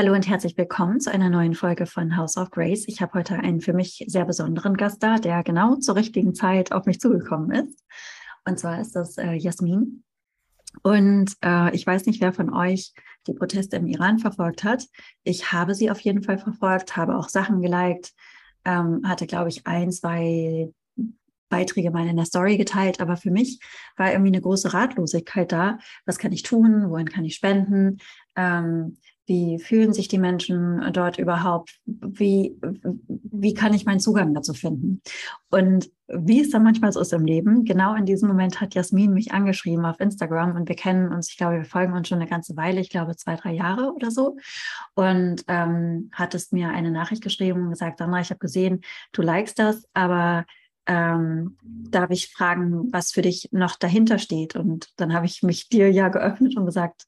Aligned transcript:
Hallo 0.00 0.14
und 0.14 0.26
herzlich 0.26 0.56
willkommen 0.56 0.98
zu 0.98 1.12
einer 1.12 1.28
neuen 1.28 1.52
Folge 1.52 1.84
von 1.84 2.16
House 2.16 2.38
of 2.38 2.50
Grace. 2.50 2.88
Ich 2.88 3.02
habe 3.02 3.12
heute 3.12 3.34
einen 3.34 3.60
für 3.60 3.74
mich 3.74 4.02
sehr 4.06 4.24
besonderen 4.24 4.78
Gast 4.78 5.02
da, 5.02 5.18
der 5.18 5.42
genau 5.42 5.76
zur 5.76 5.94
richtigen 5.94 6.34
Zeit 6.34 6.72
auf 6.72 6.86
mich 6.86 7.00
zugekommen 7.00 7.50
ist. 7.50 7.84
Und 8.46 8.58
zwar 8.58 8.80
ist 8.80 8.96
das 8.96 9.18
äh, 9.18 9.34
Jasmin. 9.34 10.02
Und 10.82 11.34
äh, 11.44 11.74
ich 11.74 11.86
weiß 11.86 12.06
nicht, 12.06 12.22
wer 12.22 12.32
von 12.32 12.50
euch 12.50 12.94
die 13.26 13.34
Proteste 13.34 13.76
im 13.76 13.86
Iran 13.86 14.18
verfolgt 14.18 14.64
hat. 14.64 14.86
Ich 15.22 15.52
habe 15.52 15.74
sie 15.74 15.90
auf 15.90 16.00
jeden 16.00 16.22
Fall 16.22 16.38
verfolgt, 16.38 16.96
habe 16.96 17.18
auch 17.18 17.28
Sachen 17.28 17.60
geliked, 17.60 18.14
ähm, 18.64 19.02
hatte, 19.04 19.26
glaube 19.26 19.50
ich, 19.50 19.66
ein, 19.66 19.92
zwei 19.92 20.72
Beiträge 21.50 21.90
mal 21.90 22.08
in 22.08 22.16
der 22.16 22.24
Story 22.24 22.56
geteilt, 22.56 23.02
aber 23.02 23.18
für 23.18 23.30
mich 23.30 23.60
war 23.98 24.10
irgendwie 24.10 24.30
eine 24.30 24.40
große 24.40 24.72
Ratlosigkeit 24.72 25.52
da. 25.52 25.76
Was 26.06 26.16
kann 26.16 26.32
ich 26.32 26.42
tun? 26.42 26.88
Wohin 26.88 27.10
kann 27.10 27.26
ich 27.26 27.34
spenden? 27.34 27.98
Ähm, 28.34 28.96
wie 29.30 29.60
fühlen 29.60 29.92
sich 29.92 30.08
die 30.08 30.18
Menschen 30.18 30.82
dort 30.92 31.16
überhaupt? 31.16 31.78
Wie, 31.86 32.58
wie 33.06 33.54
kann 33.54 33.72
ich 33.72 33.84
meinen 33.84 34.00
Zugang 34.00 34.34
dazu 34.34 34.54
finden? 34.54 35.02
Und 35.52 35.88
wie 36.08 36.40
es 36.40 36.50
dann 36.50 36.64
manchmal 36.64 36.90
so 36.90 36.98
ist 36.98 37.12
im 37.12 37.24
Leben, 37.24 37.64
genau 37.64 37.94
in 37.94 38.06
diesem 38.06 38.26
Moment 38.26 38.60
hat 38.60 38.74
Jasmin 38.74 39.12
mich 39.12 39.30
angeschrieben 39.30 39.84
auf 39.84 40.00
Instagram 40.00 40.56
und 40.56 40.68
wir 40.68 40.74
kennen 40.74 41.12
uns, 41.12 41.30
ich 41.30 41.36
glaube, 41.36 41.58
wir 41.58 41.64
folgen 41.64 41.92
uns 41.92 42.08
schon 42.08 42.18
eine 42.18 42.28
ganze 42.28 42.56
Weile, 42.56 42.80
ich 42.80 42.90
glaube 42.90 43.14
zwei, 43.14 43.36
drei 43.36 43.52
Jahre 43.52 43.94
oder 43.94 44.10
so. 44.10 44.36
Und 44.94 45.44
ähm, 45.46 46.10
hattest 46.10 46.52
mir 46.52 46.70
eine 46.70 46.90
Nachricht 46.90 47.22
geschrieben 47.22 47.62
und 47.62 47.70
gesagt, 47.70 47.98
Sandra, 47.98 48.20
ich 48.20 48.30
habe 48.30 48.40
gesehen, 48.40 48.80
du 49.12 49.22
likest 49.22 49.60
das, 49.60 49.84
aber 49.94 50.44
ähm, 50.86 51.56
darf 51.62 52.10
ich 52.10 52.32
fragen, 52.32 52.92
was 52.92 53.12
für 53.12 53.22
dich 53.22 53.48
noch 53.52 53.76
dahinter 53.76 54.18
steht? 54.18 54.56
Und 54.56 54.88
dann 54.96 55.14
habe 55.14 55.26
ich 55.26 55.44
mich 55.44 55.68
dir 55.68 55.88
ja 55.92 56.08
geöffnet 56.08 56.56
und 56.56 56.66
gesagt, 56.66 57.04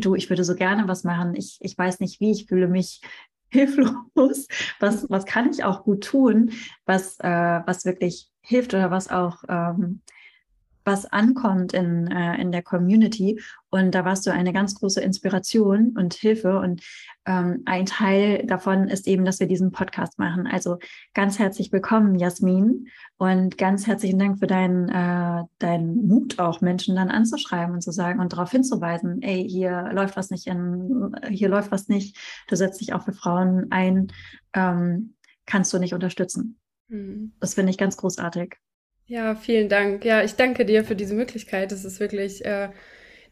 du, 0.00 0.14
ich 0.14 0.28
würde 0.30 0.44
so 0.44 0.54
gerne 0.54 0.88
was 0.88 1.04
machen. 1.04 1.34
Ich, 1.34 1.58
ich 1.60 1.76
weiß 1.76 2.00
nicht 2.00 2.20
wie, 2.20 2.32
ich 2.32 2.46
fühle 2.46 2.68
mich 2.68 3.00
hilflos. 3.50 4.46
Was, 4.78 5.08
was 5.10 5.24
kann 5.26 5.50
ich 5.50 5.64
auch 5.64 5.84
gut 5.84 6.04
tun, 6.04 6.52
was, 6.84 7.18
äh, 7.20 7.60
was 7.66 7.84
wirklich 7.84 8.28
hilft 8.42 8.74
oder 8.74 8.90
was 8.90 9.10
auch 9.10 9.42
ähm, 9.48 10.02
was 10.84 11.06
ankommt 11.06 11.72
in, 11.72 12.06
äh, 12.08 12.40
in 12.40 12.52
der 12.52 12.62
Community. 12.62 13.40
Und 13.70 13.94
da 13.94 14.04
warst 14.04 14.26
du 14.26 14.32
eine 14.32 14.52
ganz 14.52 14.74
große 14.74 15.00
Inspiration 15.00 15.96
und 15.96 16.14
Hilfe. 16.14 16.58
Und 16.58 16.82
ähm, 17.26 17.62
ein 17.66 17.86
Teil 17.86 18.46
davon 18.46 18.88
ist 18.88 19.06
eben, 19.06 19.24
dass 19.24 19.40
wir 19.40 19.46
diesen 19.46 19.72
Podcast 19.72 20.18
machen. 20.18 20.46
Also 20.46 20.78
ganz 21.14 21.38
herzlich 21.38 21.70
willkommen, 21.70 22.18
Jasmin. 22.18 22.88
Und 23.16 23.58
ganz 23.58 23.86
herzlichen 23.86 24.18
Dank 24.18 24.38
für 24.38 24.46
deinen, 24.46 24.88
äh, 24.88 25.44
deinen 25.58 26.06
Mut, 26.06 26.38
auch 26.38 26.60
Menschen 26.60 26.96
dann 26.96 27.10
anzuschreiben 27.10 27.74
und 27.74 27.82
zu 27.82 27.92
sagen 27.92 28.20
und 28.20 28.32
darauf 28.32 28.50
hinzuweisen, 28.50 29.22
ey, 29.22 29.48
hier 29.48 29.90
läuft 29.92 30.16
was 30.16 30.30
nicht 30.30 30.46
in, 30.46 31.14
hier 31.28 31.48
läuft 31.48 31.70
was 31.70 31.88
nicht. 31.88 32.16
Du 32.48 32.56
setzt 32.56 32.80
dich 32.80 32.92
auch 32.92 33.04
für 33.04 33.12
Frauen 33.12 33.66
ein. 33.70 34.08
Ähm, 34.54 35.14
kannst 35.46 35.72
du 35.72 35.78
nicht 35.78 35.94
unterstützen. 35.94 36.58
Mhm. 36.88 37.32
Das 37.40 37.54
finde 37.54 37.70
ich 37.70 37.78
ganz 37.78 37.96
großartig. 37.96 38.56
Ja, 39.10 39.34
vielen 39.34 39.68
Dank. 39.68 40.04
Ja, 40.04 40.22
ich 40.22 40.36
danke 40.36 40.64
dir 40.64 40.84
für 40.84 40.94
diese 40.94 41.14
Möglichkeit. 41.14 41.72
Das 41.72 41.84
ist 41.84 41.98
wirklich 41.98 42.44
äh, 42.44 42.68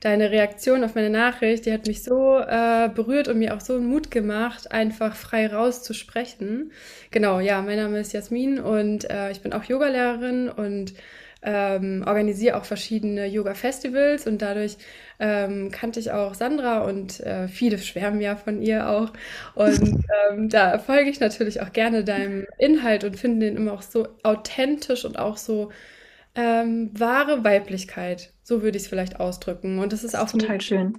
deine 0.01 0.33
Reaktion 0.33 0.83
auf 0.83 0.97
meine 0.97 1.09
Nachricht, 1.11 1.67
die 1.67 1.73
hat 1.73 1.87
mich 1.87 2.03
so 2.03 2.37
äh, 2.41 2.89
berührt 2.93 3.29
und 3.29 3.39
mir 3.39 3.55
auch 3.55 3.61
so 3.61 3.79
Mut 3.81 4.11
gemacht, 4.11 4.73
einfach 4.73 5.15
frei 5.15 5.47
rauszusprechen. 5.47 6.73
Genau, 7.13 7.39
ja, 7.39 7.63
mein 7.63 7.77
Name 7.77 8.01
ist 8.01 8.13
Jasmin 8.13 8.59
und 8.59 9.09
äh, 9.09 9.31
ich 9.31 9.41
bin 9.41 9.53
auch 9.53 9.63
Yogalehrerin 9.65 10.49
und 10.49 10.95
ähm, 11.43 12.03
organisiere 12.07 12.57
auch 12.57 12.65
verschiedene 12.65 13.27
Yoga-Festivals 13.27 14.27
und 14.27 14.43
dadurch 14.43 14.77
ähm, 15.21 15.71
kannte 15.71 16.01
ich 16.01 16.11
auch 16.11 16.35
Sandra 16.35 16.81
und 16.85 17.21
äh, 17.21 17.49
viele 17.49 17.79
schwärmen 17.79 18.21
ja 18.21 18.37
von 18.37 18.61
ihr 18.61 18.89
auch. 18.89 19.13
Und 19.55 20.05
ähm, 20.31 20.49
da 20.49 20.79
folge 20.79 21.11
ich 21.11 21.21
natürlich 21.21 21.61
auch 21.61 21.73
gerne 21.73 22.05
deinem 22.05 22.47
Inhalt 22.59 23.05
und 23.05 23.17
finde 23.19 23.47
den 23.47 23.57
immer 23.57 23.73
auch 23.73 23.83
so 23.83 24.09
authentisch 24.23 25.05
und 25.05 25.19
auch 25.19 25.37
so 25.37 25.71
ähm, 26.35 26.91
wahre 26.99 27.45
Weiblichkeit. 27.45 28.33
So 28.43 28.63
würde 28.63 28.77
ich 28.77 28.85
es 28.85 28.89
vielleicht 28.89 29.21
ausdrücken. 29.21 29.79
Und 29.79 29.93
das 29.93 30.05
ist 30.05 30.17
auch 30.17 30.31
total 30.31 30.61
schön. 30.61 30.99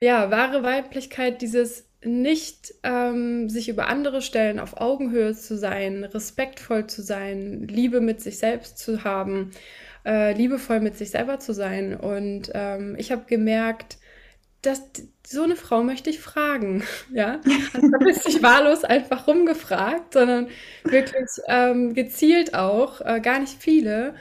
Ja, 0.00 0.30
wahre 0.30 0.62
Weiblichkeit, 0.62 1.40
dieses 1.42 1.88
nicht 2.04 2.74
ähm, 2.82 3.48
sich 3.48 3.68
über 3.68 3.88
andere 3.88 4.22
stellen, 4.22 4.60
auf 4.60 4.80
Augenhöhe 4.80 5.34
zu 5.34 5.56
sein, 5.56 6.04
respektvoll 6.04 6.86
zu 6.86 7.02
sein, 7.02 7.66
Liebe 7.68 8.00
mit 8.00 8.20
sich 8.20 8.38
selbst 8.38 8.78
zu 8.78 9.04
haben, 9.04 9.52
äh, 10.04 10.32
liebevoll 10.32 10.80
mit 10.80 10.96
sich 10.96 11.10
selber 11.10 11.38
zu 11.38 11.52
sein. 11.52 11.94
Und 11.94 12.50
ähm, 12.54 12.94
ich 12.98 13.12
habe 13.12 13.24
gemerkt, 13.26 13.98
dass 14.62 14.82
so 15.26 15.42
eine 15.42 15.56
Frau 15.56 15.82
möchte 15.82 16.10
ich 16.10 16.20
fragen. 16.20 16.82
Ja, 17.12 17.40
also 17.72 17.88
da 17.90 17.98
bist 17.98 18.26
nicht 18.26 18.42
wahllos 18.42 18.84
einfach 18.84 19.26
rumgefragt, 19.26 20.14
sondern 20.14 20.48
wirklich 20.84 21.28
ähm, 21.48 21.94
gezielt 21.94 22.54
auch, 22.54 23.00
äh, 23.00 23.20
gar 23.20 23.38
nicht 23.38 23.60
viele. 23.60 24.14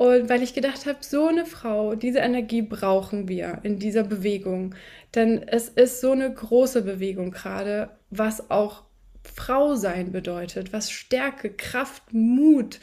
Und 0.00 0.30
weil 0.30 0.42
ich 0.42 0.54
gedacht 0.54 0.86
habe, 0.86 1.00
so 1.02 1.26
eine 1.26 1.44
Frau, 1.44 1.94
diese 1.94 2.20
Energie 2.20 2.62
brauchen 2.62 3.28
wir 3.28 3.58
in 3.64 3.78
dieser 3.78 4.02
Bewegung. 4.02 4.74
Denn 5.14 5.46
es 5.46 5.68
ist 5.68 6.00
so 6.00 6.12
eine 6.12 6.32
große 6.32 6.80
Bewegung 6.80 7.32
gerade, 7.32 7.90
was 8.08 8.50
auch 8.50 8.84
Frau 9.22 9.74
sein 9.74 10.10
bedeutet, 10.10 10.72
was 10.72 10.90
Stärke, 10.90 11.50
Kraft, 11.50 12.14
Mut 12.14 12.80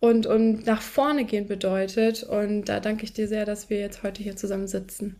und, 0.00 0.26
und 0.26 0.66
nach 0.66 0.82
vorne 0.82 1.24
gehen 1.24 1.46
bedeutet. 1.46 2.24
Und 2.24 2.66
da 2.66 2.78
danke 2.78 3.04
ich 3.04 3.14
dir 3.14 3.26
sehr, 3.26 3.46
dass 3.46 3.70
wir 3.70 3.78
jetzt 3.78 4.02
heute 4.02 4.22
hier 4.22 4.36
zusammen 4.36 4.66
sitzen. 4.66 5.16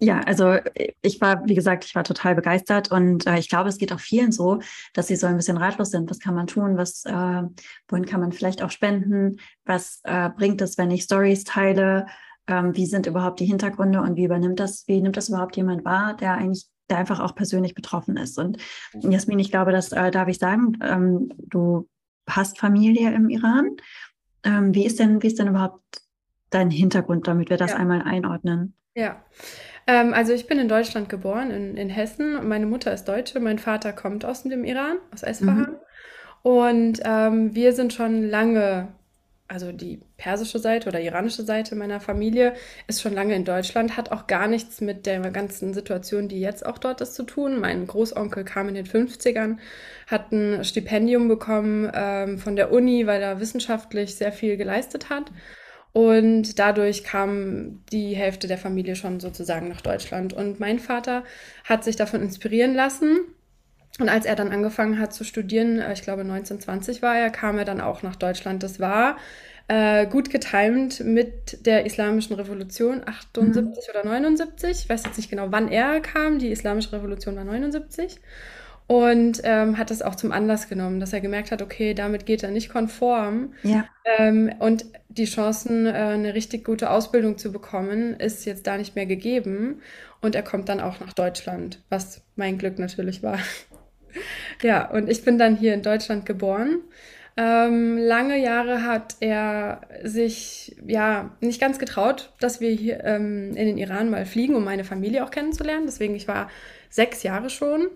Ja, 0.00 0.20
also 0.20 0.56
ich 1.02 1.20
war, 1.20 1.44
wie 1.46 1.54
gesagt, 1.54 1.84
ich 1.84 1.94
war 1.96 2.04
total 2.04 2.36
begeistert 2.36 2.92
und 2.92 3.26
äh, 3.26 3.38
ich 3.38 3.48
glaube, 3.48 3.68
es 3.68 3.78
geht 3.78 3.92
auch 3.92 3.98
vielen 3.98 4.30
so, 4.30 4.60
dass 4.94 5.08
sie 5.08 5.16
so 5.16 5.26
ein 5.26 5.36
bisschen 5.36 5.56
ratlos 5.56 5.90
sind. 5.90 6.08
Was 6.08 6.20
kann 6.20 6.36
man 6.36 6.46
tun? 6.46 6.76
Was, 6.76 7.04
äh, 7.04 7.42
wohin 7.88 8.06
kann 8.06 8.20
man 8.20 8.30
vielleicht 8.30 8.62
auch 8.62 8.70
spenden? 8.70 9.40
Was 9.64 10.00
äh, 10.04 10.30
bringt 10.30 10.60
es, 10.60 10.78
wenn 10.78 10.92
ich 10.92 11.02
Stories 11.02 11.42
teile? 11.42 12.06
Ähm, 12.46 12.76
wie 12.76 12.86
sind 12.86 13.06
überhaupt 13.06 13.40
die 13.40 13.46
Hintergründe 13.46 14.00
und 14.00 14.14
wie 14.16 14.24
übernimmt 14.24 14.60
das, 14.60 14.86
wie 14.86 15.00
nimmt 15.00 15.16
das 15.16 15.30
überhaupt 15.30 15.56
jemand 15.56 15.84
wahr, 15.84 16.16
der 16.16 16.34
eigentlich, 16.34 16.66
der 16.88 16.98
einfach 16.98 17.18
auch 17.18 17.34
persönlich 17.34 17.74
betroffen 17.74 18.16
ist? 18.16 18.38
Und 18.38 18.58
Jasmin, 18.94 19.40
ich 19.40 19.50
glaube, 19.50 19.72
das 19.72 19.90
äh, 19.90 20.12
darf 20.12 20.28
ich 20.28 20.38
sagen, 20.38 20.78
ähm, 20.80 21.32
du 21.38 21.88
hast 22.28 22.58
Familie 22.58 23.12
im 23.12 23.30
Iran. 23.30 23.76
Ähm, 24.44 24.74
wie 24.74 24.86
ist 24.86 25.00
denn, 25.00 25.22
wie 25.24 25.26
ist 25.26 25.40
denn 25.40 25.48
überhaupt 25.48 25.82
dein 26.50 26.70
Hintergrund, 26.70 27.26
damit 27.26 27.50
wir 27.50 27.56
das 27.56 27.72
ja. 27.72 27.78
einmal 27.78 28.02
einordnen? 28.02 28.74
Ja. 28.94 29.22
Ähm, 29.88 30.12
also 30.12 30.34
ich 30.34 30.46
bin 30.46 30.60
in 30.60 30.68
Deutschland 30.68 31.08
geboren, 31.08 31.50
in, 31.50 31.76
in 31.76 31.88
Hessen. 31.88 32.46
Meine 32.46 32.66
Mutter 32.66 32.92
ist 32.92 33.06
Deutsche, 33.08 33.40
mein 33.40 33.58
Vater 33.58 33.92
kommt 33.92 34.24
aus 34.24 34.42
dem 34.42 34.62
Iran, 34.62 34.98
aus 35.12 35.22
Esfahan. 35.22 35.60
Mhm. 35.60 35.76
Und 36.42 37.00
ähm, 37.04 37.54
wir 37.54 37.72
sind 37.72 37.94
schon 37.94 38.28
lange, 38.28 38.88
also 39.48 39.72
die 39.72 40.02
persische 40.18 40.58
Seite 40.58 40.90
oder 40.90 41.00
iranische 41.00 41.42
Seite 41.42 41.74
meiner 41.74 42.00
Familie 42.00 42.52
ist 42.86 43.00
schon 43.00 43.14
lange 43.14 43.34
in 43.34 43.46
Deutschland, 43.46 43.96
hat 43.96 44.12
auch 44.12 44.26
gar 44.26 44.46
nichts 44.46 44.82
mit 44.82 45.06
der 45.06 45.20
ganzen 45.30 45.72
Situation, 45.72 46.28
die 46.28 46.40
jetzt 46.40 46.66
auch 46.66 46.76
dort 46.76 47.00
ist, 47.00 47.14
zu 47.14 47.22
tun. 47.22 47.58
Mein 47.58 47.86
Großonkel 47.86 48.44
kam 48.44 48.68
in 48.68 48.74
den 48.74 48.86
50ern, 48.86 49.56
hat 50.06 50.32
ein 50.32 50.64
Stipendium 50.64 51.28
bekommen 51.28 51.90
ähm, 51.94 52.38
von 52.38 52.56
der 52.56 52.72
Uni, 52.72 53.06
weil 53.06 53.22
er 53.22 53.40
wissenschaftlich 53.40 54.16
sehr 54.16 54.32
viel 54.32 54.58
geleistet 54.58 55.08
hat. 55.08 55.32
Und 55.92 56.58
dadurch 56.58 57.02
kam 57.02 57.82
die 57.90 58.14
Hälfte 58.14 58.46
der 58.46 58.58
Familie 58.58 58.94
schon 58.94 59.20
sozusagen 59.20 59.68
nach 59.68 59.80
Deutschland. 59.80 60.32
Und 60.32 60.60
mein 60.60 60.78
Vater 60.78 61.24
hat 61.64 61.84
sich 61.84 61.96
davon 61.96 62.22
inspirieren 62.22 62.74
lassen. 62.74 63.18
Und 63.98 64.08
als 64.08 64.26
er 64.26 64.36
dann 64.36 64.52
angefangen 64.52 64.98
hat 65.00 65.12
zu 65.12 65.24
studieren, 65.24 65.80
äh, 65.80 65.92
ich 65.92 66.02
glaube 66.02 66.22
1920 66.22 67.02
war 67.02 67.16
er, 67.16 67.30
kam 67.30 67.58
er 67.58 67.64
dann 67.64 67.80
auch 67.80 68.02
nach 68.02 68.16
Deutschland. 68.16 68.62
Das 68.62 68.78
war 68.78 69.16
äh, 69.66 70.06
gut 70.06 70.30
getimt 70.30 71.00
mit 71.00 71.66
der 71.66 71.84
Islamischen 71.84 72.36
Revolution 72.36 73.02
78 73.04 73.64
mhm. 73.64 74.00
oder 74.00 74.08
79. 74.08 74.70
Ich 74.70 74.88
weiß 74.88 75.04
jetzt 75.04 75.16
nicht 75.16 75.30
genau, 75.30 75.48
wann 75.50 75.68
er 75.68 76.00
kam. 76.00 76.38
Die 76.38 76.50
Islamische 76.50 76.92
Revolution 76.92 77.34
war 77.36 77.44
79 77.44 78.20
und 78.88 79.42
ähm, 79.44 79.76
hat 79.76 79.90
das 79.90 80.00
auch 80.00 80.14
zum 80.14 80.32
Anlass 80.32 80.66
genommen, 80.66 80.98
dass 80.98 81.12
er 81.12 81.20
gemerkt 81.20 81.52
hat, 81.52 81.60
okay, 81.60 81.92
damit 81.92 82.24
geht 82.24 82.42
er 82.42 82.50
nicht 82.50 82.70
konform. 82.70 83.52
Ja. 83.62 83.84
Ähm, 84.16 84.50
und 84.60 84.86
die 85.10 85.26
Chancen, 85.26 85.84
äh, 85.84 85.90
eine 85.90 86.32
richtig 86.34 86.64
gute 86.64 86.88
Ausbildung 86.88 87.36
zu 87.36 87.52
bekommen, 87.52 88.18
ist 88.18 88.46
jetzt 88.46 88.66
da 88.66 88.78
nicht 88.78 88.96
mehr 88.96 89.04
gegeben. 89.04 89.82
Und 90.22 90.34
er 90.34 90.42
kommt 90.42 90.70
dann 90.70 90.80
auch 90.80 91.00
nach 91.00 91.12
Deutschland, 91.12 91.82
was 91.90 92.22
mein 92.34 92.56
Glück 92.56 92.78
natürlich 92.78 93.22
war. 93.22 93.38
ja, 94.62 94.90
und 94.90 95.10
ich 95.10 95.22
bin 95.22 95.36
dann 95.36 95.54
hier 95.54 95.74
in 95.74 95.82
Deutschland 95.82 96.24
geboren. 96.24 96.78
Ähm, 97.36 97.98
lange 97.98 98.38
Jahre 98.38 98.84
hat 98.84 99.16
er 99.20 99.82
sich 100.02 100.76
ja 100.86 101.36
nicht 101.42 101.60
ganz 101.60 101.78
getraut, 101.78 102.32
dass 102.40 102.62
wir 102.62 102.70
hier 102.70 103.04
ähm, 103.04 103.50
in 103.54 103.66
den 103.66 103.76
Iran 103.76 104.08
mal 104.08 104.24
fliegen, 104.24 104.56
um 104.56 104.64
meine 104.64 104.84
Familie 104.84 105.24
auch 105.24 105.30
kennenzulernen. 105.30 105.84
Deswegen, 105.84 106.14
ich 106.14 106.26
war 106.26 106.48
sechs 106.88 107.22
Jahre 107.22 107.50
schon 107.50 107.88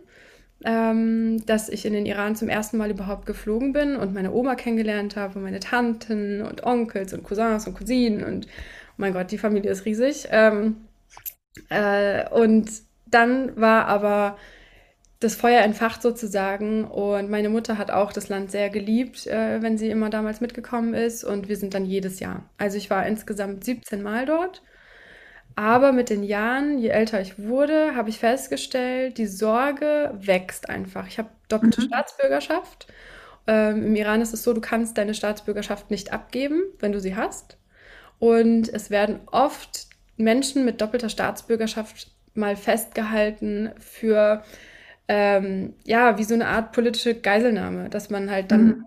ähm, 0.65 1.45
dass 1.47 1.69
ich 1.69 1.85
in 1.85 1.93
den 1.93 2.07
Iran 2.07 2.37
zum 2.37 2.49
ersten 2.49 2.77
Mal 2.79 2.91
überhaupt 2.91 3.27
geflogen 3.27 3.73
bin 3.73 3.97
und 3.97 4.15
meine 4.15 4.33
Oma 4.33 4.55
kennengelernt 4.55 5.17
habe 5.17 5.39
und 5.39 5.45
meine 5.45 5.61
Tanten 5.61 6.43
und 6.43 6.65
Onkels 6.65 7.13
und 7.13 7.25
Cousins 7.25 7.67
und 7.67 7.75
Cousinen 7.75 8.25
und 8.25 8.47
oh 8.47 8.95
mein 8.99 9.13
Gott, 9.13 9.31
die 9.31 9.39
Familie 9.39 9.71
ist 9.71 9.85
riesig. 9.85 10.29
Ähm, 10.31 10.77
äh, 11.69 12.29
und 12.31 12.71
dann 13.07 13.57
war 13.61 13.87
aber 13.87 14.37
das 15.21 15.37
Feuer 15.37 15.63
entfacht 15.63 16.03
sozusagen 16.03 16.85
und 16.85 17.31
meine 17.31 17.49
Mutter 17.49 17.79
hat 17.79 17.91
auch 17.91 18.13
das 18.13 18.29
Land 18.29 18.51
sehr 18.51 18.71
geliebt, 18.71 19.27
äh, 19.27 19.63
wenn 19.63 19.79
sie 19.79 19.89
immer 19.89 20.11
damals 20.11 20.41
mitgekommen 20.41 20.95
ist 20.95 21.23
und 21.23 21.49
wir 21.49 21.57
sind 21.57 21.75
dann 21.75 21.85
jedes 21.85 22.19
Jahr. 22.21 22.51
Also 22.59 22.77
ich 22.77 22.91
war 22.91 23.07
insgesamt 23.07 23.65
17 23.65 24.03
Mal 24.03 24.27
dort, 24.27 24.63
aber 25.57 25.93
mit 25.93 26.11
den 26.11 26.23
Jahren, 26.23 26.79
je 26.79 26.89
älter 26.89 27.21
ich 27.21 27.39
wurde, 27.39 27.95
habe 27.95 28.11
ich 28.11 28.19
festgestellt, 28.19 29.19
die 29.19 29.27
Sorge 29.27 30.13
wächst 30.15 30.69
einfach. 30.69 31.07
Ich 31.07 31.19
habe 31.19 31.29
doppelte 31.49 31.81
mhm. 31.81 31.87
Staatsbürgerschaft. 31.87 32.87
Ähm, 33.47 33.87
Im 33.87 33.97
Iran 33.97 34.21
ist 34.21 34.33
es 34.33 34.43
so, 34.43 34.53
du 34.53 34.61
kannst 34.61 34.99
deine 34.99 35.15
Staatsbürgerschaft 35.15 35.91
nicht 35.91 36.13
abgeben, 36.13 36.63
wenn 36.79 36.93
du 36.93 37.01
sie 37.01 37.17
hast. 37.17 37.57
Und 38.19 38.69
es 38.73 38.91
werden 38.91 39.21
oft 39.27 39.89
Menschen 40.17 40.65
mit 40.65 40.81
doppelter 40.81 41.09
Staatsbürgerschaft 41.09 42.13
mal 42.35 42.57
festgehalten 42.57 43.71
für 43.79 44.43
ähm, 45.09 45.75
ja, 45.85 46.19
wie 46.19 46.25
so 46.25 46.35
eine 46.35 46.47
Art 46.47 46.73
politische 46.73 47.15
Geiselnahme, 47.15 47.91
dass 47.91 48.11
man 48.11 48.31
halt 48.31 48.51
dann 48.51 48.65
mhm. 48.65 48.85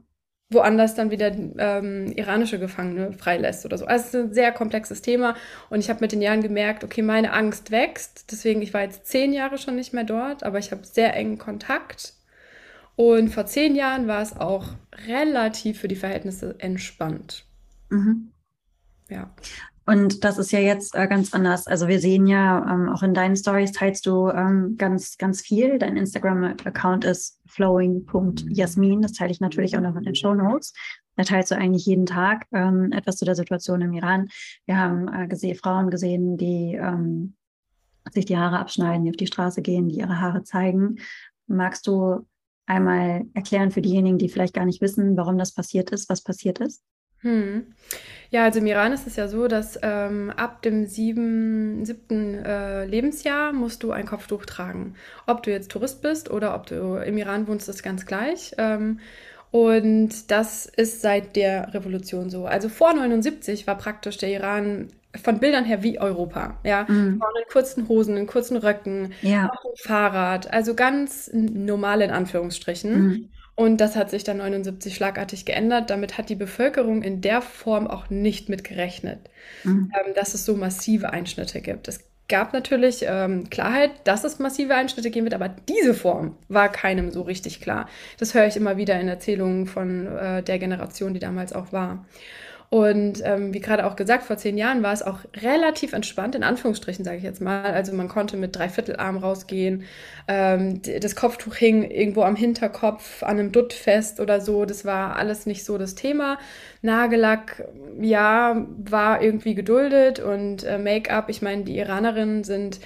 Woanders 0.50 0.95
dann 0.95 1.12
wieder 1.12 1.31
ähm, 1.57 2.12
iranische 2.15 2.59
Gefangene 2.59 3.13
freilässt 3.13 3.65
oder 3.65 3.77
so. 3.77 3.86
Also 3.86 4.03
es 4.03 4.13
ist 4.13 4.15
ein 4.15 4.33
sehr 4.33 4.51
komplexes 4.51 5.01
Thema 5.01 5.36
und 5.69 5.80
ich 5.80 5.89
habe 5.89 6.01
mit 6.01 6.12
den 6.12 6.21
Jahren 6.21 6.42
gemerkt, 6.42 6.83
okay, 6.83 7.01
meine 7.01 7.33
Angst 7.33 7.71
wächst. 7.71 8.31
Deswegen, 8.31 8.62
ich 8.62 8.74
war 8.74 8.81
jetzt 8.81 9.07
zehn 9.07 9.33
Jahre 9.33 9.57
schon 9.57 9.75
nicht 9.75 9.94
mehr 9.94 10.03
dort, 10.03 10.44
aber 10.44 10.59
ich 10.59 10.71
habe 10.71 10.86
sehr 10.86 11.15
engen 11.15 11.38
Kontakt. 11.38 12.13
Und 12.95 13.30
vor 13.30 13.45
zehn 13.45 13.75
Jahren 13.75 14.07
war 14.07 14.21
es 14.21 14.38
auch 14.38 14.68
relativ 15.07 15.80
für 15.80 15.88
die 15.88 15.95
Verhältnisse 15.95 16.56
entspannt. 16.59 17.45
Mhm. 17.89 18.31
Ja. 19.09 19.31
Und 19.87 20.23
das 20.23 20.39
ist 20.39 20.51
ja 20.51 20.59
jetzt 20.59 20.95
äh, 20.95 21.07
ganz 21.07 21.33
anders. 21.33 21.67
Also 21.67 21.87
wir 21.87 21.99
sehen 21.99 22.25
ja, 22.25 22.65
ähm, 22.71 22.89
auch 22.89 23.03
in 23.03 23.13
deinen 23.13 23.35
Stories 23.35 23.71
teilst 23.71 24.07
du 24.07 24.29
ähm, 24.29 24.77
ganz, 24.77 25.17
ganz 25.17 25.41
viel. 25.41 25.77
Dein 25.77 25.95
Instagram-Account 25.95 27.05
ist 27.05 27.39
flowing.jasmin. 27.45 29.03
Das 29.03 29.13
teile 29.13 29.31
ich 29.31 29.41
natürlich 29.41 29.77
auch 29.77 29.81
noch 29.81 29.95
in 29.95 30.03
den 30.03 30.15
Show 30.15 30.33
Notes. 30.33 30.73
Da 31.15 31.23
teilst 31.23 31.51
du 31.51 31.55
eigentlich 31.55 31.85
jeden 31.85 32.07
Tag 32.07 32.47
ähm, 32.51 32.91
etwas 32.93 33.17
zu 33.17 33.25
der 33.25 33.35
Situation 33.35 33.81
im 33.81 33.93
Iran. 33.93 34.27
Wir 34.65 34.77
haben 34.77 35.07
äh, 35.07 35.27
gesehen, 35.27 35.55
Frauen 35.55 35.91
gesehen, 35.91 36.37
die 36.37 36.73
ähm, 36.81 37.35
sich 38.11 38.25
die 38.25 38.37
Haare 38.37 38.59
abschneiden, 38.59 39.03
die 39.03 39.11
auf 39.11 39.17
die 39.17 39.27
Straße 39.27 39.61
gehen, 39.61 39.87
die 39.87 39.99
ihre 39.99 40.19
Haare 40.19 40.43
zeigen. 40.43 40.97
Magst 41.45 41.85
du 41.85 42.25
einmal 42.65 43.25
erklären 43.35 43.69
für 43.69 43.81
diejenigen, 43.81 44.17
die 44.17 44.29
vielleicht 44.29 44.55
gar 44.55 44.65
nicht 44.65 44.81
wissen, 44.81 45.15
warum 45.15 45.37
das 45.37 45.53
passiert 45.53 45.91
ist, 45.91 46.09
was 46.09 46.23
passiert 46.23 46.59
ist? 46.59 46.83
Hm. 47.25 47.66
Ja, 48.30 48.44
also 48.44 48.60
im 48.60 48.68
Iran 48.68 48.94
ist 48.94 49.07
es 49.07 49.16
ja 49.16 49.27
so, 49.27 49.48
dass 49.48 49.80
ähm, 49.81 50.31
ab 50.36 50.62
dem 50.62 50.86
sieben, 50.88 51.86
siebten 51.86 52.44
äh, 52.44 52.86
Lebensjahr 52.86 53.51
musst 53.51 53.83
du 53.83 53.92
ein 53.92 54.06
Kopftuch 54.06 54.45
tragen. 54.45 54.95
Ob 55.25 55.44
du 55.44 55.51
jetzt 55.51 55.72
Tourist 55.72 56.01
bist 56.01 56.30
oder 56.30 56.56
ob 56.56 56.66
du 56.68 56.95
im 56.95 57.18
Iran 57.18 57.48
wohnst, 57.48 57.68
ist 57.69 57.83
ganz 57.83 58.06
gleich. 58.06 58.54
Ähm, 58.57 59.00
und 59.51 60.31
das 60.31 60.66
ist 60.66 61.01
seit 61.01 61.36
der 61.36 61.74
Revolution 61.74 62.30
so. 62.30 62.45
Also 62.45 62.68
vor 62.69 62.94
79 62.94 63.68
war 63.68 63.78
praktisch 63.78 64.18
der 64.18 64.30
Iran 64.30 64.89
von 65.24 65.39
Bildern 65.39 65.63
her 65.66 65.81
wie 65.81 66.00
Europa. 66.00 66.57
Ja, 66.63 66.86
mhm. 66.88 67.19
Frauen 67.19 67.36
in 67.42 67.50
kurzen 67.51 67.88
Hosen, 67.88 68.18
in 68.18 68.28
kurzen 68.28 68.57
Röcken, 68.57 69.13
ja. 69.21 69.50
auf 69.50 69.62
dem 69.62 69.78
Fahrrad, 69.78 70.51
also 70.51 70.75
ganz 70.75 71.31
normal 71.33 72.01
in 72.01 72.12
Anführungsstrichen. 72.12 73.01
Mhm. 73.01 73.30
Und 73.56 73.78
das 73.78 73.96
hat 73.96 74.10
sich 74.10 74.25
dann 74.25 74.38
79 74.38 74.94
schlagartig 74.94 75.46
geändert. 75.46 75.90
Damit 75.90 76.18
hat 76.18 76.30
die 76.30 76.36
Bevölkerung 76.36 77.02
in 77.04 77.22
der 77.22 77.42
Form 77.42 77.88
auch 77.88 78.10
nicht 78.10 78.50
mit 78.50 78.66
gerechnet, 78.66 79.30
mhm. 79.63 79.92
ähm, 80.06 80.13
dass 80.13 80.34
es 80.34 80.46
so 80.46 80.56
massive 80.56 81.12
Einschnitte 81.12 81.62
gibt. 81.62 81.88
Es 81.88 82.02
gab 82.28 82.54
natürlich 82.54 83.06
ähm, 83.07 83.50
Klarheit, 83.50 83.92
dass 84.04 84.24
es 84.24 84.40
massive 84.40 84.75
Einschnitte 84.75 85.12
geben 85.12 85.25
wird, 85.25 85.36
aber 85.36 85.50
diese 85.50 85.94
Form 85.94 86.36
war 86.50 86.69
keinem 86.69 87.12
so 87.12 87.22
richtig 87.22 87.62
klar. 87.62 87.88
Das 88.18 88.34
höre 88.34 88.48
ich 88.48 88.57
immer 88.57 88.78
wieder 88.78 89.00
in 89.00 89.07
Erzählungen 89.07 89.68
von 89.68 90.07
äh, 90.07 90.44
der 90.44 90.60
Generation, 90.60 91.13
die 91.13 91.19
damals 91.19 91.54
auch 91.54 91.72
war. 91.72 92.06
Und 92.69 93.21
ähm, 93.23 93.53
wie 93.53 93.59
gerade 93.59 93.85
auch 93.85 93.95
gesagt, 93.95 94.23
vor 94.23 94.38
zehn 94.38 94.57
Jahren 94.57 94.83
war 94.83 94.91
es 94.91 95.03
auch 95.03 95.19
relativ 95.41 95.94
entspannt, 95.94 96.35
in 96.35 96.44
Anführungsstrichen 96.44 97.06
sage 97.06 97.17
ich 97.17 97.23
jetzt 97.23 97.41
mal. 97.41 97.63
Also 97.63 97.94
man 97.94 98.07
konnte 98.07 98.38
mit 98.38 98.56
Dreiviertelarm 98.56 99.17
rausgehen. 99.17 99.83
Ähm, 100.27 100.81
das 100.81 101.15
Kopftuch 101.15 101.56
hing 101.56 101.89
irgendwo 101.89 102.23
am 102.23 102.35
Hinterkopf 102.35 103.23
an 103.23 103.39
einem 103.39 103.51
Dutt 103.51 103.73
fest 103.73 104.19
oder 104.19 104.41
so. 104.41 104.65
Das 104.65 104.83
war 104.83 105.15
alles 105.15 105.45
nicht 105.45 105.63
so 105.63 105.77
das 105.77 105.95
Thema. 105.95 106.38
Nagellack, 106.81 107.67
ja, 108.00 108.65
war 108.77 109.21
irgendwie 109.21 109.56
geduldet 109.56 110.19
und 110.19 110.63
äh, 110.63 110.77
Make-up, 110.77 111.29
ich 111.29 111.41
meine, 111.41 111.63
die 111.63 111.77
Iranerinnen 111.77 112.44
sind 112.44 112.79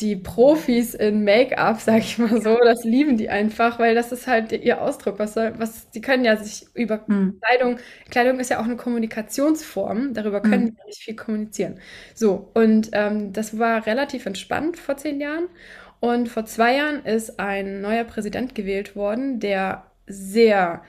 die 0.00 0.16
Profis 0.16 0.94
in 0.94 1.24
Make-up, 1.24 1.80
sag 1.80 1.98
ich 1.98 2.18
mal 2.18 2.40
so, 2.40 2.56
das 2.62 2.84
lieben 2.84 3.16
die 3.16 3.28
einfach, 3.30 3.78
weil 3.78 3.94
das 3.94 4.12
ist 4.12 4.26
halt 4.26 4.52
ihr 4.52 4.82
Ausdruck. 4.82 5.18
Was, 5.18 5.34
soll, 5.34 5.54
was 5.58 5.90
die 5.90 6.00
können 6.00 6.24
ja 6.24 6.36
sich 6.36 6.66
über 6.74 7.04
mhm. 7.06 7.40
Kleidung, 7.40 7.78
Kleidung 8.10 8.40
ist 8.40 8.50
ja 8.50 8.60
auch 8.60 8.64
eine 8.64 8.76
Kommunikationsform, 8.76 10.14
darüber 10.14 10.40
können 10.40 10.64
mhm. 10.64 10.76
die 10.76 10.86
nicht 10.86 11.02
viel 11.02 11.16
kommunizieren. 11.16 11.80
So, 12.14 12.50
und 12.54 12.90
ähm, 12.92 13.32
das 13.32 13.58
war 13.58 13.86
relativ 13.86 14.26
entspannt 14.26 14.78
vor 14.78 14.96
zehn 14.96 15.20
Jahren. 15.20 15.48
Und 16.00 16.28
vor 16.28 16.44
zwei 16.44 16.76
Jahren 16.76 17.04
ist 17.04 17.40
ein 17.40 17.80
neuer 17.80 18.04
Präsident 18.04 18.54
gewählt 18.54 18.94
worden, 18.94 19.40
der 19.40 19.86
sehr 20.06 20.82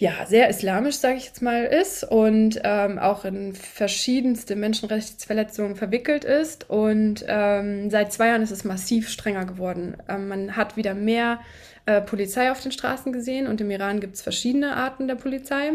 ja, 0.00 0.24
sehr 0.26 0.48
islamisch, 0.48 0.96
sage 0.96 1.18
ich 1.18 1.26
jetzt 1.26 1.42
mal, 1.42 1.64
ist 1.64 2.04
und 2.04 2.58
ähm, 2.64 2.98
auch 2.98 3.26
in 3.26 3.52
verschiedenste 3.52 4.56
Menschenrechtsverletzungen 4.56 5.76
verwickelt 5.76 6.24
ist. 6.24 6.70
Und 6.70 7.22
ähm, 7.28 7.90
seit 7.90 8.10
zwei 8.10 8.28
Jahren 8.28 8.40
ist 8.40 8.50
es 8.50 8.64
massiv 8.64 9.10
strenger 9.10 9.44
geworden. 9.44 9.98
Ähm, 10.08 10.28
man 10.28 10.56
hat 10.56 10.78
wieder 10.78 10.94
mehr 10.94 11.40
äh, 11.84 12.00
Polizei 12.00 12.50
auf 12.50 12.62
den 12.62 12.72
Straßen 12.72 13.12
gesehen 13.12 13.46
und 13.46 13.60
im 13.60 13.70
Iran 13.70 14.00
gibt 14.00 14.14
es 14.14 14.22
verschiedene 14.22 14.74
Arten 14.74 15.06
der 15.06 15.16
Polizei. 15.16 15.72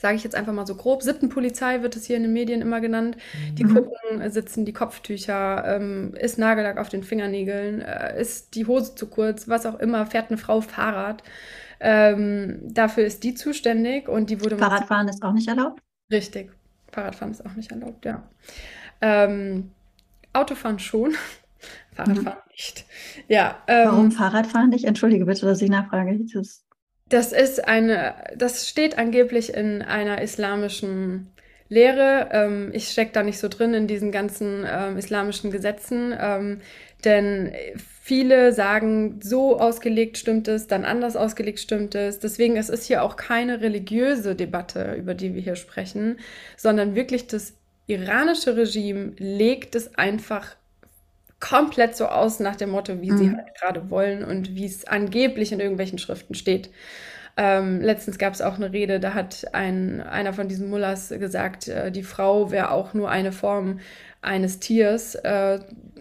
Sage 0.00 0.16
ich 0.16 0.24
jetzt 0.24 0.34
einfach 0.34 0.52
mal 0.52 0.66
so 0.66 0.74
grob. 0.74 1.04
Sittenpolizei 1.04 1.82
wird 1.82 1.94
es 1.94 2.06
hier 2.06 2.16
in 2.16 2.24
den 2.24 2.32
Medien 2.32 2.60
immer 2.60 2.80
genannt. 2.80 3.18
Die 3.52 3.64
mhm. 3.64 3.74
gucken, 3.74 4.30
sitzen 4.32 4.64
die 4.64 4.72
Kopftücher, 4.72 5.76
ähm, 5.76 6.12
ist 6.18 6.38
Nagellack 6.38 6.76
auf 6.78 6.88
den 6.88 7.04
Fingernägeln, 7.04 7.82
äh, 7.82 8.20
ist 8.20 8.56
die 8.56 8.66
Hose 8.66 8.96
zu 8.96 9.06
kurz, 9.06 9.46
was 9.46 9.64
auch 9.64 9.78
immer, 9.78 10.06
fährt 10.06 10.30
eine 10.30 10.38
Frau 10.38 10.60
Fahrrad. 10.60 11.22
Ähm, 11.80 12.60
dafür 12.62 13.04
ist 13.04 13.22
die 13.24 13.34
zuständig 13.34 14.08
und 14.08 14.30
die 14.30 14.42
wurde. 14.42 14.58
Fahrradfahren 14.58 15.08
ist 15.08 15.22
auch 15.22 15.32
nicht 15.32 15.48
erlaubt? 15.48 15.82
Richtig. 16.10 16.50
Fahrradfahren 16.90 17.32
ist 17.32 17.44
auch 17.44 17.54
nicht 17.54 17.70
erlaubt, 17.70 18.04
ja. 18.04 18.28
Ähm, 19.00 19.70
Autofahren 20.32 20.78
schon. 20.78 21.14
Fahrradfahren 21.92 22.38
mhm. 22.38 22.52
nicht. 22.52 22.84
Ja. 23.28 23.62
Ähm, 23.66 23.88
Warum 23.88 24.12
Fahrradfahren 24.12 24.70
nicht? 24.70 24.84
Entschuldige 24.84 25.26
bitte, 25.26 25.46
dass 25.46 25.62
ich 25.62 25.70
nachfrage. 25.70 26.18
Das, 26.32 26.64
das 27.08 27.32
ist 27.32 27.66
eine, 27.66 28.14
das 28.36 28.68
steht 28.68 28.98
angeblich 28.98 29.54
in 29.54 29.82
einer 29.82 30.20
islamischen 30.20 31.30
Lehre. 31.68 32.28
Ähm, 32.32 32.70
ich 32.72 32.88
stecke 32.88 33.12
da 33.12 33.22
nicht 33.22 33.38
so 33.38 33.48
drin 33.48 33.74
in 33.74 33.86
diesen 33.86 34.12
ganzen 34.12 34.64
ähm, 34.68 34.96
islamischen 34.96 35.50
Gesetzen, 35.50 36.14
ähm, 36.18 36.60
denn 37.04 37.52
viele 38.08 38.54
sagen, 38.54 39.20
so 39.22 39.60
ausgelegt 39.60 40.16
stimmt 40.16 40.48
es, 40.48 40.66
dann 40.66 40.86
anders 40.86 41.14
ausgelegt 41.14 41.60
stimmt 41.60 41.94
es. 41.94 42.18
Deswegen 42.18 42.56
es 42.56 42.70
ist 42.70 42.86
hier 42.86 43.02
auch 43.02 43.16
keine 43.16 43.60
religiöse 43.60 44.34
Debatte, 44.34 44.94
über 44.94 45.12
die 45.12 45.34
wir 45.34 45.42
hier 45.42 45.56
sprechen, 45.56 46.18
sondern 46.56 46.94
wirklich 46.94 47.26
das 47.26 47.52
iranische 47.86 48.56
Regime 48.56 49.12
legt 49.18 49.74
es 49.74 49.94
einfach 49.96 50.56
komplett 51.38 51.96
so 51.96 52.06
aus 52.06 52.40
nach 52.40 52.56
dem 52.56 52.70
Motto, 52.70 53.02
wie 53.02 53.10
mhm. 53.10 53.18
sie 53.18 53.30
halt 53.30 53.54
gerade 53.60 53.90
wollen 53.90 54.24
und 54.24 54.54
wie 54.54 54.64
es 54.64 54.86
angeblich 54.86 55.52
in 55.52 55.60
irgendwelchen 55.60 55.98
Schriften 55.98 56.34
steht. 56.34 56.70
Ähm, 57.40 57.80
letztens 57.80 58.18
gab 58.18 58.34
es 58.34 58.42
auch 58.42 58.56
eine 58.56 58.72
Rede, 58.72 58.98
da 58.98 59.14
hat 59.14 59.46
ein, 59.52 60.00
einer 60.00 60.32
von 60.32 60.48
diesen 60.48 60.68
Mullahs 60.68 61.10
gesagt, 61.10 61.68
äh, 61.68 61.92
die 61.92 62.02
Frau 62.02 62.50
wäre 62.50 62.72
auch 62.72 62.94
nur 62.94 63.08
eine 63.10 63.30
Form 63.30 63.78
eines 64.20 64.58
Tiers 64.58 65.14
äh, 65.14 65.60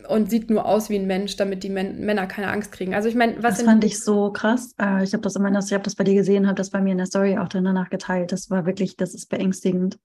und 0.09 0.31
sieht 0.31 0.49
nur 0.49 0.65
aus 0.65 0.89
wie 0.89 0.95
ein 0.95 1.05
Mensch, 1.05 1.35
damit 1.35 1.61
die 1.61 1.69
Men 1.69 1.99
Männer 1.99 2.25
keine 2.25 2.47
Angst 2.47 2.71
kriegen. 2.71 2.95
Also 2.95 3.07
ich 3.07 3.13
meine, 3.13 3.35
was 3.43 3.57
das 3.57 3.65
fand 3.65 3.83
ich 3.83 3.99
so 4.03 4.31
krass. 4.31 4.73
Äh, 4.81 5.03
ich 5.03 5.13
habe 5.13 5.21
das 5.21 5.35
immer, 5.35 5.51
ich 5.51 5.73
habe 5.73 5.83
das 5.83 5.93
bei 5.93 6.03
dir 6.03 6.15
gesehen, 6.15 6.47
habe 6.47 6.55
das 6.55 6.71
bei 6.71 6.81
mir 6.81 6.93
in 6.93 6.97
der 6.97 7.05
Story 7.05 7.37
auch 7.37 7.49
danach 7.49 7.91
geteilt. 7.91 8.31
Das 8.31 8.49
war 8.49 8.65
wirklich, 8.65 8.97
das 8.97 9.13
ist 9.13 9.29
beängstigend. 9.29 9.99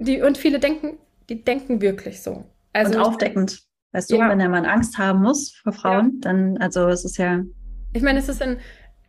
Die 0.00 0.22
und 0.22 0.38
viele 0.38 0.58
denken, 0.58 0.98
die 1.28 1.44
denken 1.44 1.80
wirklich 1.80 2.20
so. 2.20 2.44
Also 2.72 2.98
und 2.98 3.06
aufdeckend. 3.06 3.62
Weißt 3.92 4.10
du, 4.10 4.16
ja. 4.16 4.28
wenn 4.28 4.40
der 4.40 4.48
Mann 4.48 4.66
Angst 4.66 4.98
haben 4.98 5.22
muss 5.22 5.54
vor 5.62 5.72
Frauen, 5.72 6.14
ja. 6.14 6.18
dann, 6.22 6.56
also 6.58 6.88
es 6.88 7.04
ist 7.04 7.16
ja. 7.16 7.44
Ich 7.92 8.02
meine, 8.02 8.18
es 8.18 8.28
ist 8.28 8.42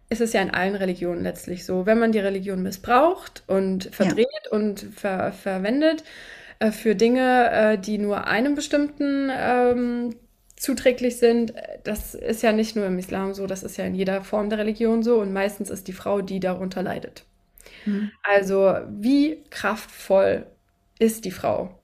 in, 0.10 0.14
ist 0.14 0.22
es 0.22 0.34
ja 0.34 0.42
in 0.42 0.52
allen 0.52 0.76
Religionen 0.76 1.24
letztlich 1.24 1.66
so. 1.66 1.86
Wenn 1.86 2.00
man 2.00 2.12
die 2.12 2.20
Religion 2.20 2.62
missbraucht 2.64 3.44
und 3.48 3.90
verdreht 3.94 4.28
ja. 4.46 4.52
und 4.52 4.80
ver 4.96 5.32
verwendet 5.32 6.04
äh, 6.60 6.72
für 6.72 6.96
Dinge, 6.96 7.52
äh, 7.52 7.78
die 7.78 7.98
nur 7.98 8.28
einem 8.28 8.56
bestimmten 8.56 9.30
ähm, 9.32 10.16
zuträglich 10.56 11.18
sind, 11.18 11.54
das 11.84 12.16
ist 12.16 12.44
ja 12.44 12.52
nicht 12.52 12.76
nur 12.76 12.86
im 12.86 13.00
Islam 13.00 13.34
so, 13.34 13.48
das 13.48 13.64
ist 13.64 13.78
ja 13.78 13.86
in 13.86 13.96
jeder 13.96 14.24
Form 14.24 14.50
der 14.50 14.60
Religion 14.60 15.04
so 15.04 15.20
und 15.20 15.32
meistens 15.32 15.70
ist 15.70 15.88
die 15.88 15.94
Frau, 15.94 16.22
die 16.22 16.40
darunter 16.40 16.84
leidet. 16.84 17.24
Mhm. 17.86 18.12
Also 18.24 18.76
wie 18.90 19.44
kraftvoll 19.50 20.46
ist 21.00 21.24
die 21.24 21.32
Frau? 21.32 21.80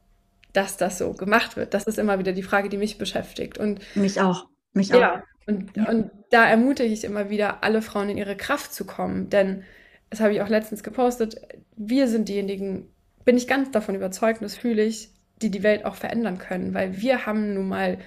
dass 0.56 0.78
das 0.78 0.98
so 0.98 1.14
gemacht 1.14 1.58
wird? 1.58 1.74
Das 1.74 1.84
ist 1.84 2.00
immer 2.00 2.20
wieder 2.20 2.32
die 2.32 2.44
Frage, 2.44 2.70
die 2.70 2.78
mich 2.78 2.98
beschäftigt. 2.98 3.58
Und 3.58 3.82
mich 3.96 4.22
auch. 4.22 4.48
Mich 4.74 4.90
ja, 4.90 5.16
auch. 5.16 5.20
Und, 5.48 5.76
ja. 5.76 5.90
und 5.90 6.12
da 6.32 6.48
ermutige 6.48 6.92
ich 6.92 7.04
immer 7.04 7.30
wieder, 7.30 7.64
alle 7.64 7.82
Frauen 7.82 8.10
in 8.10 8.18
ihre 8.18 8.36
Kraft 8.36 8.74
zu 8.74 8.86
kommen. 8.86 9.30
Denn, 9.30 9.64
das 10.10 10.20
habe 10.20 10.34
ich 10.34 10.42
auch 10.42 10.50
letztens 10.50 10.84
gepostet, 10.84 11.40
wir 11.76 12.08
sind 12.08 12.30
diejenigen, 12.30 12.90
bin 13.26 13.38
ich 13.38 13.48
ganz 13.48 13.72
davon 13.72 13.96
überzeugt, 13.96 14.42
und 14.42 14.46
das 14.46 14.58
fühle 14.58 14.84
ich, 14.84 15.10
die 15.42 15.52
die 15.52 15.64
Welt 15.64 15.86
auch 15.86 15.96
verändern 15.96 16.38
können. 16.38 16.74
Weil 16.74 17.02
wir 17.02 17.26
haben 17.26 17.54
nun 17.54 17.68
mal, 17.68 17.98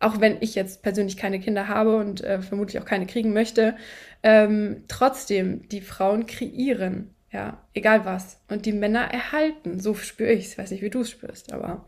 auch 0.00 0.20
wenn 0.20 0.38
ich 0.40 0.54
jetzt 0.54 0.82
persönlich 0.82 1.16
keine 1.16 1.40
Kinder 1.40 1.68
habe 1.68 1.96
und 1.96 2.22
äh, 2.24 2.40
vermutlich 2.40 2.80
auch 2.80 2.86
keine 2.86 3.06
kriegen 3.06 3.32
möchte, 3.32 3.76
ähm, 4.22 4.84
trotzdem 4.88 5.68
die 5.68 5.80
Frauen 5.80 6.26
kreieren. 6.26 7.14
Ja, 7.30 7.62
egal 7.72 8.04
was. 8.04 8.40
Und 8.48 8.66
die 8.66 8.72
Männer 8.72 9.04
erhalten. 9.10 9.80
So 9.80 9.94
spüre 9.94 10.32
ich 10.32 10.46
es. 10.46 10.58
Weiß 10.58 10.70
nicht, 10.70 10.82
wie 10.82 10.90
du 10.90 11.00
es 11.00 11.10
spürst, 11.10 11.52
aber 11.52 11.86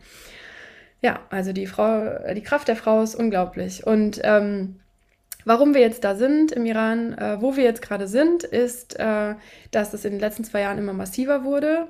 ja, 1.02 1.20
also 1.28 1.52
die 1.52 1.66
Frau, 1.66 2.32
die 2.32 2.42
Kraft 2.42 2.66
der 2.66 2.76
Frau 2.76 3.02
ist 3.02 3.14
unglaublich. 3.14 3.86
Und 3.86 4.20
ähm, 4.24 4.80
warum 5.44 5.74
wir 5.74 5.80
jetzt 5.80 6.04
da 6.04 6.14
sind 6.14 6.52
im 6.52 6.66
Iran, 6.66 7.12
äh, 7.14 7.40
wo 7.40 7.56
wir 7.56 7.64
jetzt 7.64 7.82
gerade 7.82 8.08
sind, 8.08 8.44
ist, 8.44 8.98
äh, 8.98 9.34
dass 9.70 9.92
es 9.94 10.04
in 10.04 10.12
den 10.12 10.20
letzten 10.20 10.44
zwei 10.44 10.60
Jahren 10.60 10.78
immer 10.78 10.92
massiver 10.92 11.44
wurde. 11.44 11.88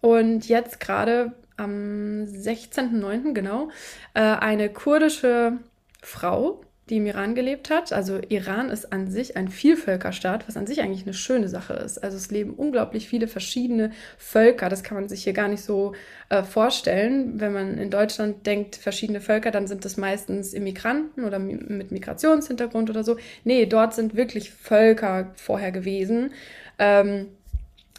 Und 0.00 0.48
jetzt 0.48 0.80
gerade 0.80 1.32
am 1.56 2.24
16.09. 2.24 3.32
genau, 3.32 3.70
äh, 4.14 4.20
eine 4.20 4.70
kurdische 4.70 5.58
Frau, 6.02 6.60
die 6.90 6.98
im 6.98 7.06
Iran 7.06 7.34
gelebt 7.34 7.70
hat. 7.70 7.92
Also 7.92 8.20
Iran 8.28 8.68
ist 8.68 8.92
an 8.92 9.10
sich 9.10 9.36
ein 9.36 9.48
Vielvölkerstaat, 9.48 10.46
was 10.46 10.56
an 10.56 10.66
sich 10.66 10.82
eigentlich 10.82 11.04
eine 11.04 11.14
schöne 11.14 11.48
Sache 11.48 11.72
ist. 11.72 11.98
Also 11.98 12.16
es 12.18 12.30
leben 12.30 12.52
unglaublich 12.52 13.08
viele 13.08 13.26
verschiedene 13.26 13.90
Völker. 14.18 14.68
Das 14.68 14.82
kann 14.82 14.98
man 14.98 15.08
sich 15.08 15.24
hier 15.24 15.32
gar 15.32 15.48
nicht 15.48 15.62
so 15.62 15.94
äh, 16.28 16.42
vorstellen. 16.42 17.40
Wenn 17.40 17.54
man 17.54 17.78
in 17.78 17.90
Deutschland 17.90 18.46
denkt, 18.46 18.76
verschiedene 18.76 19.22
Völker, 19.22 19.50
dann 19.50 19.66
sind 19.66 19.86
das 19.86 19.96
meistens 19.96 20.52
Immigranten 20.52 21.24
oder 21.24 21.38
mit 21.38 21.90
Migrationshintergrund 21.90 22.90
oder 22.90 23.02
so. 23.02 23.16
Nee, 23.44 23.64
dort 23.64 23.94
sind 23.94 24.14
wirklich 24.14 24.50
Völker 24.50 25.32
vorher 25.36 25.72
gewesen. 25.72 26.32
Ähm, 26.78 27.28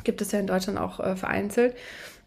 gibt 0.03 0.21
es 0.21 0.31
ja 0.31 0.39
in 0.39 0.47
Deutschland 0.47 0.77
auch 0.77 0.99
äh, 0.99 1.15
vereinzelt. 1.15 1.75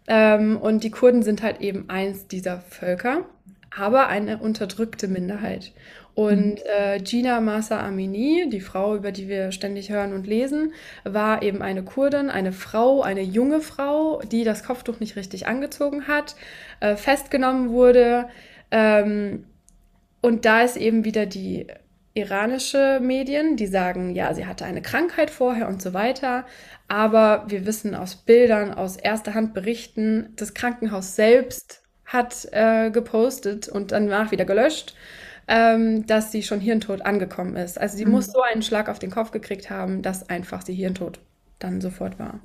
Ähm, 0.09 0.57
und 0.57 0.83
die 0.83 0.91
Kurden 0.91 1.23
sind 1.23 1.43
halt 1.43 1.61
eben 1.61 1.89
eins 1.89 2.27
dieser 2.27 2.61
Völker, 2.61 3.27
aber 3.77 4.09
eine 4.09 4.39
unterdrückte 4.39 5.07
Minderheit. 5.07 5.73
Und 6.19 6.55
mhm. 6.55 6.63
äh, 6.65 6.99
Gina 6.99 7.41
Masa 7.41 7.79
Amini, 7.79 8.49
die 8.51 8.61
Frau, 8.61 8.97
über 8.97 9.13
die 9.13 9.29
wir 9.29 9.53
ständig 9.53 9.89
hören 9.89 10.13
und 10.13 10.27
lesen, 10.27 10.73
war 11.05 11.45
eben 11.45 11.63
eine 11.63 11.85
Kurdin, 11.85 12.29
eine 12.29 12.51
Frau, 12.51 13.03
eine 13.03 13.21
junge 13.21 13.61
Frau, 13.61 14.21
die 14.23 14.43
das 14.43 14.65
Kopftuch 14.65 14.99
nicht 14.99 15.15
richtig 15.15 15.47
angezogen 15.47 16.09
hat, 16.09 16.35
äh, 16.81 16.97
festgenommen 16.97 17.71
wurde. 17.71 18.29
Ähm, 18.73 19.45
und 20.21 20.45
da 20.45 20.63
ist 20.63 20.77
eben 20.77 21.05
wieder 21.05 21.25
die 21.25 21.69
iranische 22.15 22.99
Medien, 23.01 23.57
die 23.57 23.69
sagen, 23.69 24.13
ja, 24.13 24.35
sie 24.35 24.47
hatte 24.47 24.65
eine 24.65 24.83
Krankheit 24.83 25.31
vorher 25.31 25.69
und 25.69 25.81
so 25.81 25.95
weiter. 25.95 26.47
Aber 26.89 27.45
wir 27.47 27.65
wissen 27.65 27.95
aus 27.95 28.17
Bildern, 28.17 28.75
aus 28.75 28.97
erster 28.97 29.35
Hand 29.35 29.55
Berichten, 29.55 30.31
das 30.35 30.53
Krankenhaus 30.53 31.15
selbst 31.15 31.85
hat 32.05 32.49
äh, 32.51 32.91
gepostet 32.91 33.69
und 33.69 33.93
danach 33.93 34.33
wieder 34.33 34.47
gelöscht 34.47 34.97
ähm, 35.49 36.07
dass 36.07 36.31
sie 36.31 36.43
schon 36.43 36.61
hirntot 36.61 37.01
angekommen 37.03 37.57
ist. 37.57 37.81
Also 37.81 37.97
sie 37.97 38.05
mhm. 38.05 38.13
muss 38.13 38.27
so 38.27 38.43
einen 38.43 38.63
Schlag 38.63 38.89
auf 38.89 38.99
den 38.99 39.11
Kopf 39.11 39.31
gekriegt 39.31 39.71
haben, 39.71 40.03
dass 40.03 40.29
einfach 40.29 40.63
sie 40.63 40.75
hirntot 40.75 41.21
dann 41.59 41.81
sofort 41.81 42.19
war. 42.19 42.41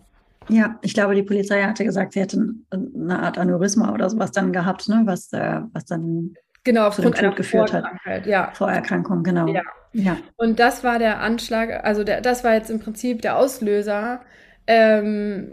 Ja, 0.50 0.78
ich 0.82 0.94
glaube, 0.94 1.16
die 1.16 1.24
Polizei 1.24 1.62
hatte 1.64 1.84
gesagt, 1.84 2.14
sie 2.14 2.22
hätte 2.22 2.54
eine 2.72 3.20
Art 3.20 3.38
Aneurysma 3.38 3.94
oder 3.94 4.10
sowas 4.10 4.32
dann 4.32 4.52
gehabt, 4.52 4.90
ne? 4.90 5.02
was, 5.06 5.32
äh, 5.34 5.62
was 5.72 5.86
dann 5.86 6.36
genau, 6.64 6.88
aufgrund 6.88 7.18
einer 7.18 7.36
geführt 7.36 7.74
hat. 7.74 7.86
Ja. 8.26 8.52
Vorerkrankung, 8.54 9.24
genau. 9.24 9.48
Ja. 9.48 9.62
ja. 9.94 10.18
Und 10.36 10.60
das 10.60 10.84
war 10.84 11.00
der 11.00 11.20
Anschlag, 11.20 11.84
also 11.86 12.04
der, 12.04 12.22
das 12.22 12.44
war 12.44 12.54
jetzt 12.54 12.70
im 12.70 12.80
Prinzip 12.80 13.22
der 13.22 13.38
Auslöser. 13.38 14.22
Ähm, 14.66 15.52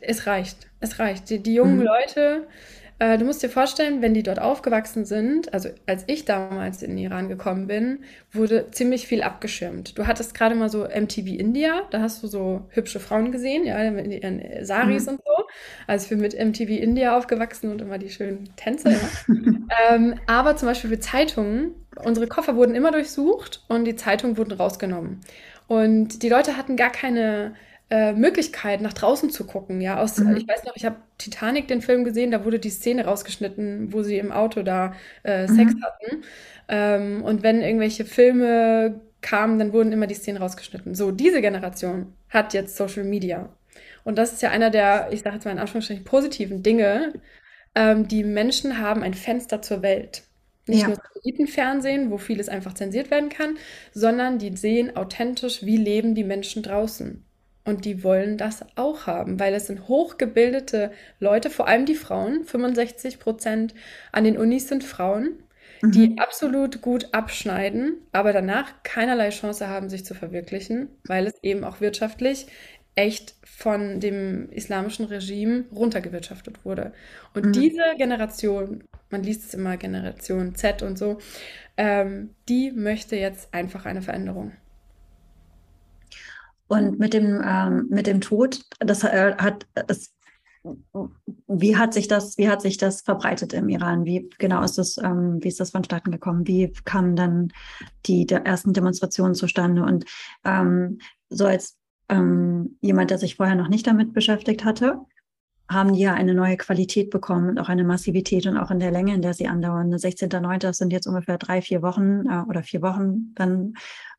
es 0.00 0.26
reicht, 0.26 0.68
es 0.80 0.98
reicht. 0.98 1.28
Die, 1.30 1.42
die 1.42 1.54
jungen 1.54 1.78
mhm. 1.78 1.84
Leute, 1.84 2.46
äh, 3.04 3.18
du 3.18 3.26
musst 3.26 3.42
dir 3.42 3.50
vorstellen, 3.50 4.00
wenn 4.00 4.14
die 4.14 4.22
dort 4.22 4.40
aufgewachsen 4.40 5.04
sind, 5.04 5.52
also 5.52 5.68
als 5.86 6.04
ich 6.06 6.24
damals 6.24 6.82
in 6.82 6.90
den 6.90 6.98
Iran 6.98 7.28
gekommen 7.28 7.66
bin, 7.66 8.04
wurde 8.32 8.70
ziemlich 8.70 9.06
viel 9.06 9.22
abgeschirmt. 9.22 9.98
Du 9.98 10.06
hattest 10.06 10.34
gerade 10.34 10.54
mal 10.54 10.70
so 10.70 10.84
MTV 10.84 11.26
India, 11.38 11.82
da 11.90 12.00
hast 12.00 12.22
du 12.22 12.28
so 12.28 12.62
hübsche 12.70 13.00
Frauen 13.00 13.30
gesehen, 13.30 13.66
ja, 13.66 13.78
in 13.78 14.10
ihren 14.10 14.64
Saris 14.64 15.04
mhm. 15.04 15.12
und 15.12 15.18
so. 15.18 15.44
Also 15.86 16.04
ich 16.04 16.08
bin 16.08 16.20
mit 16.20 16.32
MTV 16.32 16.70
India 16.70 17.16
aufgewachsen 17.16 17.70
und 17.70 17.82
immer 17.82 17.98
die 17.98 18.08
schönen 18.08 18.48
Tänze. 18.56 18.92
Ja. 18.92 18.98
ähm, 19.90 20.14
aber 20.26 20.56
zum 20.56 20.68
Beispiel 20.68 20.88
für 20.88 21.00
Zeitungen, 21.00 21.74
unsere 22.02 22.26
Koffer 22.26 22.56
wurden 22.56 22.74
immer 22.74 22.90
durchsucht 22.90 23.64
und 23.68 23.84
die 23.84 23.96
Zeitungen 23.96 24.38
wurden 24.38 24.52
rausgenommen. 24.52 25.20
Und 25.66 26.22
die 26.22 26.30
Leute 26.30 26.56
hatten 26.56 26.76
gar 26.76 26.90
keine 26.90 27.54
äh, 27.94 28.12
Möglichkeit, 28.12 28.80
nach 28.80 28.92
draußen 28.92 29.30
zu 29.30 29.46
gucken. 29.46 29.80
Ja, 29.80 30.00
aus, 30.00 30.18
mhm. 30.18 30.36
ich 30.36 30.48
weiß 30.48 30.64
noch, 30.64 30.74
ich 30.74 30.84
habe 30.84 30.96
Titanic 31.16 31.68
den 31.68 31.80
Film 31.80 32.02
gesehen, 32.02 32.32
da 32.32 32.44
wurde 32.44 32.58
die 32.58 32.70
Szene 32.70 33.04
rausgeschnitten, 33.04 33.92
wo 33.92 34.02
sie 34.02 34.18
im 34.18 34.32
Auto 34.32 34.64
da 34.64 34.94
äh, 35.22 35.46
Sex 35.46 35.74
mhm. 35.74 35.84
hatten. 35.84 36.24
Ähm, 36.66 37.22
und 37.22 37.44
wenn 37.44 37.62
irgendwelche 37.62 38.04
Filme 38.04 39.00
kamen, 39.20 39.60
dann 39.60 39.72
wurden 39.72 39.92
immer 39.92 40.08
die 40.08 40.16
Szenen 40.16 40.42
rausgeschnitten. 40.42 40.96
So, 40.96 41.12
diese 41.12 41.40
Generation 41.40 42.12
hat 42.30 42.52
jetzt 42.52 42.76
Social 42.76 43.04
Media. 43.04 43.54
Und 44.02 44.18
das 44.18 44.32
ist 44.32 44.42
ja 44.42 44.50
einer 44.50 44.70
der, 44.70 45.10
ich 45.12 45.22
sage 45.22 45.36
jetzt 45.36 45.44
mal 45.44 45.52
in 45.52 45.60
Anführungsstrichen, 45.60 46.02
positiven 46.02 46.64
Dinge. 46.64 47.12
Ähm, 47.76 48.08
die 48.08 48.24
Menschen 48.24 48.80
haben 48.80 49.04
ein 49.04 49.14
Fenster 49.14 49.62
zur 49.62 49.82
Welt. 49.82 50.24
Nicht 50.66 50.80
ja. 50.80 50.88
nur 50.88 50.96
Satellitenfernsehen, 50.96 52.10
wo 52.10 52.18
vieles 52.18 52.48
einfach 52.48 52.74
zensiert 52.74 53.12
werden 53.12 53.28
kann, 53.28 53.56
sondern 53.92 54.40
die 54.40 54.56
sehen 54.56 54.96
authentisch, 54.96 55.64
wie 55.64 55.76
leben 55.76 56.16
die 56.16 56.24
Menschen 56.24 56.64
draußen. 56.64 57.24
Und 57.64 57.86
die 57.86 58.04
wollen 58.04 58.36
das 58.36 58.64
auch 58.76 59.06
haben, 59.06 59.40
weil 59.40 59.54
es 59.54 59.68
sind 59.68 59.88
hochgebildete 59.88 60.92
Leute, 61.18 61.48
vor 61.48 61.66
allem 61.66 61.86
die 61.86 61.94
Frauen. 61.94 62.44
65 62.44 63.18
Prozent 63.18 63.74
an 64.12 64.24
den 64.24 64.36
Unis 64.36 64.68
sind 64.68 64.84
Frauen, 64.84 65.42
mhm. 65.80 65.90
die 65.90 66.18
absolut 66.18 66.82
gut 66.82 67.08
abschneiden, 67.12 67.96
aber 68.12 68.34
danach 68.34 68.82
keinerlei 68.82 69.30
Chance 69.30 69.68
haben, 69.68 69.88
sich 69.88 70.04
zu 70.04 70.14
verwirklichen, 70.14 70.88
weil 71.06 71.26
es 71.26 71.42
eben 71.42 71.64
auch 71.64 71.80
wirtschaftlich 71.80 72.46
echt 72.96 73.34
von 73.42 73.98
dem 73.98 74.50
islamischen 74.50 75.06
Regime 75.06 75.64
runtergewirtschaftet 75.74 76.64
wurde. 76.64 76.92
Und 77.34 77.46
mhm. 77.46 77.52
diese 77.52 77.82
Generation, 77.96 78.84
man 79.10 79.22
liest 79.22 79.44
es 79.44 79.54
immer 79.54 79.76
Generation 79.78 80.54
Z 80.54 80.82
und 80.82 80.98
so, 80.98 81.18
ähm, 81.76 82.30
die 82.48 82.70
möchte 82.72 83.16
jetzt 83.16 83.52
einfach 83.52 83.86
eine 83.86 84.02
Veränderung. 84.02 84.52
Und 86.68 86.98
mit 86.98 87.14
dem, 87.14 87.42
ähm, 87.44 87.86
mit 87.90 88.06
dem 88.06 88.20
Tod, 88.20 88.62
das 88.80 89.04
äh, 89.04 89.34
hat 89.36 89.66
das, 89.74 90.12
wie 91.46 91.76
hat 91.76 91.92
sich 91.92 92.08
das, 92.08 92.38
wie 92.38 92.48
hat 92.48 92.62
sich 92.62 92.78
das 92.78 93.02
verbreitet 93.02 93.52
im 93.52 93.68
Iran? 93.68 94.06
Wie 94.06 94.30
genau 94.38 94.62
ist 94.62 94.78
das, 94.78 94.96
ähm, 94.96 95.38
wie 95.42 95.48
ist 95.48 95.60
das 95.60 95.70
vonstatten 95.70 96.10
gekommen? 96.10 96.46
Wie 96.46 96.72
kamen 96.84 97.16
dann 97.16 97.52
die 98.06 98.26
ersten 98.28 98.72
Demonstrationen 98.72 99.34
zustande? 99.34 99.82
Und 99.82 100.06
ähm, 100.44 100.98
so 101.28 101.44
als 101.44 101.76
ähm, 102.08 102.78
jemand, 102.80 103.10
der 103.10 103.18
sich 103.18 103.36
vorher 103.36 103.56
noch 103.56 103.68
nicht 103.68 103.86
damit 103.86 104.14
beschäftigt 104.14 104.64
hatte, 104.64 105.00
haben 105.68 105.94
die 105.94 106.00
ja 106.00 106.12
eine 106.14 106.34
neue 106.34 106.56
Qualität 106.56 107.10
bekommen 107.10 107.50
und 107.50 107.58
auch 107.58 107.68
eine 107.68 107.84
Massivität 107.84 108.46
und 108.46 108.58
auch 108.58 108.70
in 108.70 108.80
der 108.80 108.90
Länge, 108.90 109.14
in 109.14 109.22
der 109.22 109.34
sie 109.34 109.48
andauern. 109.48 109.92
16.09. 109.94 110.58
Das 110.58 110.76
sind 110.76 110.92
jetzt 110.92 111.06
ungefähr 111.06 111.38
drei, 111.38 111.62
vier 111.62 111.82
Wochen 111.82 112.26
äh, 112.26 112.42
oder 112.48 112.62
vier 112.62 112.82
Wochen 112.82 113.34
dann 113.34 113.74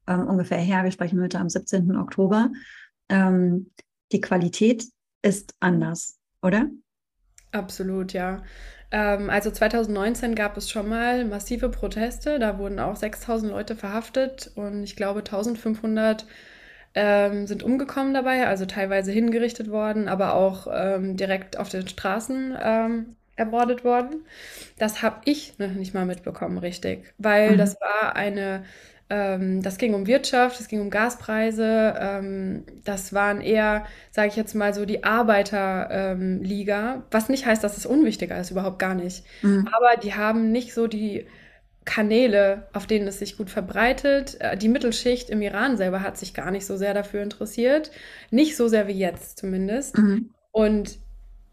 ähm, 0.08 0.28
ungefähr 0.28 0.58
her. 0.58 0.84
Wir 0.84 0.92
sprechen 0.92 1.22
heute 1.22 1.40
am 1.40 1.50
17. 1.50 1.96
Oktober. 1.96 2.52
Ähm, 3.10 3.72
die 4.12 4.22
Qualität 4.22 4.86
ist 5.22 5.56
anders, 5.60 6.18
oder? 6.42 6.68
Absolut, 7.52 8.14
ja. 8.14 8.44
Ähm, 8.92 9.30
also 9.30 9.52
2019 9.52 10.36
gab 10.36 10.58
es 10.58 10.70
schon 10.70 10.90
mal 10.90 11.26
massive 11.26 11.70
Proteste. 11.70 12.40
Da 12.40 12.58
wurden 12.60 12.80
auch 12.80 12.96
6000 12.96 13.52
Leute 13.52 13.76
verhaftet 13.76 14.52
und 14.56 14.84
ich 14.84 14.96
glaube 14.96 15.20
1500 15.20 16.26
ähm, 16.94 17.46
sind 17.46 17.62
umgekommen 17.64 18.14
dabei, 18.14 18.48
also 18.48 18.66
teilweise 18.66 19.12
hingerichtet 19.12 19.70
worden, 19.70 20.08
aber 20.08 20.34
auch 20.34 20.68
ähm, 20.72 21.18
direkt 21.18 21.58
auf 21.58 21.70
den 21.70 21.88
Straßen 21.88 22.56
ähm, 22.62 23.16
ermordet 23.36 23.84
worden. 23.84 24.26
Das 24.78 25.02
habe 25.02 25.18
ich 25.26 25.60
noch 25.60 25.72
nicht 25.72 25.94
mal 25.94 26.06
mitbekommen, 26.06 26.58
richtig, 26.58 27.14
weil 27.18 27.52
mhm. 27.52 27.58
das 27.58 27.76
war 27.82 28.16
eine 28.16 28.64
ähm, 29.10 29.62
das 29.62 29.78
ging 29.78 29.94
um 29.94 30.08
Wirtschaft, 30.08 30.60
es 30.60 30.68
ging 30.68 30.82
um 30.82 30.90
Gaspreise. 30.90 31.96
Ähm, 32.00 32.64
das 32.84 33.14
waren 33.14 33.42
eher, 33.42 33.86
sage 34.12 34.30
ich 34.30 34.36
jetzt 34.36 34.56
mal 34.56 34.74
so, 34.74 34.86
die 34.86 35.04
Arbeiterliga. 35.04 36.96
Ähm, 36.96 37.04
was 37.12 37.30
nicht 37.30 37.46
heißt, 37.46 37.64
dass 37.64 37.78
es 37.78 37.86
unwichtiger 37.86 38.40
ist, 38.40 38.52
überhaupt 38.52 38.80
gar 38.80 38.96
nicht. 38.96 39.24
Mhm. 39.44 39.68
Aber 39.68 40.02
die 40.02 40.16
haben 40.16 40.52
nicht 40.52 40.74
so 40.74 40.88
die 40.88 41.28
Kanäle, 41.86 42.68
auf 42.74 42.88
denen 42.88 43.08
es 43.08 43.20
sich 43.20 43.38
gut 43.38 43.52
verbreitet. 43.52 44.38
Äh, 44.40 44.58
die 44.58 44.70
Mittelschicht 44.70 45.30
im 45.30 45.42
Iran 45.44 45.78
selber 45.78 46.02
hat 46.02 46.18
sich 46.18 46.34
gar 46.34 46.50
nicht 46.50 46.66
so 46.66 46.76
sehr 46.76 46.96
dafür 46.96 47.22
interessiert. 47.22 47.92
Nicht 48.32 48.58
so 48.58 48.68
sehr 48.68 48.88
wie 48.88 48.98
jetzt 48.98 49.38
zumindest. 49.38 50.00
Mhm. 50.00 50.32
Und 50.52 50.98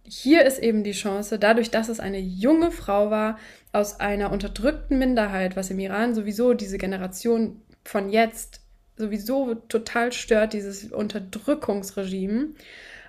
hier 0.04 0.44
ist 0.44 0.58
eben 0.58 0.84
die 0.84 0.92
Chance, 0.92 1.38
dadurch, 1.38 1.70
dass 1.70 1.88
es 1.88 2.00
eine 2.00 2.18
junge 2.18 2.70
Frau 2.70 3.10
war, 3.10 3.38
aus 3.72 4.00
einer 4.00 4.30
unterdrückten 4.30 4.98
Minderheit, 4.98 5.56
was 5.56 5.70
im 5.70 5.78
Iran 5.78 6.14
sowieso 6.14 6.54
diese 6.54 6.78
Generation 6.78 7.60
von 7.84 8.10
jetzt 8.10 8.60
sowieso 8.96 9.54
total 9.54 10.12
stört, 10.12 10.52
dieses 10.52 10.92
Unterdrückungsregime, 10.92 12.48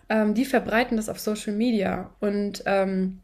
ähm, 0.09 0.33
die 0.33 0.45
verbreiten 0.45 0.97
das 0.97 1.09
auf 1.09 1.19
Social 1.19 1.53
Media 1.53 2.09
und 2.19 2.63
ähm, 2.65 3.19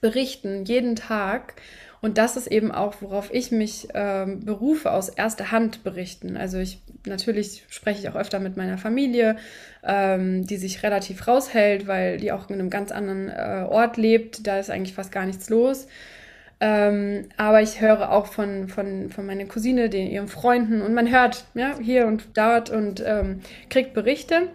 berichten 0.00 0.64
jeden 0.64 0.96
Tag 0.96 1.54
und 2.00 2.18
das 2.18 2.36
ist 2.36 2.46
eben 2.46 2.70
auch, 2.70 2.94
worauf 3.00 3.32
ich 3.32 3.50
mich 3.50 3.88
ähm, 3.94 4.44
berufe, 4.44 4.92
aus 4.92 5.08
erster 5.08 5.50
Hand 5.50 5.82
berichten. 5.82 6.36
Also 6.36 6.58
ich 6.58 6.80
natürlich 7.06 7.64
spreche 7.68 8.00
ich 8.00 8.08
auch 8.08 8.14
öfter 8.14 8.38
mit 8.38 8.56
meiner 8.56 8.78
Familie, 8.78 9.36
ähm, 9.82 10.46
die 10.46 10.58
sich 10.58 10.82
relativ 10.82 11.26
raushält, 11.26 11.86
weil 11.86 12.18
die 12.18 12.30
auch 12.30 12.48
in 12.50 12.54
einem 12.54 12.70
ganz 12.70 12.92
anderen 12.92 13.28
äh, 13.28 13.64
Ort 13.68 13.96
lebt. 13.96 14.46
Da 14.46 14.58
ist 14.58 14.70
eigentlich 14.70 14.94
fast 14.94 15.10
gar 15.10 15.26
nichts 15.26 15.48
los. 15.48 15.88
Ähm, 16.60 17.28
aber 17.36 17.62
ich 17.62 17.80
höre 17.80 18.10
auch 18.10 18.26
von, 18.26 18.68
von, 18.68 19.10
von 19.10 19.26
meiner 19.26 19.44
Cousine, 19.44 19.88
den, 19.88 20.10
ihren 20.10 20.28
Freunden 20.28 20.82
und 20.82 20.92
man 20.92 21.10
hört 21.10 21.44
ja, 21.54 21.78
hier 21.78 22.06
und 22.06 22.36
dort 22.36 22.70
und 22.70 23.02
ähm, 23.06 23.40
kriegt 23.70 23.94
Berichte. 23.94 24.48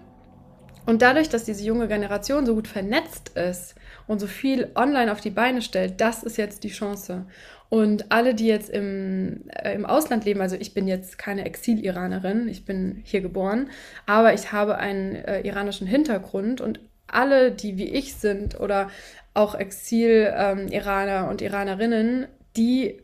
Und 0.85 1.01
dadurch, 1.01 1.29
dass 1.29 1.45
diese 1.45 1.63
junge 1.63 1.87
Generation 1.87 2.45
so 2.45 2.55
gut 2.55 2.67
vernetzt 2.67 3.37
ist, 3.37 3.75
und 4.07 4.19
so 4.19 4.27
viel 4.27 4.69
online 4.75 5.11
auf 5.11 5.21
die 5.21 5.29
Beine 5.29 5.61
stellt, 5.61 6.01
das 6.01 6.23
ist 6.23 6.37
jetzt 6.37 6.63
die 6.63 6.69
Chance. 6.69 7.25
Und 7.69 8.11
alle, 8.11 8.35
die 8.35 8.47
jetzt 8.47 8.69
im, 8.69 9.45
äh, 9.49 9.73
im 9.73 9.85
Ausland 9.85 10.25
leben, 10.25 10.41
also 10.41 10.55
ich 10.55 10.73
bin 10.73 10.87
jetzt 10.87 11.17
keine 11.17 11.45
Exil-Iranerin, 11.45 12.47
ich 12.47 12.65
bin 12.65 13.01
hier 13.03 13.21
geboren, 13.21 13.69
aber 14.05 14.33
ich 14.33 14.51
habe 14.51 14.77
einen 14.77 15.15
äh, 15.15 15.41
iranischen 15.41 15.87
Hintergrund 15.87 16.61
und 16.61 16.79
alle, 17.07 17.51
die 17.51 17.77
wie 17.77 17.89
ich 17.89 18.15
sind 18.15 18.59
oder 18.59 18.89
auch 19.33 19.55
Exil-Iraner 19.55 21.23
ähm, 21.23 21.27
und 21.29 21.41
Iranerinnen, 21.41 22.27
die, 22.55 23.01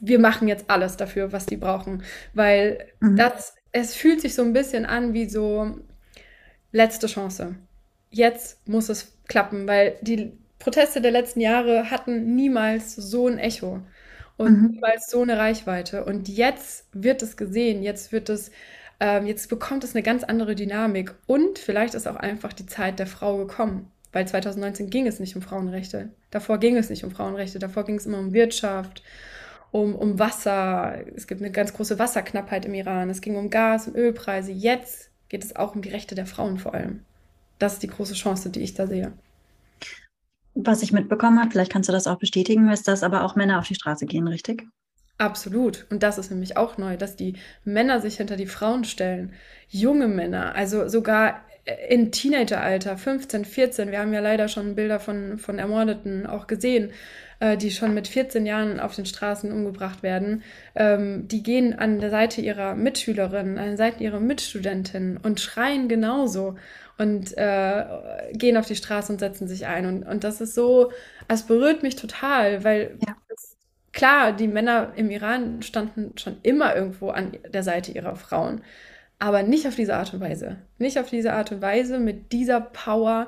wir 0.00 0.18
machen 0.18 0.48
jetzt 0.48 0.66
alles 0.68 0.96
dafür, 0.96 1.32
was 1.32 1.46
die 1.46 1.56
brauchen, 1.56 2.02
weil 2.34 2.86
mhm. 3.00 3.16
das, 3.16 3.54
es 3.72 3.94
fühlt 3.94 4.20
sich 4.20 4.34
so 4.34 4.42
ein 4.42 4.52
bisschen 4.52 4.86
an 4.86 5.12
wie 5.12 5.28
so 5.28 5.78
letzte 6.72 7.06
Chance. 7.06 7.56
Jetzt 8.10 8.66
muss 8.68 8.88
es 8.88 9.16
klappen, 9.26 9.66
weil 9.66 9.96
die 10.02 10.32
Proteste 10.58 11.00
der 11.00 11.10
letzten 11.10 11.40
Jahre 11.40 11.90
hatten 11.90 12.36
niemals 12.36 12.94
so 12.94 13.28
ein 13.28 13.38
Echo 13.38 13.82
und 14.36 14.62
mhm. 14.62 14.70
niemals 14.70 15.10
so 15.10 15.22
eine 15.22 15.38
Reichweite. 15.38 16.04
Und 16.04 16.28
jetzt 16.28 16.86
wird 16.92 17.22
es 17.22 17.36
gesehen, 17.36 17.82
jetzt 17.82 18.12
wird 18.12 18.28
es, 18.28 18.50
ähm, 19.00 19.26
jetzt 19.26 19.48
bekommt 19.48 19.84
es 19.84 19.94
eine 19.94 20.02
ganz 20.02 20.24
andere 20.24 20.54
Dynamik. 20.54 21.14
Und 21.26 21.58
vielleicht 21.58 21.94
ist 21.94 22.06
auch 22.08 22.16
einfach 22.16 22.52
die 22.52 22.66
Zeit 22.66 22.98
der 22.98 23.06
Frau 23.06 23.38
gekommen. 23.38 23.90
Weil 24.14 24.28
2019 24.28 24.90
ging 24.90 25.08
es 25.08 25.18
nicht 25.18 25.34
um 25.34 25.42
Frauenrechte. 25.42 26.10
Davor 26.30 26.58
ging 26.58 26.76
es 26.76 26.88
nicht 26.88 27.02
um 27.02 27.10
Frauenrechte. 27.10 27.58
Davor 27.58 27.84
ging 27.84 27.96
es 27.96 28.06
immer 28.06 28.20
um 28.20 28.32
Wirtschaft, 28.32 29.02
um, 29.72 29.96
um 29.96 30.20
Wasser. 30.20 31.04
Es 31.16 31.26
gibt 31.26 31.40
eine 31.40 31.50
ganz 31.50 31.72
große 31.72 31.98
Wasserknappheit 31.98 32.64
im 32.64 32.74
Iran. 32.74 33.10
Es 33.10 33.20
ging 33.20 33.34
um 33.34 33.50
Gas 33.50 33.88
und 33.88 33.96
Ölpreise. 33.96 34.52
Jetzt 34.52 35.10
geht 35.28 35.42
es 35.42 35.56
auch 35.56 35.74
um 35.74 35.82
die 35.82 35.88
Rechte 35.88 36.14
der 36.14 36.26
Frauen 36.26 36.58
vor 36.58 36.74
allem. 36.74 37.00
Das 37.58 37.72
ist 37.72 37.82
die 37.82 37.88
große 37.88 38.14
Chance, 38.14 38.50
die 38.50 38.60
ich 38.60 38.74
da 38.74 38.86
sehe. 38.86 39.12
Was 40.54 40.84
ich 40.84 40.92
mitbekommen 40.92 41.40
habe, 41.40 41.50
vielleicht 41.50 41.72
kannst 41.72 41.88
du 41.88 41.92
das 41.92 42.06
auch 42.06 42.18
bestätigen, 42.18 42.70
ist, 42.70 42.86
dass 42.86 43.02
aber 43.02 43.24
auch 43.24 43.34
Männer 43.34 43.58
auf 43.58 43.66
die 43.66 43.74
Straße 43.74 44.06
gehen, 44.06 44.28
richtig? 44.28 44.64
Absolut. 45.18 45.86
Und 45.90 46.04
das 46.04 46.18
ist 46.18 46.30
nämlich 46.30 46.56
auch 46.56 46.78
neu, 46.78 46.96
dass 46.96 47.16
die 47.16 47.34
Männer 47.64 48.00
sich 48.00 48.18
hinter 48.18 48.36
die 48.36 48.46
Frauen 48.46 48.84
stellen. 48.84 49.32
Junge 49.68 50.06
Männer, 50.06 50.54
also 50.54 50.86
sogar 50.86 51.40
in 51.88 52.12
Teenageralter, 52.12 52.96
15, 52.96 53.44
14. 53.44 53.90
Wir 53.90 54.00
haben 54.00 54.12
ja 54.12 54.20
leider 54.20 54.48
schon 54.48 54.74
Bilder 54.74 55.00
von, 55.00 55.38
von 55.38 55.58
Ermordeten 55.58 56.26
auch 56.26 56.46
gesehen, 56.46 56.92
äh, 57.40 57.56
die 57.56 57.70
schon 57.70 57.94
mit 57.94 58.06
14 58.06 58.44
Jahren 58.44 58.80
auf 58.80 58.94
den 58.94 59.06
Straßen 59.06 59.50
umgebracht 59.50 60.02
werden. 60.02 60.42
Ähm, 60.74 61.26
die 61.28 61.42
gehen 61.42 61.78
an 61.78 62.00
der 62.00 62.10
Seite 62.10 62.42
ihrer 62.42 62.74
Mitschülerinnen, 62.74 63.58
an 63.58 63.66
der 63.68 63.76
Seite 63.78 64.04
ihrer 64.04 64.20
Mitstudentinnen 64.20 65.16
und 65.16 65.40
schreien 65.40 65.88
genauso 65.88 66.56
und 66.98 67.36
äh, 67.36 67.84
gehen 68.32 68.56
auf 68.56 68.66
die 68.66 68.76
Straße 68.76 69.12
und 69.12 69.18
setzen 69.18 69.48
sich 69.48 69.66
ein. 69.66 69.86
Und, 69.86 70.02
und 70.04 70.22
das 70.22 70.40
ist 70.42 70.54
so, 70.54 70.92
es 71.28 71.44
berührt 71.44 71.82
mich 71.82 71.96
total, 71.96 72.62
weil 72.62 72.98
ja. 73.06 73.16
klar, 73.92 74.32
die 74.32 74.48
Männer 74.48 74.92
im 74.96 75.10
Iran 75.10 75.62
standen 75.62 76.16
schon 76.18 76.36
immer 76.42 76.76
irgendwo 76.76 77.08
an 77.08 77.32
der 77.48 77.62
Seite 77.62 77.92
ihrer 77.92 78.16
Frauen, 78.16 78.60
aber 79.24 79.42
nicht 79.42 79.66
auf 79.66 79.74
diese 79.74 79.96
Art 79.96 80.12
und 80.12 80.20
Weise. 80.20 80.58
Nicht 80.76 80.98
auf 80.98 81.08
diese 81.08 81.32
Art 81.32 81.50
und 81.50 81.62
Weise 81.62 81.98
mit 81.98 82.30
dieser 82.32 82.60
Power 82.60 83.26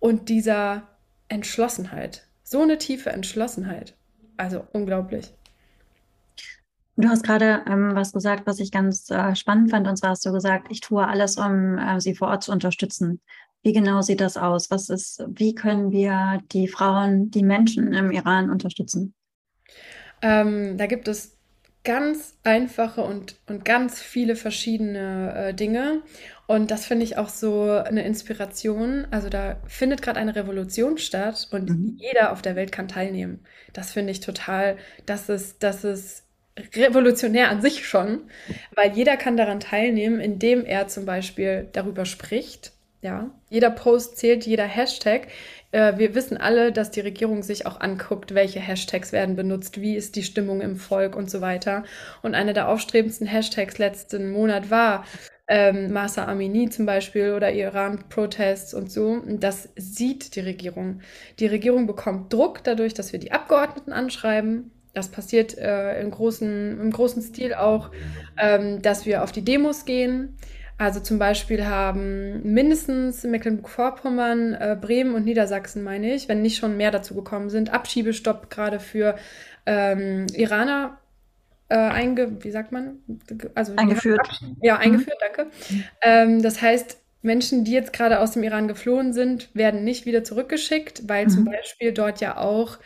und 0.00 0.28
dieser 0.28 0.82
Entschlossenheit. 1.28 2.26
So 2.42 2.62
eine 2.62 2.78
tiefe 2.78 3.10
Entschlossenheit. 3.10 3.94
Also 4.36 4.64
unglaublich. 4.72 5.32
Du 6.96 7.08
hast 7.08 7.22
gerade 7.22 7.62
ähm, 7.68 7.94
was 7.94 8.12
gesagt, 8.12 8.48
was 8.48 8.58
ich 8.58 8.72
ganz 8.72 9.08
äh, 9.08 9.36
spannend 9.36 9.70
fand. 9.70 9.86
Und 9.86 9.96
zwar 9.96 10.10
hast 10.10 10.26
du 10.26 10.32
gesagt, 10.32 10.66
ich 10.70 10.80
tue 10.80 11.06
alles, 11.06 11.36
um 11.36 11.78
äh, 11.78 12.00
sie 12.00 12.16
vor 12.16 12.26
Ort 12.26 12.42
zu 12.42 12.50
unterstützen. 12.50 13.20
Wie 13.62 13.72
genau 13.72 14.02
sieht 14.02 14.20
das 14.20 14.36
aus? 14.36 14.68
Was 14.72 14.88
ist, 14.88 15.24
wie 15.28 15.54
können 15.54 15.92
wir 15.92 16.42
die 16.50 16.66
Frauen, 16.66 17.30
die 17.30 17.44
Menschen 17.44 17.92
im 17.92 18.10
Iran 18.10 18.50
unterstützen? 18.50 19.14
Ähm, 20.22 20.76
da 20.76 20.86
gibt 20.86 21.06
es 21.06 21.35
ganz 21.86 22.36
einfache 22.42 23.00
und, 23.00 23.36
und 23.46 23.64
ganz 23.64 24.02
viele 24.02 24.34
verschiedene 24.34 25.34
äh, 25.34 25.54
Dinge. 25.54 26.02
Und 26.48 26.70
das 26.70 26.84
finde 26.84 27.04
ich 27.04 27.16
auch 27.16 27.28
so 27.28 27.70
eine 27.70 28.04
Inspiration. 28.04 29.06
Also 29.12 29.28
da 29.28 29.56
findet 29.66 30.02
gerade 30.02 30.18
eine 30.18 30.34
Revolution 30.34 30.98
statt 30.98 31.48
und 31.52 31.70
mhm. 31.70 31.96
jeder 31.98 32.32
auf 32.32 32.42
der 32.42 32.56
Welt 32.56 32.72
kann 32.72 32.88
teilnehmen. 32.88 33.44
Das 33.72 33.92
finde 33.92 34.10
ich 34.10 34.20
total, 34.20 34.76
das 35.06 35.28
ist, 35.28 35.62
das 35.62 35.84
ist 35.84 36.24
revolutionär 36.74 37.50
an 37.50 37.62
sich 37.62 37.86
schon, 37.86 38.22
weil 38.74 38.92
jeder 38.92 39.16
kann 39.16 39.36
daran 39.36 39.60
teilnehmen, 39.60 40.20
indem 40.20 40.64
er 40.64 40.88
zum 40.88 41.04
Beispiel 41.04 41.68
darüber 41.72 42.04
spricht. 42.04 42.72
Ja, 43.02 43.30
jeder 43.48 43.70
Post 43.70 44.16
zählt, 44.16 44.44
jeder 44.46 44.64
Hashtag. 44.64 45.28
Äh, 45.76 45.98
wir 45.98 46.14
wissen 46.14 46.38
alle, 46.38 46.72
dass 46.72 46.90
die 46.90 47.00
Regierung 47.00 47.42
sich 47.42 47.66
auch 47.66 47.80
anguckt, 47.80 48.34
welche 48.34 48.60
Hashtags 48.60 49.12
werden 49.12 49.36
benutzt, 49.36 49.78
wie 49.78 49.94
ist 49.94 50.16
die 50.16 50.22
Stimmung 50.22 50.62
im 50.62 50.76
Volk 50.76 51.14
und 51.14 51.30
so 51.30 51.42
weiter. 51.42 51.84
Und 52.22 52.34
einer 52.34 52.54
der 52.54 52.68
aufstrebendsten 52.68 53.26
Hashtags 53.26 53.76
letzten 53.76 54.30
Monat 54.30 54.70
war 54.70 55.04
ähm, 55.48 55.92
Masa 55.92 56.24
Amini 56.24 56.70
zum 56.70 56.86
Beispiel 56.86 57.34
oder 57.34 57.52
Iran-Protests 57.52 58.72
und 58.72 58.90
so. 58.90 59.20
Das 59.26 59.68
sieht 59.76 60.34
die 60.34 60.40
Regierung. 60.40 61.02
Die 61.40 61.46
Regierung 61.46 61.86
bekommt 61.86 62.32
Druck 62.32 62.64
dadurch, 62.64 62.94
dass 62.94 63.12
wir 63.12 63.20
die 63.20 63.32
Abgeordneten 63.32 63.92
anschreiben, 63.92 64.70
das 64.94 65.10
passiert 65.10 65.58
äh, 65.58 66.00
im, 66.00 66.10
großen, 66.10 66.80
im 66.80 66.90
großen 66.90 67.20
Stil 67.20 67.52
auch, 67.52 67.90
ähm, 68.38 68.80
dass 68.80 69.04
wir 69.04 69.22
auf 69.22 69.30
die 69.30 69.44
Demos 69.44 69.84
gehen. 69.84 70.38
Also 70.78 71.00
zum 71.00 71.18
Beispiel 71.18 71.64
haben 71.64 72.42
mindestens 72.42 73.24
Mecklenburg-Vorpommern, 73.24 74.54
äh, 74.54 74.76
Bremen 74.78 75.14
und 75.14 75.24
Niedersachsen, 75.24 75.82
meine 75.82 76.14
ich, 76.14 76.28
wenn 76.28 76.42
nicht 76.42 76.58
schon 76.58 76.76
mehr 76.76 76.90
dazu 76.90 77.14
gekommen 77.14 77.48
sind, 77.48 77.72
Abschiebestopp 77.72 78.50
gerade 78.50 78.78
für 78.78 79.16
ähm, 79.64 80.26
Iraner 80.34 80.98
äh, 81.68 81.76
einge, 81.76 82.44
wie 82.44 82.50
sagt 82.50 82.72
man? 82.72 82.98
Also 83.54 83.74
eingeführt. 83.76 84.28
Ja, 84.60 84.76
eingeführt, 84.76 85.18
mhm. 85.20 85.34
danke. 85.34 85.50
Ähm, 86.02 86.42
das 86.42 86.60
heißt, 86.60 86.98
Menschen, 87.22 87.64
die 87.64 87.72
jetzt 87.72 87.92
gerade 87.92 88.20
aus 88.20 88.32
dem 88.32 88.42
Iran 88.42 88.68
geflohen 88.68 89.12
sind, 89.12 89.48
werden 89.54 89.82
nicht 89.82 90.04
wieder 90.04 90.24
zurückgeschickt, 90.24 91.08
weil 91.08 91.24
mhm. 91.24 91.30
zum 91.30 91.44
Beispiel 91.46 91.92
dort 91.92 92.20
ja 92.20 92.36
auch 92.36 92.78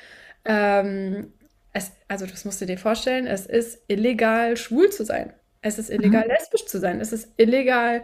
ähm, 0.44 1.33
es, 1.72 1.92
also 2.09 2.26
das 2.26 2.44
musst 2.44 2.61
du 2.61 2.66
dir 2.66 2.79
vorstellen, 2.79 3.26
es 3.26 3.46
ist 3.46 3.83
illegal, 3.88 4.57
schwul 4.57 4.90
zu 4.90 5.05
sein. 5.05 5.33
Es 5.62 5.79
ist 5.79 5.90
illegal, 5.90 6.25
mhm. 6.25 6.31
lesbisch 6.31 6.66
zu 6.66 6.79
sein. 6.79 7.01
Es 7.01 7.12
ist 7.12 7.29
illegal, 7.37 8.03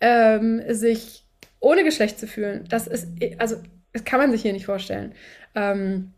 ähm, 0.00 0.62
sich 0.68 1.24
ohne 1.60 1.84
Geschlecht 1.84 2.18
zu 2.18 2.26
fühlen. 2.26 2.64
Das 2.68 2.86
ist, 2.86 3.08
also, 3.38 3.56
das 3.92 4.04
kann 4.04 4.20
man 4.20 4.30
sich 4.30 4.42
hier 4.42 4.52
nicht 4.52 4.66
vorstellen. 4.66 5.14
Ähm, 5.54 6.12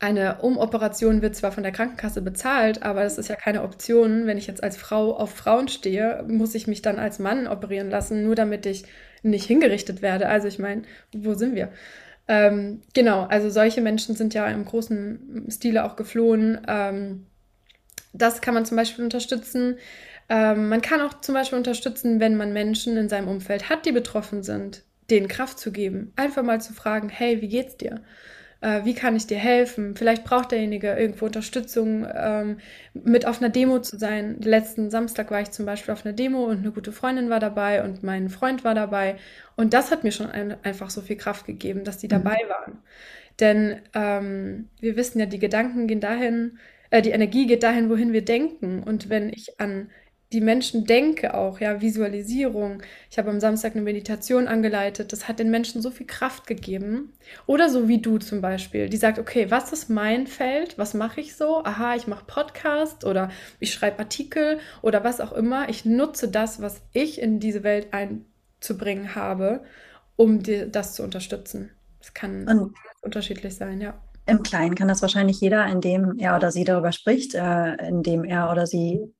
eine 0.00 0.40
Umoperation 0.40 1.20
wird 1.20 1.36
zwar 1.36 1.52
von 1.52 1.62
der 1.62 1.72
Krankenkasse 1.72 2.22
bezahlt, 2.22 2.82
aber 2.82 3.02
das 3.02 3.18
ist 3.18 3.28
ja 3.28 3.36
keine 3.36 3.62
Option. 3.62 4.26
Wenn 4.26 4.38
ich 4.38 4.46
jetzt 4.46 4.62
als 4.62 4.78
Frau 4.78 5.14
auf 5.14 5.30
Frauen 5.30 5.68
stehe, 5.68 6.24
muss 6.26 6.54
ich 6.54 6.66
mich 6.66 6.80
dann 6.80 6.98
als 6.98 7.18
Mann 7.18 7.46
operieren 7.46 7.90
lassen, 7.90 8.22
nur 8.24 8.34
damit 8.34 8.64
ich 8.64 8.84
nicht 9.22 9.44
hingerichtet 9.44 10.00
werde. 10.00 10.28
Also 10.28 10.48
ich 10.48 10.58
meine, 10.58 10.82
wo 11.14 11.34
sind 11.34 11.54
wir? 11.54 11.70
Ähm, 12.28 12.80
genau, 12.94 13.24
also 13.24 13.50
solche 13.50 13.82
Menschen 13.82 14.14
sind 14.16 14.32
ja 14.32 14.46
im 14.46 14.64
großen 14.64 15.46
Stile 15.50 15.84
auch 15.84 15.96
geflohen. 15.96 16.60
Ähm, 16.66 17.26
das 18.12 18.40
kann 18.40 18.54
man 18.54 18.64
zum 18.64 18.76
Beispiel 18.76 19.04
unterstützen. 19.04 19.78
Ähm, 20.28 20.68
man 20.68 20.80
kann 20.80 21.00
auch 21.00 21.20
zum 21.20 21.34
Beispiel 21.34 21.58
unterstützen, 21.58 22.20
wenn 22.20 22.36
man 22.36 22.52
Menschen 22.52 22.96
in 22.96 23.08
seinem 23.08 23.28
Umfeld 23.28 23.68
hat, 23.68 23.86
die 23.86 23.92
betroffen 23.92 24.42
sind, 24.42 24.84
denen 25.10 25.28
Kraft 25.28 25.58
zu 25.58 25.72
geben. 25.72 26.12
Einfach 26.16 26.42
mal 26.42 26.60
zu 26.60 26.72
fragen, 26.72 27.08
hey, 27.08 27.40
wie 27.40 27.48
geht's 27.48 27.76
dir? 27.76 28.02
Äh, 28.60 28.84
wie 28.84 28.94
kann 28.94 29.16
ich 29.16 29.26
dir 29.26 29.38
helfen? 29.38 29.96
Vielleicht 29.96 30.24
braucht 30.24 30.52
derjenige 30.52 30.92
irgendwo 30.92 31.26
Unterstützung, 31.26 32.06
ähm, 32.14 32.58
mit 32.92 33.26
auf 33.26 33.40
einer 33.40 33.50
Demo 33.50 33.80
zu 33.80 33.98
sein. 33.98 34.38
Letzten 34.40 34.90
Samstag 34.90 35.30
war 35.30 35.40
ich 35.40 35.50
zum 35.50 35.64
Beispiel 35.66 35.92
auf 35.92 36.04
einer 36.04 36.14
Demo 36.14 36.44
und 36.44 36.58
eine 36.58 36.72
gute 36.72 36.92
Freundin 36.92 37.30
war 37.30 37.40
dabei 37.40 37.82
und 37.82 38.02
mein 38.02 38.28
Freund 38.28 38.62
war 38.62 38.74
dabei. 38.74 39.16
Und 39.56 39.72
das 39.72 39.90
hat 39.90 40.04
mir 40.04 40.12
schon 40.12 40.30
ein, 40.30 40.62
einfach 40.62 40.90
so 40.90 41.00
viel 41.00 41.16
Kraft 41.16 41.46
gegeben, 41.46 41.84
dass 41.84 41.98
die 41.98 42.06
mhm. 42.06 42.10
dabei 42.10 42.38
waren. 42.48 42.78
Denn 43.40 43.80
ähm, 43.94 44.68
wir 44.80 44.96
wissen 44.96 45.18
ja, 45.18 45.26
die 45.26 45.38
Gedanken 45.38 45.86
gehen 45.86 46.00
dahin, 46.00 46.58
äh, 46.90 47.02
die 47.02 47.10
Energie 47.10 47.46
geht 47.46 47.62
dahin, 47.62 47.90
wohin 47.90 48.12
wir 48.12 48.24
denken. 48.24 48.82
Und 48.82 49.08
wenn 49.08 49.30
ich 49.30 49.60
an 49.60 49.90
die 50.32 50.40
Menschen 50.40 50.84
denke 50.84 51.34
auch, 51.34 51.58
ja, 51.60 51.80
Visualisierung. 51.80 52.82
Ich 53.10 53.18
habe 53.18 53.30
am 53.30 53.40
Samstag 53.40 53.72
eine 53.72 53.82
Meditation 53.82 54.46
angeleitet. 54.46 55.12
Das 55.12 55.26
hat 55.26 55.40
den 55.40 55.50
Menschen 55.50 55.82
so 55.82 55.90
viel 55.90 56.06
Kraft 56.06 56.46
gegeben. 56.46 57.12
Oder 57.46 57.68
so 57.68 57.88
wie 57.88 57.98
du 57.98 58.18
zum 58.18 58.40
Beispiel, 58.40 58.88
die 58.88 58.96
sagt, 58.96 59.18
okay, 59.18 59.50
was 59.50 59.72
ist 59.72 59.90
mein 59.90 60.28
Feld? 60.28 60.78
Was 60.78 60.94
mache 60.94 61.20
ich 61.20 61.34
so? 61.34 61.64
Aha, 61.64 61.96
ich 61.96 62.06
mache 62.06 62.24
Podcast 62.26 63.04
oder 63.04 63.30
ich 63.58 63.72
schreibe 63.72 63.98
Artikel 63.98 64.60
oder 64.82 65.02
was 65.02 65.20
auch 65.20 65.32
immer. 65.32 65.68
Ich 65.68 65.84
nutze 65.84 66.28
das, 66.28 66.62
was 66.62 66.80
ich 66.92 67.20
in 67.20 67.40
diese 67.40 67.64
Welt 67.64 67.88
einzubringen 67.92 69.16
habe, 69.16 69.64
um 70.14 70.42
dir 70.44 70.66
das 70.66 70.94
zu 70.94 71.02
unterstützen. 71.02 71.70
Es 72.00 72.14
kann 72.14 72.46
Und 72.46 72.76
unterschiedlich 73.02 73.56
sein, 73.56 73.80
ja. 73.80 74.00
Im 74.30 74.44
Kleinen 74.44 74.76
kann 74.76 74.86
das 74.86 75.02
wahrscheinlich 75.02 75.40
jeder, 75.40 75.66
indem 75.66 76.16
er 76.18 76.36
oder 76.36 76.52
sie 76.52 76.62
darüber 76.62 76.92
spricht, 76.92 77.34
äh, 77.34 77.74
indem 77.88 78.24
er 78.24 78.50
oder 78.50 78.64
sie 78.66 79.12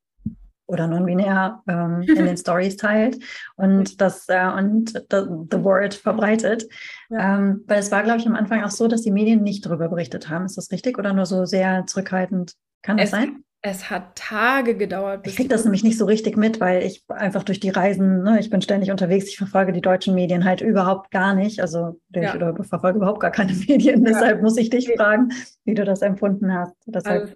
oder 0.67 0.87
non-binär 0.87 1.63
ähm, 1.69 2.03
in 2.07 2.27
den 2.27 2.37
Stories 2.37 2.77
teilt 2.77 3.19
und 3.57 4.01
das 4.01 4.29
äh, 4.29 4.47
und 4.57 4.91
the, 5.11 5.23
the 5.51 5.65
word 5.65 5.95
verbreitet. 5.95 6.67
Ja. 7.09 7.39
Ähm, 7.39 7.65
weil 7.67 7.81
es 7.81 7.91
war, 7.91 8.05
glaube 8.05 8.21
ich, 8.21 8.27
am 8.27 8.37
Anfang 8.37 8.63
auch 8.63 8.71
so, 8.71 8.87
dass 8.87 9.03
die 9.03 9.11
Medien 9.11 9.43
nicht 9.43 9.67
darüber 9.67 9.89
berichtet 9.89 10.29
haben. 10.29 10.47
Ist 10.47 10.57
das 10.57 10.71
richtig 10.71 10.97
oder 10.97 11.13
nur 11.13 11.27
so 11.27 11.45
sehr 11.45 11.87
zurückhaltend? 11.87 12.55
Kann 12.83 12.97
das 12.97 13.07
es, 13.07 13.11
sein? 13.11 13.45
Es 13.63 13.91
hat 13.91 14.17
Tage 14.17 14.75
gedauert. 14.75 15.27
ich 15.27 15.37
kriege 15.37 15.51
das 15.51 15.65
nämlich 15.65 15.85
nicht 15.85 15.99
so 15.99 16.07
richtig 16.07 16.39
mit, 16.39 16.61
weil 16.61 16.83
ich 16.83 17.05
einfach 17.09 17.43
durch 17.43 17.61
die 17.61 17.69
Reisen, 17.69 18.23
ne, 18.23 18.41
ich 18.41 18.49
bin 18.49 18.63
ständig 18.63 18.91
unterwegs, 18.91 19.29
ich 19.29 19.37
verfolge 19.37 19.73
die 19.73 19.83
deutschen 19.83 20.15
Medien 20.15 20.47
halt 20.47 20.63
überhaupt 20.63 21.11
gar 21.11 21.35
nicht. 21.35 21.61
Also 21.61 22.01
ja. 22.15 22.35
ich 22.35 22.67
verfolge 22.67 22.97
überhaupt 22.97 23.21
gar 23.21 23.31
keine 23.31 23.53
Medien. 23.69 24.03
Ja. 24.05 24.13
Deshalb 24.13 24.41
muss 24.41 24.57
ich 24.57 24.71
dich 24.71 24.91
fragen, 24.97 25.33
wie 25.65 25.75
du 25.75 25.85
das 25.85 26.01
empfunden 26.01 26.55
hast. 26.55 26.75
Also, 26.91 27.35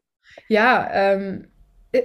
ja, 0.49 0.89
ähm, 0.93 1.49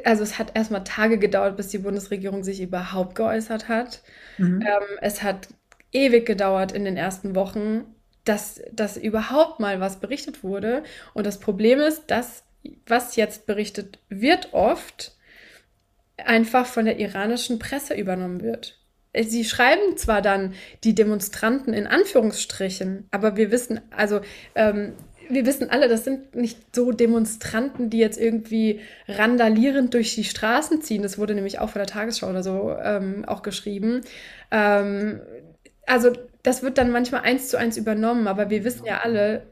also 0.04 0.24
es 0.24 0.38
hat 0.38 0.52
erstmal 0.54 0.84
Tage 0.84 1.18
gedauert, 1.18 1.56
bis 1.56 1.70
die 1.70 1.78
Bundesregierung 1.78 2.44
sich 2.44 2.62
überhaupt 2.62 3.16
geäußert 3.16 3.70
hat. 3.70 4.04
Mhm. 4.38 4.62
Ähm, 4.62 4.98
es 5.02 5.24
hat 5.24 5.48
ewig 5.94 6.26
gedauert 6.26 6.74
in 6.74 6.84
den 6.84 6.98
ersten 6.98 7.36
Wochen, 7.36 7.86
dass, 8.26 8.62
dass 8.74 8.98
überhaupt 8.98 9.62
mal 9.62 9.80
was 9.80 10.02
berichtet 10.02 10.44
wurde. 10.44 10.84
Und 11.14 11.26
das 11.26 11.40
Problem 11.40 11.80
ist, 11.80 12.12
dass 12.12 12.44
was 12.86 13.16
jetzt 13.16 13.46
berichtet 13.46 14.00
wird, 14.10 14.54
oft 14.54 15.16
einfach 16.18 16.66
von 16.66 16.86
der 16.86 17.00
iranischen 17.00 17.60
Presse 17.60 17.94
übernommen 17.94 18.42
wird. 18.42 18.78
Sie 19.18 19.44
schreiben 19.44 19.98
zwar 19.98 20.22
dann 20.22 20.54
die 20.84 20.94
Demonstranten 20.94 21.74
in 21.74 21.88
Anführungsstrichen, 21.88 23.08
aber 23.12 23.38
wir 23.38 23.52
wissen, 23.52 23.82
also 23.90 24.22
ähm, 24.54 24.94
wir 25.30 25.46
wissen 25.46 25.70
alle, 25.70 25.88
das 25.88 26.04
sind 26.04 26.36
nicht 26.36 26.76
so 26.76 26.92
Demonstranten, 26.92 27.90
die 27.90 28.00
jetzt 28.00 28.20
irgendwie 28.20 28.82
randalierend 29.08 29.94
durch 29.94 30.16
die 30.16 30.24
Straßen 30.24 30.82
ziehen. 30.82 31.04
Das 31.04 31.18
wurde 31.18 31.36
nämlich 31.36 31.60
auch 31.60 31.70
von 31.70 31.80
der 31.80 31.88
Tagesschau 31.88 32.30
oder 32.30 32.44
so 32.44 32.76
ähm, 32.84 33.26
auch 33.26 33.44
geschrieben. 33.44 34.02
Ähm, 34.52 35.22
also 35.86 36.12
das 36.44 36.64
wird 36.64 36.78
dann 36.78 36.92
manchmal 36.92 37.22
eins 37.22 37.50
zu 37.50 37.58
eins 37.58 37.78
übernommen, 37.78 38.28
aber 38.28 38.50
wir 38.50 38.64
wissen 38.64 38.86
ja 38.86 39.02
alle, 39.04 39.44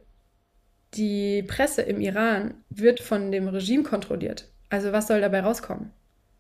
die 0.93 1.43
Presse 1.43 1.81
im 1.81 1.99
Iran 1.99 2.55
wird 2.69 2.99
von 2.99 3.31
dem 3.31 3.47
Regime 3.47 3.83
kontrolliert. 3.83 4.49
Also 4.69 4.91
was 4.91 5.07
soll 5.07 5.21
dabei 5.21 5.41
rauskommen? 5.41 5.91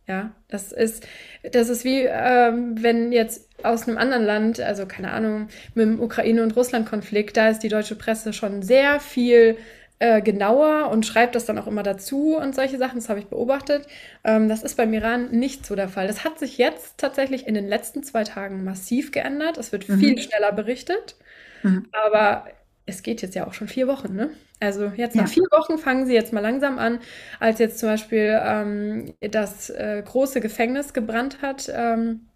Ja, 0.07 0.31
das 0.47 0.71
ist, 0.71 1.05
das 1.51 1.67
ist 1.67 1.83
wie, 1.83 2.03
ähm, 2.03 2.81
wenn 2.81 3.11
jetzt 3.11 3.49
aus 3.63 3.87
einem 3.87 3.97
anderen 3.97 4.23
Land, 4.23 4.61
also 4.61 4.85
keine 4.85 5.11
Ahnung, 5.11 5.49
mit 5.75 5.85
dem 5.85 5.99
Ukraine- 5.99 6.43
und 6.43 6.55
Russland-Konflikt, 6.55 7.35
da 7.35 7.49
ist 7.49 7.59
die 7.59 7.67
deutsche 7.67 7.95
Presse 7.95 8.31
schon 8.31 8.61
sehr 8.61 9.01
viel 9.01 9.57
äh, 9.99 10.21
genauer 10.21 10.91
und 10.91 11.05
schreibt 11.05 11.35
das 11.35 11.45
dann 11.45 11.57
auch 11.57 11.67
immer 11.67 11.83
dazu 11.83 12.37
und 12.37 12.55
solche 12.55 12.77
Sachen, 12.77 12.95
das 12.95 13.09
habe 13.09 13.19
ich 13.19 13.25
beobachtet. 13.25 13.87
Ähm, 14.23 14.47
das 14.47 14.63
ist 14.63 14.77
beim 14.77 14.93
Iran 14.93 15.31
nicht 15.31 15.65
so 15.65 15.75
der 15.75 15.89
Fall. 15.89 16.07
Das 16.07 16.23
hat 16.23 16.39
sich 16.39 16.57
jetzt 16.57 16.97
tatsächlich 16.99 17.45
in 17.45 17.55
den 17.55 17.67
letzten 17.67 18.03
zwei 18.03 18.23
Tagen 18.23 18.63
massiv 18.63 19.11
geändert. 19.11 19.57
Es 19.57 19.73
wird 19.73 19.89
mhm. 19.89 19.99
viel 19.99 20.19
schneller 20.19 20.53
berichtet. 20.53 21.15
Mhm. 21.63 21.87
Aber 21.91 22.45
es 22.87 23.03
geht 23.03 23.21
jetzt 23.21 23.35
ja 23.35 23.45
auch 23.45 23.53
schon 23.53 23.67
vier 23.67 23.87
Wochen, 23.87 24.15
ne? 24.15 24.31
Also 24.59 24.91
jetzt 24.95 25.15
nach 25.15 25.27
ja. 25.27 25.33
vier 25.33 25.43
Wochen 25.51 25.77
fangen 25.77 26.07
sie 26.07 26.13
jetzt 26.13 26.33
mal 26.33 26.39
langsam 26.39 26.79
an, 26.79 26.99
als 27.39 27.59
jetzt 27.59 27.77
zum 27.77 27.89
Beispiel 27.89 28.39
ähm, 28.43 29.13
das 29.19 29.69
äh, 29.69 30.01
große 30.03 30.41
Gefängnis 30.41 30.93
gebrannt 30.93 31.41
hat. 31.43 31.71
Ähm, 31.71 32.27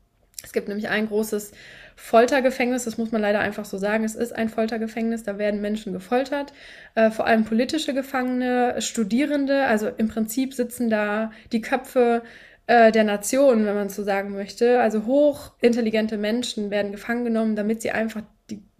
es 0.43 0.53
gibt 0.53 0.67
nämlich 0.67 0.89
ein 0.89 1.07
großes 1.07 1.53
Foltergefängnis, 1.95 2.85
das 2.85 2.97
muss 2.97 3.11
man 3.11 3.21
leider 3.21 3.39
einfach 3.39 3.65
so 3.65 3.77
sagen. 3.77 4.03
Es 4.03 4.15
ist 4.15 4.33
ein 4.33 4.49
Foltergefängnis, 4.49 5.23
da 5.23 5.37
werden 5.37 5.61
Menschen 5.61 5.93
gefoltert, 5.93 6.51
äh, 6.95 7.11
vor 7.11 7.25
allem 7.25 7.45
politische 7.45 7.93
Gefangene, 7.93 8.81
Studierende. 8.81 9.65
Also 9.65 9.87
im 9.87 10.09
Prinzip 10.09 10.53
sitzen 10.53 10.89
da 10.89 11.31
die 11.51 11.61
Köpfe 11.61 12.23
äh, 12.67 12.91
der 12.91 13.03
Nation, 13.03 13.65
wenn 13.65 13.75
man 13.75 13.89
so 13.89 14.03
sagen 14.03 14.33
möchte. 14.33 14.81
Also 14.81 15.05
hochintelligente 15.05 16.17
Menschen 16.17 16.71
werden 16.71 16.91
gefangen 16.91 17.23
genommen, 17.23 17.55
damit 17.55 17.81
sie 17.81 17.91
einfach 17.91 18.23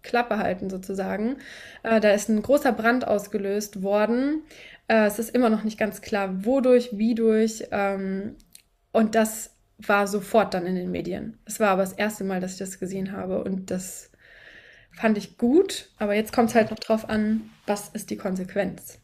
Klappe 0.03 0.37
halten 0.37 0.69
sozusagen. 0.69 1.37
Äh, 1.83 1.99
da 1.99 2.11
ist 2.11 2.29
ein 2.29 2.41
großer 2.41 2.71
Brand 2.71 3.07
ausgelöst 3.07 3.83
worden. 3.83 4.43
Äh, 4.87 5.05
es 5.05 5.19
ist 5.19 5.33
immer 5.33 5.49
noch 5.49 5.63
nicht 5.63 5.77
ganz 5.77 6.01
klar, 6.01 6.45
wodurch, 6.45 6.89
wie 6.93 7.15
durch. 7.15 7.65
Ähm, 7.71 8.35
und 8.91 9.15
das 9.15 9.51
war 9.77 10.07
sofort 10.07 10.53
dann 10.53 10.65
in 10.65 10.75
den 10.75 10.91
Medien. 10.91 11.37
Es 11.45 11.59
war 11.59 11.69
aber 11.69 11.81
das 11.81 11.93
erste 11.93 12.23
Mal, 12.23 12.39
dass 12.39 12.53
ich 12.53 12.59
das 12.59 12.79
gesehen 12.79 13.11
habe 13.11 13.43
und 13.43 13.71
das 13.71 14.11
fand 14.91 15.17
ich 15.17 15.37
gut. 15.37 15.89
Aber 15.97 16.13
jetzt 16.13 16.33
kommt 16.33 16.49
es 16.49 16.55
halt 16.55 16.71
noch 16.71 16.79
drauf 16.79 17.09
an, 17.09 17.49
was 17.65 17.89
ist 17.89 18.09
die 18.09 18.17
Konsequenz 18.17 19.00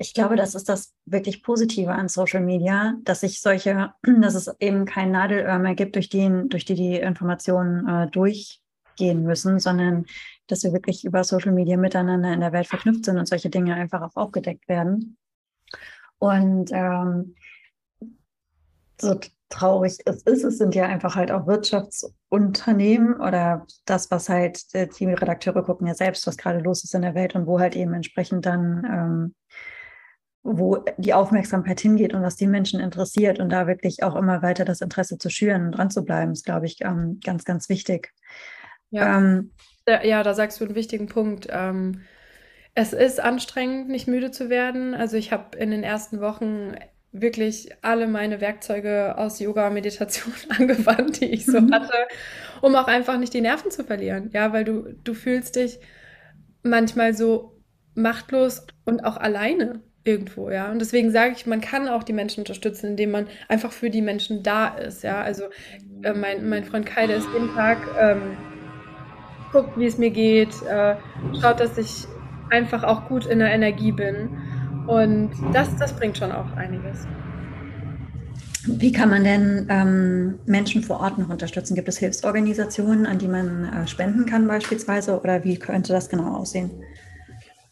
ich 0.00 0.14
glaube, 0.14 0.34
das 0.34 0.54
ist 0.54 0.70
das 0.70 0.94
wirklich 1.04 1.42
Positive 1.42 1.92
an 1.92 2.08
Social 2.08 2.40
Media, 2.40 2.94
dass 3.04 3.20
sich 3.20 3.42
solche, 3.42 3.92
dass 4.02 4.34
es 4.34 4.50
eben 4.58 4.86
kein 4.86 5.10
Nadelöhr 5.10 5.58
mehr 5.58 5.74
gibt, 5.74 5.94
durch 5.94 6.08
die, 6.08 6.48
durch 6.48 6.64
die, 6.64 6.74
die 6.74 6.96
Informationen 6.96 7.86
äh, 7.86 8.10
durchgehen 8.10 9.22
müssen, 9.24 9.58
sondern 9.58 10.06
dass 10.46 10.64
wir 10.64 10.72
wirklich 10.72 11.04
über 11.04 11.22
Social 11.22 11.52
Media 11.52 11.76
miteinander 11.76 12.32
in 12.32 12.40
der 12.40 12.52
Welt 12.52 12.66
verknüpft 12.66 13.04
sind 13.04 13.18
und 13.18 13.28
solche 13.28 13.50
Dinge 13.50 13.74
einfach 13.74 14.00
auch 14.00 14.16
aufgedeckt 14.16 14.68
werden. 14.68 15.18
Und 16.18 16.70
ähm, 16.72 17.34
so 18.98 19.20
traurig 19.50 19.98
es 20.06 20.22
ist, 20.22 20.44
es 20.44 20.56
sind 20.56 20.74
ja 20.74 20.86
einfach 20.86 21.14
halt 21.14 21.30
auch 21.30 21.46
Wirtschaftsunternehmen 21.46 23.20
oder 23.20 23.66
das, 23.84 24.10
was 24.10 24.30
halt 24.30 24.64
äh, 24.72 24.86
die 24.86 25.06
Redakteure 25.06 25.62
gucken 25.62 25.86
ja 25.86 25.94
selbst, 25.94 26.26
was 26.26 26.38
gerade 26.38 26.60
los 26.60 26.84
ist 26.84 26.94
in 26.94 27.02
der 27.02 27.14
Welt 27.14 27.34
und 27.34 27.46
wo 27.46 27.60
halt 27.60 27.76
eben 27.76 27.92
entsprechend 27.92 28.46
dann 28.46 28.84
ähm, 28.90 29.34
wo 30.42 30.84
die 30.96 31.12
Aufmerksamkeit 31.12 31.80
hingeht 31.80 32.14
und 32.14 32.22
was 32.22 32.36
die 32.36 32.46
Menschen 32.46 32.80
interessiert 32.80 33.40
und 33.40 33.50
da 33.50 33.66
wirklich 33.66 34.02
auch 34.02 34.16
immer 34.16 34.42
weiter 34.42 34.64
das 34.64 34.80
Interesse 34.80 35.18
zu 35.18 35.28
schüren 35.28 35.66
und 35.66 35.72
dran 35.72 35.90
zu 35.90 36.02
bleiben, 36.02 36.32
ist, 36.32 36.46
glaube 36.46 36.66
ich, 36.66 36.78
ähm, 36.80 37.20
ganz, 37.24 37.44
ganz 37.44 37.68
wichtig. 37.68 38.12
Ja. 38.90 39.18
Ähm, 39.18 39.50
ja, 39.86 40.22
da 40.22 40.34
sagst 40.34 40.60
du 40.60 40.64
einen 40.64 40.74
wichtigen 40.74 41.06
Punkt. 41.06 41.48
Ähm, 41.50 42.02
es 42.74 42.92
ist 42.92 43.20
anstrengend, 43.20 43.88
nicht 43.88 44.06
müde 44.06 44.30
zu 44.30 44.48
werden. 44.48 44.94
Also 44.94 45.16
ich 45.16 45.32
habe 45.32 45.56
in 45.58 45.70
den 45.70 45.82
ersten 45.82 46.20
Wochen 46.20 46.74
wirklich 47.12 47.70
alle 47.82 48.06
meine 48.06 48.40
Werkzeuge 48.40 49.18
aus 49.18 49.40
Yoga, 49.40 49.68
Meditation 49.70 50.32
angewandt, 50.48 51.20
die 51.20 51.26
ich 51.26 51.44
so 51.44 51.60
mhm. 51.60 51.72
hatte, 51.72 51.92
um 52.62 52.74
auch 52.76 52.86
einfach 52.86 53.18
nicht 53.18 53.34
die 53.34 53.40
Nerven 53.40 53.70
zu 53.70 53.84
verlieren. 53.84 54.30
Ja, 54.32 54.52
weil 54.52 54.64
du, 54.64 54.94
du 55.04 55.14
fühlst 55.14 55.56
dich 55.56 55.80
manchmal 56.62 57.14
so 57.14 57.60
machtlos 57.94 58.66
und 58.84 59.04
auch 59.04 59.16
alleine 59.16 59.82
irgendwo, 60.04 60.50
ja. 60.50 60.70
Und 60.70 60.80
deswegen 60.80 61.10
sage 61.10 61.34
ich, 61.36 61.46
man 61.46 61.60
kann 61.60 61.88
auch 61.88 62.02
die 62.02 62.12
Menschen 62.12 62.40
unterstützen, 62.40 62.90
indem 62.90 63.10
man 63.10 63.26
einfach 63.48 63.72
für 63.72 63.90
die 63.90 64.02
Menschen 64.02 64.42
da 64.42 64.68
ist, 64.68 65.02
ja. 65.02 65.20
Also 65.20 65.44
äh, 66.02 66.12
mein, 66.12 66.48
mein 66.48 66.64
Freund 66.64 66.86
Kai, 66.86 67.06
der 67.06 67.16
ist 67.16 67.28
jeden 67.32 67.54
Tag, 67.54 67.78
ähm, 67.98 68.36
guckt, 69.52 69.78
wie 69.78 69.86
es 69.86 69.98
mir 69.98 70.10
geht, 70.10 70.62
äh, 70.62 70.96
schaut, 71.40 71.60
dass 71.60 71.76
ich 71.76 72.06
einfach 72.50 72.84
auch 72.84 73.08
gut 73.08 73.26
in 73.26 73.38
der 73.38 73.52
Energie 73.52 73.92
bin. 73.92 74.30
Und 74.86 75.30
das, 75.52 75.74
das 75.76 75.92
bringt 75.92 76.18
schon 76.18 76.32
auch 76.32 76.52
einiges. 76.56 77.06
Wie 78.66 78.92
kann 78.92 79.08
man 79.08 79.24
denn 79.24 79.66
ähm, 79.70 80.38
Menschen 80.46 80.82
vor 80.82 81.00
Ort 81.00 81.18
noch 81.18 81.30
unterstützen? 81.30 81.74
Gibt 81.74 81.88
es 81.88 81.98
Hilfsorganisationen, 81.98 83.06
an 83.06 83.18
die 83.18 83.28
man 83.28 83.64
äh, 83.64 83.86
spenden 83.86 84.26
kann 84.26 84.46
beispielsweise? 84.46 85.18
Oder 85.20 85.44
wie 85.44 85.58
könnte 85.58 85.92
das 85.92 86.08
genau 86.08 86.36
aussehen? 86.36 86.70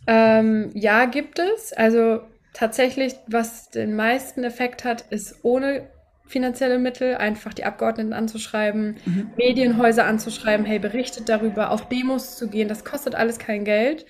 Ähm, 0.09 0.71
ja, 0.73 1.05
gibt 1.05 1.38
es. 1.38 1.73
Also 1.75 2.21
tatsächlich, 2.55 3.14
was 3.27 3.71
den 3.71 3.94
meisten 3.94 4.42
Effekt 4.42 4.85
hat, 4.85 5.03
ist 5.11 5.44
ohne 5.44 5.87
finanzielle 6.27 6.79
Mittel, 6.79 7.16
einfach 7.16 7.55
die 7.55 7.64
Abgeordneten 7.64 8.12
anzuschreiben, 8.12 8.97
mhm. 9.05 9.31
Medienhäuser 9.37 10.07
anzuschreiben, 10.07 10.66
hey, 10.66 10.79
berichtet 10.79 11.29
darüber, 11.29 11.71
auf 11.71 11.88
Demos 11.88 12.37
zu 12.37 12.49
gehen. 12.49 12.68
Das 12.68 12.85
kostet 12.85 13.14
alles 13.14 13.38
kein 13.38 13.64
Geld. 13.64 14.07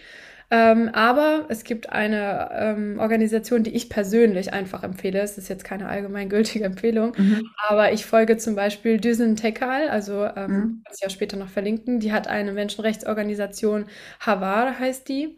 Ähm, 0.50 0.88
aber 0.94 1.44
es 1.48 1.62
gibt 1.62 1.90
eine 1.90 2.48
ähm, 2.52 2.98
Organisation, 2.98 3.64
die 3.64 3.74
ich 3.74 3.90
persönlich 3.90 4.52
einfach 4.52 4.82
empfehle. 4.82 5.20
Es 5.20 5.36
ist 5.36 5.48
jetzt 5.48 5.64
keine 5.64 5.88
allgemeingültige 5.88 6.64
Empfehlung, 6.64 7.12
mhm. 7.18 7.42
aber 7.68 7.92
ich 7.92 8.06
folge 8.06 8.38
zum 8.38 8.54
Beispiel 8.54 8.98
Düsen 8.98 9.36
Tekal, 9.36 9.90
also 9.90 10.24
ähm, 10.24 10.50
mhm. 10.50 10.82
kann 10.84 10.94
ich 10.94 11.02
ja 11.02 11.10
später 11.10 11.36
noch 11.36 11.48
verlinken. 11.48 12.00
Die 12.00 12.12
hat 12.12 12.28
eine 12.28 12.52
Menschenrechtsorganisation, 12.52 13.86
Havar 14.20 14.78
heißt 14.78 15.08
die. 15.08 15.36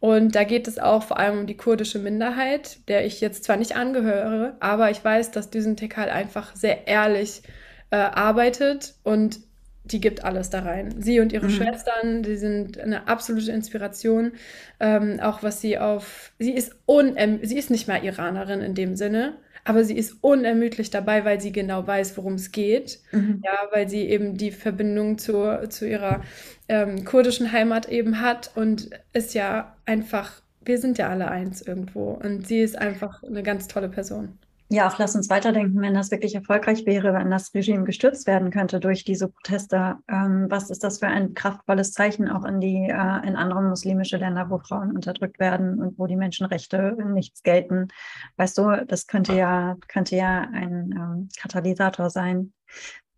Und 0.00 0.34
da 0.34 0.44
geht 0.44 0.66
es 0.66 0.78
auch 0.78 1.02
vor 1.02 1.18
allem 1.18 1.40
um 1.40 1.46
die 1.46 1.56
kurdische 1.56 1.98
Minderheit, 1.98 2.78
der 2.88 3.04
ich 3.04 3.20
jetzt 3.20 3.44
zwar 3.44 3.56
nicht 3.56 3.76
angehöre, 3.76 4.56
aber 4.58 4.90
ich 4.90 5.04
weiß, 5.04 5.30
dass 5.30 5.50
Düsen 5.50 5.76
Tekal 5.76 6.08
einfach 6.08 6.56
sehr 6.56 6.88
ehrlich 6.88 7.42
äh, 7.90 7.96
arbeitet 7.96 8.94
und 9.02 9.40
die 9.84 10.00
gibt 10.00 10.24
alles 10.24 10.50
da 10.50 10.60
rein. 10.60 10.94
Sie 10.98 11.20
und 11.20 11.32
ihre 11.32 11.46
mhm. 11.46 11.50
Schwestern, 11.50 12.22
die 12.22 12.36
sind 12.36 12.78
eine 12.78 13.08
absolute 13.08 13.50
Inspiration. 13.52 14.32
Ähm, 14.78 15.20
auch 15.20 15.42
was 15.42 15.60
sie 15.60 15.78
auf, 15.78 16.32
sie 16.38 16.52
ist 16.52 16.76
unerm 16.86 17.40
sie 17.42 17.58
ist 17.58 17.70
nicht 17.70 17.88
mal 17.88 18.04
Iranerin 18.04 18.60
in 18.60 18.74
dem 18.74 18.96
Sinne, 18.96 19.34
aber 19.64 19.84
sie 19.84 19.96
ist 19.96 20.16
unermüdlich 20.22 20.90
dabei, 20.90 21.24
weil 21.24 21.40
sie 21.40 21.52
genau 21.52 21.86
weiß, 21.86 22.16
worum 22.16 22.34
es 22.34 22.52
geht. 22.52 23.00
Mhm. 23.12 23.42
Ja, 23.44 23.58
weil 23.70 23.88
sie 23.88 24.08
eben 24.08 24.36
die 24.36 24.50
Verbindung 24.50 25.18
zu, 25.18 25.68
zu 25.68 25.88
ihrer 25.88 26.22
ähm, 26.68 27.04
kurdischen 27.04 27.52
Heimat 27.52 27.88
eben 27.88 28.20
hat 28.20 28.50
und 28.54 28.90
ist 29.12 29.34
ja 29.34 29.76
einfach, 29.86 30.42
wir 30.64 30.78
sind 30.78 30.98
ja 30.98 31.08
alle 31.08 31.30
eins 31.30 31.62
irgendwo. 31.62 32.12
Und 32.12 32.46
sie 32.46 32.60
ist 32.60 32.78
einfach 32.78 33.22
eine 33.22 33.42
ganz 33.42 33.68
tolle 33.68 33.88
Person. 33.88 34.38
Ja, 34.72 34.86
auch 34.86 34.98
lass 34.98 35.16
uns 35.16 35.28
weiterdenken, 35.28 35.80
wenn 35.80 35.94
das 35.94 36.12
wirklich 36.12 36.32
erfolgreich 36.36 36.86
wäre, 36.86 37.12
wenn 37.12 37.28
das 37.28 37.52
Regime 37.54 37.82
gestürzt 37.82 38.28
werden 38.28 38.52
könnte 38.52 38.78
durch 38.78 39.04
diese 39.04 39.26
Proteste. 39.26 39.96
Ähm, 40.06 40.46
was 40.48 40.70
ist 40.70 40.84
das 40.84 41.00
für 41.00 41.08
ein 41.08 41.34
kraftvolles 41.34 41.92
Zeichen 41.92 42.28
auch 42.28 42.44
in 42.44 42.60
die 42.60 42.88
äh, 42.88 43.26
in 43.26 43.34
andere 43.34 43.62
muslimische 43.62 44.16
Länder, 44.16 44.48
wo 44.48 44.58
Frauen 44.58 44.92
unterdrückt 44.92 45.40
werden 45.40 45.80
und 45.80 45.98
wo 45.98 46.06
die 46.06 46.14
Menschenrechte 46.14 46.96
nichts 47.04 47.42
gelten? 47.42 47.88
Weißt 48.36 48.58
du, 48.58 48.84
das 48.86 49.08
könnte 49.08 49.34
ja 49.34 49.76
könnte 49.88 50.14
ja 50.14 50.42
ein 50.52 50.94
ähm, 50.96 51.28
Katalysator 51.36 52.08
sein. 52.08 52.52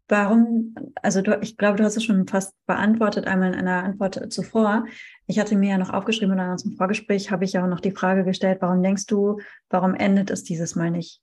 Warum? 0.08 0.74
Also 1.02 1.20
du, 1.20 1.38
ich 1.42 1.58
glaube, 1.58 1.76
du 1.76 1.84
hast 1.84 1.98
es 1.98 2.04
schon 2.04 2.26
fast 2.26 2.54
beantwortet 2.66 3.26
einmal 3.26 3.52
in 3.52 3.58
einer 3.58 3.84
Antwort 3.84 4.32
zuvor. 4.32 4.86
Ich 5.26 5.38
hatte 5.38 5.56
mir 5.56 5.72
ja 5.72 5.78
noch 5.78 5.90
aufgeschrieben 5.90 6.32
und 6.32 6.42
in 6.42 6.50
unserem 6.50 6.76
Vorgespräch 6.78 7.30
habe 7.30 7.44
ich 7.44 7.52
ja 7.52 7.62
auch 7.62 7.68
noch 7.68 7.80
die 7.80 7.92
Frage 7.92 8.24
gestellt, 8.24 8.62
warum 8.62 8.82
denkst 8.82 9.04
du, 9.04 9.38
warum 9.68 9.94
endet 9.94 10.30
es 10.30 10.44
dieses 10.44 10.76
Mal 10.76 10.90
nicht? 10.90 11.20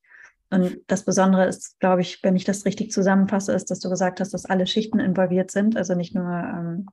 Und 0.52 0.80
das 0.88 1.06
Besondere 1.06 1.46
ist, 1.46 1.80
glaube 1.80 2.02
ich, 2.02 2.24
wenn 2.24 2.36
ich 2.36 2.44
das 2.44 2.66
richtig 2.66 2.92
zusammenfasse, 2.92 3.54
ist, 3.54 3.70
dass 3.70 3.80
du 3.80 3.90
gesagt 3.90 4.20
hast, 4.20 4.34
dass 4.34 4.46
alle 4.46 4.66
Schichten 4.66 5.00
involviert 5.00 5.52
sind, 5.52 5.78
also 5.78 5.94
nicht 5.94 6.16
nur 6.16 6.28
ähm, 6.28 6.88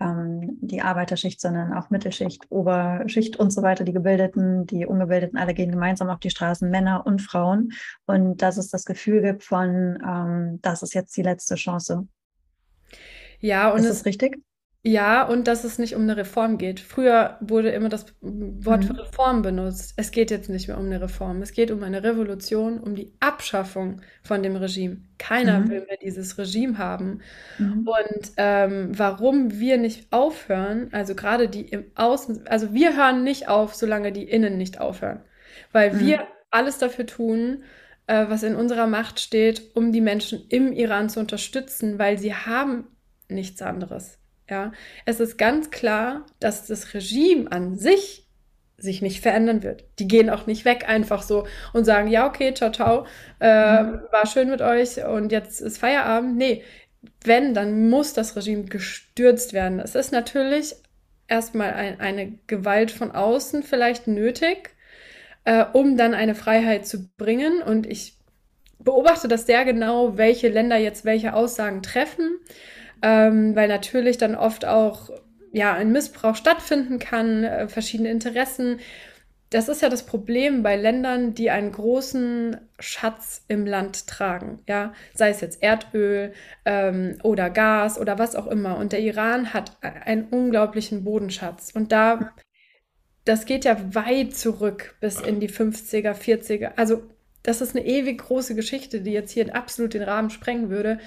ähm, 0.00 0.58
die 0.60 0.82
Arbeiterschicht, 0.82 1.40
sondern 1.40 1.72
auch 1.72 1.90
Mittelschicht, 1.90 2.44
Oberschicht 2.50 3.36
und 3.36 3.52
so 3.52 3.62
weiter, 3.62 3.84
die 3.84 3.92
Gebildeten, 3.92 4.66
die 4.66 4.86
Ungebildeten, 4.86 5.38
alle 5.38 5.54
gehen 5.54 5.70
gemeinsam 5.70 6.10
auf 6.10 6.20
die 6.20 6.30
Straßen, 6.30 6.68
Männer 6.68 7.06
und 7.06 7.22
Frauen. 7.22 7.72
Und 8.06 8.42
dass 8.42 8.56
es 8.56 8.68
das 8.68 8.84
Gefühl 8.84 9.22
gibt 9.22 9.44
von, 9.44 9.98
ähm, 10.06 10.58
das 10.62 10.82
ist 10.82 10.94
jetzt 10.94 11.16
die 11.16 11.22
letzte 11.22 11.54
Chance. 11.54 12.06
Ja, 13.40 13.70
und 13.70 13.80
ist 13.80 13.88
das 13.88 14.04
richtig? 14.04 14.42
Ja, 14.86 15.26
und 15.26 15.48
dass 15.48 15.64
es 15.64 15.78
nicht 15.78 15.94
um 15.94 16.02
eine 16.02 16.18
Reform 16.18 16.58
geht. 16.58 16.78
Früher 16.78 17.38
wurde 17.40 17.70
immer 17.70 17.88
das 17.88 18.04
Wort 18.20 18.82
mhm. 18.82 18.86
für 18.86 18.98
Reform 18.98 19.40
benutzt. 19.40 19.94
Es 19.96 20.10
geht 20.10 20.30
jetzt 20.30 20.50
nicht 20.50 20.68
mehr 20.68 20.76
um 20.76 20.84
eine 20.84 21.00
Reform. 21.00 21.40
Es 21.40 21.52
geht 21.52 21.70
um 21.70 21.82
eine 21.82 22.02
Revolution, 22.02 22.78
um 22.78 22.94
die 22.94 23.14
Abschaffung 23.18 24.02
von 24.22 24.42
dem 24.42 24.56
Regime. 24.56 24.98
Keiner 25.16 25.60
mhm. 25.60 25.70
will 25.70 25.86
mehr 25.86 25.96
dieses 25.96 26.36
Regime 26.36 26.76
haben. 26.76 27.22
Mhm. 27.58 27.88
Und 27.88 28.32
ähm, 28.36 28.90
warum 28.92 29.58
wir 29.58 29.78
nicht 29.78 30.12
aufhören, 30.12 30.90
also 30.92 31.14
gerade 31.14 31.48
die 31.48 31.62
im 31.62 31.86
Außen, 31.94 32.46
also 32.46 32.74
wir 32.74 32.94
hören 32.94 33.24
nicht 33.24 33.48
auf, 33.48 33.74
solange 33.74 34.12
die 34.12 34.24
Innen 34.24 34.58
nicht 34.58 34.82
aufhören. 34.82 35.22
Weil 35.72 35.94
mhm. 35.94 36.00
wir 36.00 36.26
alles 36.50 36.76
dafür 36.76 37.06
tun, 37.06 37.64
äh, 38.06 38.26
was 38.28 38.42
in 38.42 38.54
unserer 38.54 38.86
Macht 38.86 39.18
steht, 39.18 39.62
um 39.74 39.92
die 39.92 40.02
Menschen 40.02 40.44
im 40.50 40.74
Iran 40.74 41.08
zu 41.08 41.20
unterstützen, 41.20 41.98
weil 41.98 42.18
sie 42.18 42.34
haben 42.34 42.84
nichts 43.30 43.62
anderes. 43.62 44.18
Ja, 44.48 44.72
es 45.06 45.20
ist 45.20 45.38
ganz 45.38 45.70
klar, 45.70 46.26
dass 46.38 46.66
das 46.66 46.92
Regime 46.94 47.50
an 47.50 47.76
sich 47.76 48.24
sich 48.76 49.02
nicht 49.02 49.20
verändern 49.20 49.62
wird. 49.62 49.84
Die 49.98 50.08
gehen 50.08 50.28
auch 50.28 50.46
nicht 50.46 50.64
weg 50.64 50.88
einfach 50.88 51.22
so 51.22 51.46
und 51.72 51.84
sagen, 51.84 52.08
ja, 52.08 52.26
okay, 52.26 52.52
ciao, 52.54 52.70
ciao, 52.70 53.06
äh, 53.40 53.82
mhm. 53.82 54.00
war 54.10 54.26
schön 54.26 54.50
mit 54.50 54.60
euch 54.60 55.02
und 55.04 55.32
jetzt 55.32 55.60
ist 55.60 55.78
Feierabend. 55.78 56.36
Nee, 56.36 56.62
wenn, 57.22 57.54
dann 57.54 57.88
muss 57.88 58.12
das 58.12 58.36
Regime 58.36 58.64
gestürzt 58.64 59.52
werden. 59.52 59.80
Es 59.80 59.94
ist 59.94 60.12
natürlich 60.12 60.74
erstmal 61.28 61.72
ein, 61.72 62.00
eine 62.00 62.32
Gewalt 62.46 62.90
von 62.90 63.12
außen 63.12 63.62
vielleicht 63.62 64.06
nötig, 64.06 64.74
äh, 65.44 65.64
um 65.72 65.96
dann 65.96 66.14
eine 66.14 66.34
Freiheit 66.34 66.86
zu 66.86 67.08
bringen. 67.16 67.62
Und 67.62 67.86
ich 67.86 68.18
beobachte 68.78 69.28
das 69.28 69.46
sehr 69.46 69.64
genau, 69.64 70.18
welche 70.18 70.48
Länder 70.48 70.76
jetzt 70.76 71.04
welche 71.04 71.34
Aussagen 71.34 71.82
treffen 71.82 72.38
ähm, 73.02 73.54
weil 73.54 73.68
natürlich 73.68 74.18
dann 74.18 74.34
oft 74.34 74.64
auch 74.64 75.10
ja 75.52 75.72
ein 75.74 75.92
Missbrauch 75.92 76.36
stattfinden 76.36 76.98
kann, 76.98 77.44
äh, 77.44 77.68
verschiedene 77.68 78.10
Interessen. 78.10 78.80
Das 79.50 79.68
ist 79.68 79.82
ja 79.82 79.88
das 79.88 80.04
Problem 80.04 80.64
bei 80.64 80.74
Ländern, 80.74 81.34
die 81.34 81.50
einen 81.50 81.70
großen 81.70 82.56
Schatz 82.80 83.44
im 83.46 83.66
Land 83.66 84.08
tragen, 84.08 84.58
ja, 84.66 84.92
sei 85.14 85.28
es 85.30 85.40
jetzt 85.40 85.62
Erdöl 85.62 86.32
ähm, 86.64 87.18
oder 87.22 87.50
Gas 87.50 88.00
oder 88.00 88.18
was 88.18 88.34
auch 88.34 88.48
immer. 88.48 88.76
Und 88.78 88.92
der 88.92 89.00
Iran 89.00 89.54
hat 89.54 89.76
einen 89.80 90.24
unglaublichen 90.24 91.04
Bodenschatz. 91.04 91.70
Und 91.72 91.92
da, 91.92 92.32
das 93.24 93.46
geht 93.46 93.64
ja 93.64 93.94
weit 93.94 94.34
zurück 94.34 94.96
bis 95.00 95.20
in 95.20 95.38
die 95.38 95.50
50er, 95.50 96.14
40er. 96.14 96.72
Also 96.74 97.04
das 97.44 97.60
ist 97.60 97.76
eine 97.76 97.86
ewig 97.86 98.18
große 98.18 98.54
Geschichte, 98.54 99.02
die 99.02 99.12
jetzt 99.12 99.30
hier 99.30 99.54
absolut 99.54 99.92
den 99.92 100.02
Rahmen 100.02 100.30
sprengen 100.30 100.70
würde. 100.70 100.98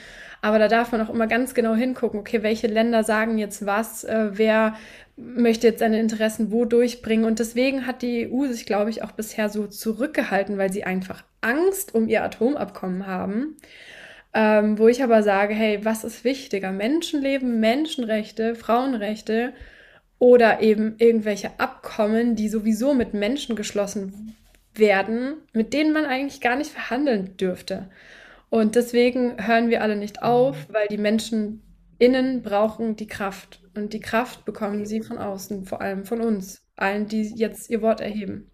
Aber 0.42 0.60
da 0.60 0.68
darf 0.68 0.92
man 0.92 1.02
auch 1.02 1.10
immer 1.10 1.26
ganz 1.26 1.56
genau 1.56 1.74
hingucken, 1.74 2.20
okay, 2.20 2.44
welche 2.44 2.68
Länder 2.68 3.04
sagen 3.04 3.40
jetzt 3.40 3.66
was, 3.66 4.04
äh, 4.04 4.30
wer 4.34 4.76
möchte 5.18 5.66
jetzt 5.66 5.80
seine 5.80 6.00
Interessen 6.00 6.52
wo 6.52 6.64
durchbringen. 6.64 7.26
Und 7.26 7.40
deswegen 7.40 7.88
hat 7.88 8.04
die 8.04 8.32
EU 8.32 8.46
sich, 8.46 8.68
glaube 8.68 8.92
ich, 8.92 9.02
auch 9.04 9.14
bisher 9.14 9.50
so 9.50 9.66
zurückgehalten, 9.66 10.60
weil 10.60 10.72
sie 10.72 10.84
einfach 10.84 11.24
Angst 11.42 11.96
um 11.96 12.08
ihr 12.08 12.24
Atomabkommen 12.24 13.08
haben. 13.08 13.58
Ähm, 14.36 14.78
wo 14.78 14.88
ich 14.88 15.02
aber 15.02 15.24
sage, 15.24 15.56
hey, 15.56 15.80
was 15.84 16.04
ist 16.04 16.24
wichtiger? 16.24 16.72
Menschenleben, 16.72 17.60
Menschenrechte, 17.60 18.54
Frauenrechte 18.54 19.54
oder 20.20 20.62
eben 20.62 20.96
irgendwelche 21.00 21.60
Abkommen, 21.60 22.36
die 22.36 22.50
sowieso 22.50 22.94
mit 22.94 23.16
Menschen 23.16 23.56
geschlossen 23.56 24.36
werden, 24.80 25.36
mit 25.54 25.74
denen 25.74 25.94
man 25.94 26.06
eigentlich 26.06 26.42
gar 26.42 26.56
nicht 26.56 26.72
verhandeln 26.72 27.38
dürfte. 27.38 27.90
Und 28.50 28.76
deswegen 28.76 29.46
hören 29.46 29.70
wir 29.70 29.82
alle 29.82 29.96
nicht 29.96 30.24
auf, 30.24 30.68
weil 30.72 30.88
die 30.88 30.98
Menschen 30.98 31.62
innen 32.00 32.42
brauchen 32.42 32.96
die 32.96 33.08
Kraft. 33.08 33.62
Und 33.76 33.94
die 33.94 34.00
Kraft 34.00 34.46
bekommen 34.46 34.86
sie 34.86 35.02
von 35.02 35.18
außen, 35.18 35.66
vor 35.66 35.82
allem 35.82 36.06
von 36.06 36.22
uns, 36.22 36.64
allen, 36.76 37.08
die 37.08 37.24
jetzt 37.24 37.70
ihr 37.70 37.82
Wort 37.82 38.02
erheben. 38.02 38.50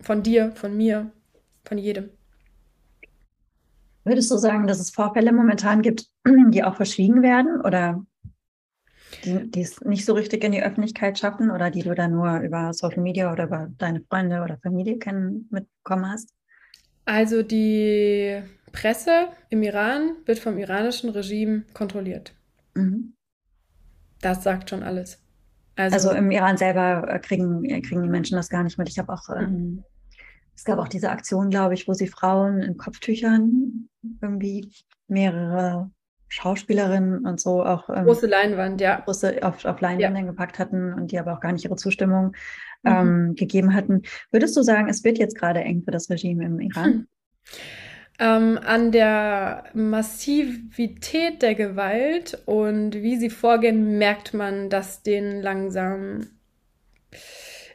Von 0.00 0.22
dir, 0.22 0.52
von 0.52 0.76
mir, 0.76 1.12
von 1.64 1.78
jedem. 1.78 2.10
Würdest 4.04 4.30
du 4.30 4.36
sagen, 4.38 4.66
dass 4.66 4.80
es 4.80 4.90
Vorfälle 4.90 5.32
momentan 5.32 5.82
gibt, 5.82 6.06
die 6.26 6.64
auch 6.64 6.76
verschwiegen 6.76 7.22
werden? 7.22 7.60
Oder 7.60 8.04
die, 9.24 9.50
die 9.50 9.62
es 9.62 9.80
nicht 9.82 10.04
so 10.04 10.14
richtig 10.14 10.44
in 10.44 10.52
die 10.52 10.62
Öffentlichkeit 10.62 11.18
schaffen 11.18 11.50
oder 11.50 11.70
die 11.70 11.82
du 11.82 11.94
dann 11.94 12.12
nur 12.12 12.40
über 12.40 12.72
Social 12.72 13.02
Media 13.02 13.32
oder 13.32 13.44
über 13.44 13.68
deine 13.78 14.00
Freunde 14.02 14.42
oder 14.42 14.58
Familie 14.58 14.98
kennen 14.98 15.48
mitbekommen 15.50 16.10
hast? 16.10 16.34
Also 17.04 17.42
die 17.42 18.42
Presse 18.72 19.28
im 19.48 19.62
Iran 19.62 20.16
wird 20.26 20.38
vom 20.38 20.58
iranischen 20.58 21.10
Regime 21.10 21.64
kontrolliert. 21.74 22.34
Mhm. 22.74 23.14
Das 24.20 24.42
sagt 24.42 24.70
schon 24.70 24.82
alles. 24.82 25.18
Also, 25.76 25.94
also, 25.94 26.10
im 26.10 26.30
Iran 26.30 26.56
selber 26.56 27.08
äh, 27.08 27.18
kriegen, 27.18 27.64
äh, 27.64 27.80
kriegen 27.80 28.02
die 28.02 28.08
Menschen 28.08 28.36
das 28.36 28.50
gar 28.50 28.62
nicht 28.62 28.76
mit. 28.76 28.88
Ich 28.88 28.98
habe 28.98 29.12
auch, 29.12 29.28
ähm, 29.30 29.82
es 30.54 30.64
gab 30.64 30.78
auch 30.78 30.88
diese 30.88 31.10
Aktion, 31.10 31.48
glaube 31.48 31.74
ich, 31.74 31.88
wo 31.88 31.94
sie 31.94 32.06
Frauen 32.06 32.60
in 32.60 32.76
Kopftüchern 32.76 33.88
irgendwie 34.20 34.70
mehrere 35.08 35.90
Schauspielerinnen 36.30 37.26
und 37.26 37.40
so 37.40 37.62
auch 37.62 37.90
ähm, 37.90 38.04
große 38.04 38.26
Leinwand, 38.26 38.80
ja. 38.80 39.00
Große 39.00 39.42
auf, 39.42 39.64
auf 39.64 39.80
Leinwände 39.80 40.20
ja. 40.20 40.26
gepackt 40.26 40.58
hatten 40.58 40.94
und 40.94 41.12
die 41.12 41.18
aber 41.18 41.34
auch 41.34 41.40
gar 41.40 41.52
nicht 41.52 41.64
ihre 41.64 41.76
Zustimmung 41.76 42.36
mhm. 42.82 42.90
ähm, 42.90 43.34
gegeben 43.34 43.74
hatten. 43.74 44.02
Würdest 44.30 44.56
du 44.56 44.62
sagen, 44.62 44.88
es 44.88 45.04
wird 45.04 45.18
jetzt 45.18 45.36
gerade 45.36 45.60
eng 45.60 45.82
für 45.82 45.90
das 45.90 46.08
Regime 46.08 46.44
im 46.44 46.60
Iran? 46.60 46.84
Hm. 46.84 47.06
Ähm, 48.22 48.58
an 48.62 48.92
der 48.92 49.64
Massivität 49.72 51.40
der 51.40 51.54
Gewalt 51.54 52.42
und 52.44 52.92
wie 52.96 53.16
sie 53.16 53.30
vorgehen, 53.30 53.96
merkt 53.96 54.34
man, 54.34 54.68
dass 54.68 55.02
denen 55.02 55.40
langsam 55.40 56.26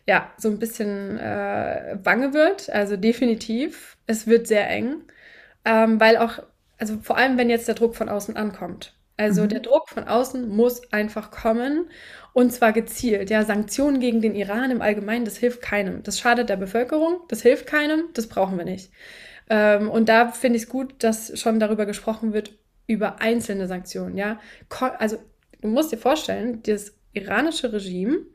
ja 0.06 0.32
so 0.38 0.50
ein 0.50 0.60
bisschen 0.60 1.18
äh, 1.18 1.98
bange 2.02 2.36
wird. 2.36 2.70
Also 2.70 2.96
definitiv, 2.96 3.98
es 4.06 4.28
wird 4.28 4.46
sehr 4.46 4.70
eng. 4.70 5.02
ähm, 5.65 6.00
weil 6.00 6.18
auch, 6.18 6.44
also 6.77 6.97
vor 7.01 7.17
allem, 7.17 7.38
wenn 7.38 7.49
jetzt 7.49 7.67
der 7.67 7.75
Druck 7.75 7.95
von 7.95 8.09
außen 8.09 8.35
ankommt. 8.35 8.93
Also 9.17 9.43
mhm. 9.43 9.49
der 9.49 9.59
Druck 9.61 9.89
von 9.89 10.05
außen 10.05 10.47
muss 10.49 10.91
einfach 10.91 11.31
kommen 11.31 11.89
und 12.33 12.51
zwar 12.51 12.73
gezielt. 12.73 13.29
Ja, 13.29 13.45
Sanktionen 13.45 13.99
gegen 13.99 14.21
den 14.21 14.35
Iran 14.35 14.71
im 14.71 14.81
Allgemeinen, 14.81 15.25
das 15.25 15.38
hilft 15.38 15.61
keinem. 15.61 16.03
Das 16.03 16.19
schadet 16.19 16.49
der 16.49 16.57
Bevölkerung, 16.57 17.21
das 17.29 17.41
hilft 17.41 17.65
keinem, 17.65 18.09
das 18.13 18.27
brauchen 18.27 18.57
wir 18.57 18.65
nicht. 18.65 18.91
Ähm, 19.49 19.89
und 19.89 20.09
da 20.09 20.31
finde 20.31 20.57
ich 20.57 20.63
es 20.63 20.69
gut, 20.69 20.95
dass 20.99 21.39
schon 21.39 21.59
darüber 21.59 21.85
gesprochen 21.85 22.33
wird, 22.33 22.57
über 22.88 23.21
einzelne 23.21 23.67
Sanktionen. 23.67 24.17
Ja, 24.17 24.39
also 24.99 25.17
du 25.61 25.67
musst 25.67 25.91
dir 25.91 25.97
vorstellen, 25.97 26.61
das 26.63 26.93
iranische 27.13 27.71
Regime, 27.71 28.25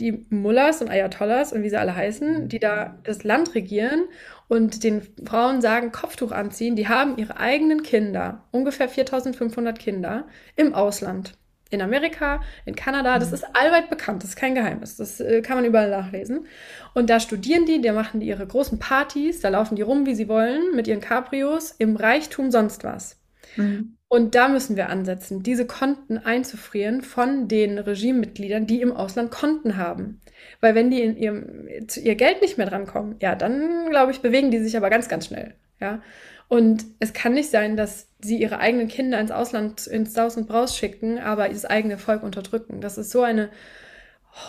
die 0.00 0.26
Mullahs 0.30 0.82
und 0.82 0.90
Ayatollahs 0.90 1.52
und 1.52 1.62
wie 1.62 1.70
sie 1.70 1.78
alle 1.78 1.94
heißen, 1.94 2.48
die 2.48 2.58
da 2.58 2.98
das 3.02 3.24
Land 3.24 3.54
regieren 3.54 4.04
und 4.48 4.84
den 4.84 5.02
Frauen 5.24 5.60
sagen, 5.60 5.92
Kopftuch 5.92 6.32
anziehen, 6.32 6.76
die 6.76 6.88
haben 6.88 7.16
ihre 7.16 7.38
eigenen 7.38 7.82
Kinder, 7.82 8.44
ungefähr 8.50 8.88
4500 8.88 9.78
Kinder, 9.78 10.26
im 10.54 10.74
Ausland. 10.74 11.34
In 11.68 11.82
Amerika, 11.82 12.42
in 12.64 12.76
Kanada, 12.76 13.18
das 13.18 13.30
mhm. 13.30 13.34
ist 13.34 13.44
allweit 13.54 13.90
bekannt, 13.90 14.22
das 14.22 14.30
ist 14.30 14.36
kein 14.36 14.54
Geheimnis, 14.54 14.96
das 14.96 15.18
äh, 15.20 15.42
kann 15.42 15.56
man 15.56 15.64
überall 15.64 15.90
nachlesen. 15.90 16.46
Und 16.94 17.10
da 17.10 17.18
studieren 17.18 17.66
die, 17.66 17.80
da 17.80 17.92
machen 17.92 18.20
die 18.20 18.28
ihre 18.28 18.46
großen 18.46 18.78
Partys, 18.78 19.40
da 19.40 19.48
laufen 19.48 19.74
die 19.74 19.82
rum, 19.82 20.06
wie 20.06 20.14
sie 20.14 20.28
wollen, 20.28 20.76
mit 20.76 20.86
ihren 20.86 21.00
Cabrios, 21.00 21.72
im 21.72 21.96
Reichtum 21.96 22.52
sonst 22.52 22.84
was. 22.84 23.18
Mhm. 23.56 23.96
Und 24.08 24.36
da 24.36 24.48
müssen 24.48 24.76
wir 24.76 24.88
ansetzen, 24.88 25.42
diese 25.42 25.66
Konten 25.66 26.18
einzufrieren 26.18 27.02
von 27.02 27.48
den 27.48 27.78
Regimemitgliedern, 27.78 28.66
die 28.66 28.80
im 28.80 28.92
Ausland 28.92 29.32
Konten 29.32 29.76
haben. 29.76 30.20
Weil 30.60 30.76
wenn 30.76 30.90
die 30.90 31.02
in 31.02 31.16
ihrem, 31.16 31.88
zu 31.88 32.00
ihr 32.00 32.14
Geld 32.14 32.40
nicht 32.40 32.56
mehr 32.56 32.68
drankommen, 32.68 33.16
ja, 33.20 33.34
dann 33.34 33.90
glaube 33.90 34.12
ich, 34.12 34.20
bewegen 34.20 34.52
die 34.52 34.58
sich 34.58 34.76
aber 34.76 34.90
ganz, 34.90 35.08
ganz 35.08 35.26
schnell. 35.26 35.54
Ja. 35.80 36.02
Und 36.48 36.84
es 37.00 37.12
kann 37.12 37.34
nicht 37.34 37.50
sein, 37.50 37.76
dass 37.76 38.08
sie 38.20 38.36
ihre 38.38 38.58
eigenen 38.58 38.86
Kinder 38.86 39.18
ins 39.18 39.32
Ausland, 39.32 39.88
ins 39.88 40.14
Saus 40.14 40.36
und 40.36 40.46
Braus 40.46 40.76
schicken, 40.76 41.18
aber 41.18 41.48
das 41.48 41.64
eigene 41.64 41.98
Volk 41.98 42.22
unterdrücken. 42.22 42.80
Das 42.80 42.98
ist 42.98 43.10
so 43.10 43.22
eine 43.22 43.50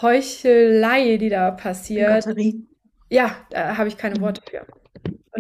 Heuchelei, 0.04 1.18
die 1.18 1.30
da 1.30 1.50
passiert. 1.50 2.28
Ja, 3.10 3.36
da 3.50 3.78
habe 3.78 3.88
ich 3.88 3.98
keine 3.98 4.22
Worte 4.22 4.42
für. 4.48 4.68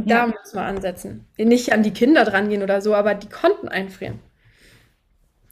Und 0.07 0.11
ja. 0.11 0.25
da 0.25 0.27
muss 0.27 0.53
man 0.53 0.77
ansetzen. 0.77 1.25
Nicht 1.37 1.73
an 1.73 1.83
die 1.83 1.91
Kinder 1.91 2.23
drangehen 2.23 2.63
oder 2.63 2.79
so, 2.79 2.95
aber 2.95 3.13
die 3.13 3.27
Konten 3.27 3.67
einfrieren. 3.67 4.19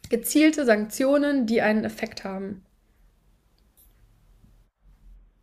Gezielte 0.09 0.63
Sanktionen, 0.63 1.45
die 1.45 1.61
einen 1.61 1.83
Effekt 1.83 2.23
haben. 2.23 2.63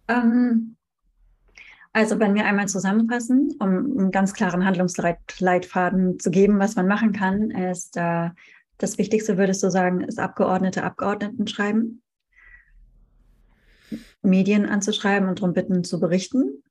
Ähm, 0.09 0.77
also 1.93 2.19
wenn 2.21 2.35
wir 2.35 2.47
einmal 2.47 2.69
zusammenfassen, 2.69 3.55
um 3.59 3.99
einen 3.99 4.11
ganz 4.13 4.33
klaren 4.33 4.65
Handlungsleitfaden 4.65 6.19
zu 6.19 6.31
geben, 6.31 6.59
was 6.59 6.75
man 6.75 6.89
machen 6.89 7.13
kann, 7.13 7.51
ist 7.51 7.99
äh, 7.99 8.31
das 8.79 8.97
Wichtigste, 8.97 9.37
würdest 9.37 9.63
du 9.63 9.71
sagen, 9.71 10.01
ist 10.01 10.19
Abgeordnete 10.19 10.85
Abgeordneten 10.85 11.47
schreiben, 11.47 12.03
Medien 14.23 14.65
anzuschreiben 14.65 15.29
und 15.29 15.41
darum 15.41 15.53
bitten 15.53 15.85
zu 15.85 16.01
berichten, 16.01 16.63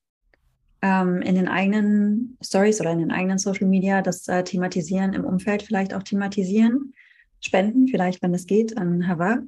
ähm, 0.81 1.21
in 1.21 1.35
den 1.35 1.47
eigenen 1.47 2.37
Stories 2.41 2.81
oder 2.81 2.91
in 2.91 2.99
den 2.99 3.11
eigenen 3.11 3.37
Social 3.37 3.67
Media 3.67 4.01
das 4.01 4.27
äh, 4.27 4.43
thematisieren, 4.43 5.13
im 5.13 5.25
Umfeld 5.25 5.63
vielleicht 5.63 5.93
auch 5.93 6.03
thematisieren, 6.03 6.93
spenden, 7.39 7.87
vielleicht, 7.87 8.21
wenn 8.21 8.33
es 8.33 8.47
geht, 8.47 8.77
an 8.77 9.07
Havar 9.07 9.39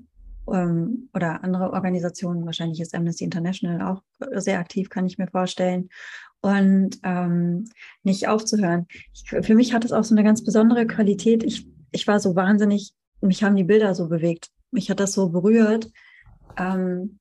ähm, 0.51 1.09
oder 1.13 1.43
andere 1.43 1.73
Organisationen. 1.73 2.45
Wahrscheinlich 2.45 2.79
ist 2.79 2.93
Amnesty 2.93 3.23
International 3.23 3.81
auch 3.81 4.03
sehr 4.35 4.59
aktiv, 4.59 4.89
kann 4.89 5.05
ich 5.05 5.17
mir 5.17 5.27
vorstellen. 5.27 5.89
Und 6.41 6.99
ähm, 7.03 7.65
nicht 8.03 8.27
aufzuhören. 8.27 8.85
Ich, 9.13 9.29
für 9.29 9.55
mich 9.55 9.73
hat 9.73 9.85
es 9.85 9.93
auch 9.93 10.03
so 10.03 10.13
eine 10.13 10.25
ganz 10.25 10.43
besondere 10.43 10.85
Qualität. 10.85 11.41
Ich, 11.43 11.65
ich 11.91 12.05
war 12.05 12.19
so 12.19 12.35
wahnsinnig, 12.35 12.93
mich 13.21 13.43
haben 13.43 13.55
die 13.55 13.63
Bilder 13.63 13.95
so 13.95 14.09
bewegt. 14.09 14.49
Mich 14.69 14.89
hat 14.89 14.99
das 14.99 15.13
so 15.13 15.29
berührt. 15.29 15.89
Ähm, 16.57 17.19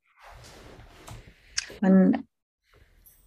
man, 1.81 2.25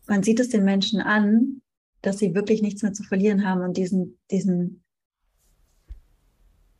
man 0.07 0.23
sieht 0.23 0.39
es 0.39 0.49
den 0.49 0.63
Menschen 0.63 1.01
an, 1.01 1.61
dass 2.01 2.19
sie 2.19 2.35
wirklich 2.35 2.61
nichts 2.61 2.83
mehr 2.83 2.93
zu 2.93 3.03
verlieren 3.03 3.47
haben 3.47 3.61
und 3.61 3.77
diesen, 3.77 4.19
diesen, 4.29 4.83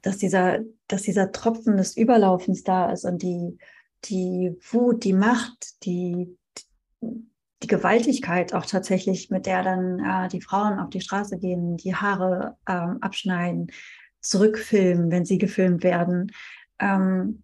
dass 0.02 0.18
dieser, 0.18 0.60
dass 0.88 1.02
dieser 1.02 1.32
Tropfen 1.32 1.78
des 1.78 1.98
Überlaufens 1.98 2.64
da 2.64 2.92
ist 2.92 3.06
und 3.06 3.24
die, 3.24 3.58
die 4.06 4.56
Wut, 4.72 5.04
die 5.04 5.14
Macht, 5.14 5.84
die, 5.84 6.38
die 7.02 7.68
Gewaltigkeit 7.68 8.54
auch 8.54 8.66
tatsächlich, 8.66 9.32
mit 9.32 9.48
der 9.48 9.64
dann 9.64 10.00
äh, 10.00 10.28
die 10.30 10.42
Frauen 10.42 10.80
auf 10.80 10.90
die 10.90 11.02
Straße 11.02 11.40
gehen, 11.40 11.78
die 11.78 11.96
Haare 11.96 12.58
ähm, 12.70 12.98
abschneiden, 13.02 13.72
zurückfilmen, 14.22 15.10
wenn 15.10 15.26
sie 15.26 15.40
gefilmt 15.40 15.84
werden. 15.84 16.32
Ähm, 16.80 17.44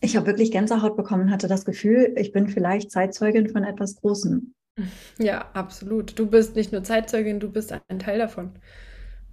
ich 0.00 0.16
habe 0.16 0.26
wirklich 0.26 0.52
Gänsehaut 0.52 0.96
bekommen, 0.96 1.32
hatte 1.32 1.48
das 1.48 1.64
Gefühl, 1.64 2.14
ich 2.16 2.30
bin 2.30 2.46
vielleicht 2.46 2.92
Zeitzeugin 2.92 3.48
von 3.48 3.64
etwas 3.64 3.96
Großem. 3.96 4.54
Ja, 5.18 5.46
absolut. 5.54 6.18
Du 6.18 6.26
bist 6.26 6.56
nicht 6.56 6.72
nur 6.72 6.84
Zeitzeugin, 6.84 7.40
du 7.40 7.50
bist 7.50 7.72
ein 7.72 7.98
Teil 7.98 8.18
davon. 8.18 8.52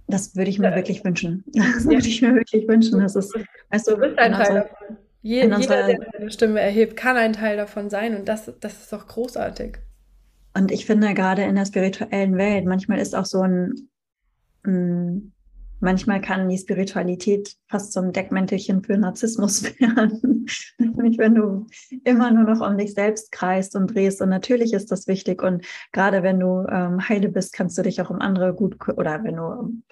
Das 0.08 0.36
würde 0.36 0.50
ich 0.50 0.58
mir 0.58 0.70
ja. 0.70 0.76
wirklich 0.76 1.04
wünschen. 1.04 1.44
Das 1.52 1.84
ja. 1.84 1.90
würde 1.90 2.08
ich 2.08 2.22
mir 2.22 2.34
wirklich 2.34 2.68
wünschen. 2.68 3.00
Das 3.00 3.16
ist, 3.16 3.34
weißt 3.70 3.88
du, 3.88 3.96
bist 3.96 4.18
ein 4.18 4.32
Teil 4.32 4.40
unserer, 4.40 4.60
davon. 4.60 4.96
Je, 5.22 5.42
jeder, 5.42 5.56
unserer, 5.56 5.86
der 5.86 5.98
seine 6.12 6.30
Stimme 6.30 6.60
erhebt, 6.60 6.96
kann 6.96 7.16
ein 7.16 7.32
Teil 7.32 7.56
davon 7.56 7.90
sein 7.90 8.16
und 8.16 8.28
das, 8.28 8.52
das 8.60 8.82
ist 8.82 8.92
doch 8.92 9.06
großartig. 9.06 9.78
Und 10.54 10.70
ich 10.70 10.86
finde 10.86 11.12
gerade 11.14 11.42
in 11.42 11.56
der 11.56 11.66
spirituellen 11.66 12.38
Welt, 12.38 12.64
manchmal 12.64 12.98
ist 12.98 13.14
auch 13.14 13.26
so 13.26 13.42
ein, 13.42 13.88
ein 14.64 15.32
Manchmal 15.80 16.20
kann 16.20 16.48
die 16.48 16.58
Spiritualität 16.58 17.54
fast 17.68 17.92
zum 17.92 18.12
Deckmäntelchen 18.12 18.82
für 18.82 18.96
Narzissmus 18.96 19.62
werden. 19.80 20.46
Nämlich 20.78 21.18
wenn 21.18 21.34
du 21.34 21.66
immer 22.04 22.30
nur 22.30 22.44
noch 22.44 22.66
um 22.66 22.78
dich 22.78 22.94
selbst 22.94 23.30
kreist 23.32 23.76
und 23.76 23.94
drehst. 23.94 24.22
Und 24.22 24.30
natürlich 24.30 24.72
ist 24.72 24.90
das 24.90 25.06
wichtig. 25.06 25.42
Und 25.42 25.66
gerade 25.92 26.22
wenn 26.22 26.40
du 26.40 26.66
ähm, 26.70 27.06
heile 27.08 27.28
bist, 27.28 27.52
kannst 27.52 27.76
du 27.76 27.82
dich 27.82 28.00
auch 28.00 28.10
um 28.10 28.20
andere 28.20 28.54
gut 28.54 28.76
oder 28.96 29.22
wenn 29.24 29.36
du 29.36 29.82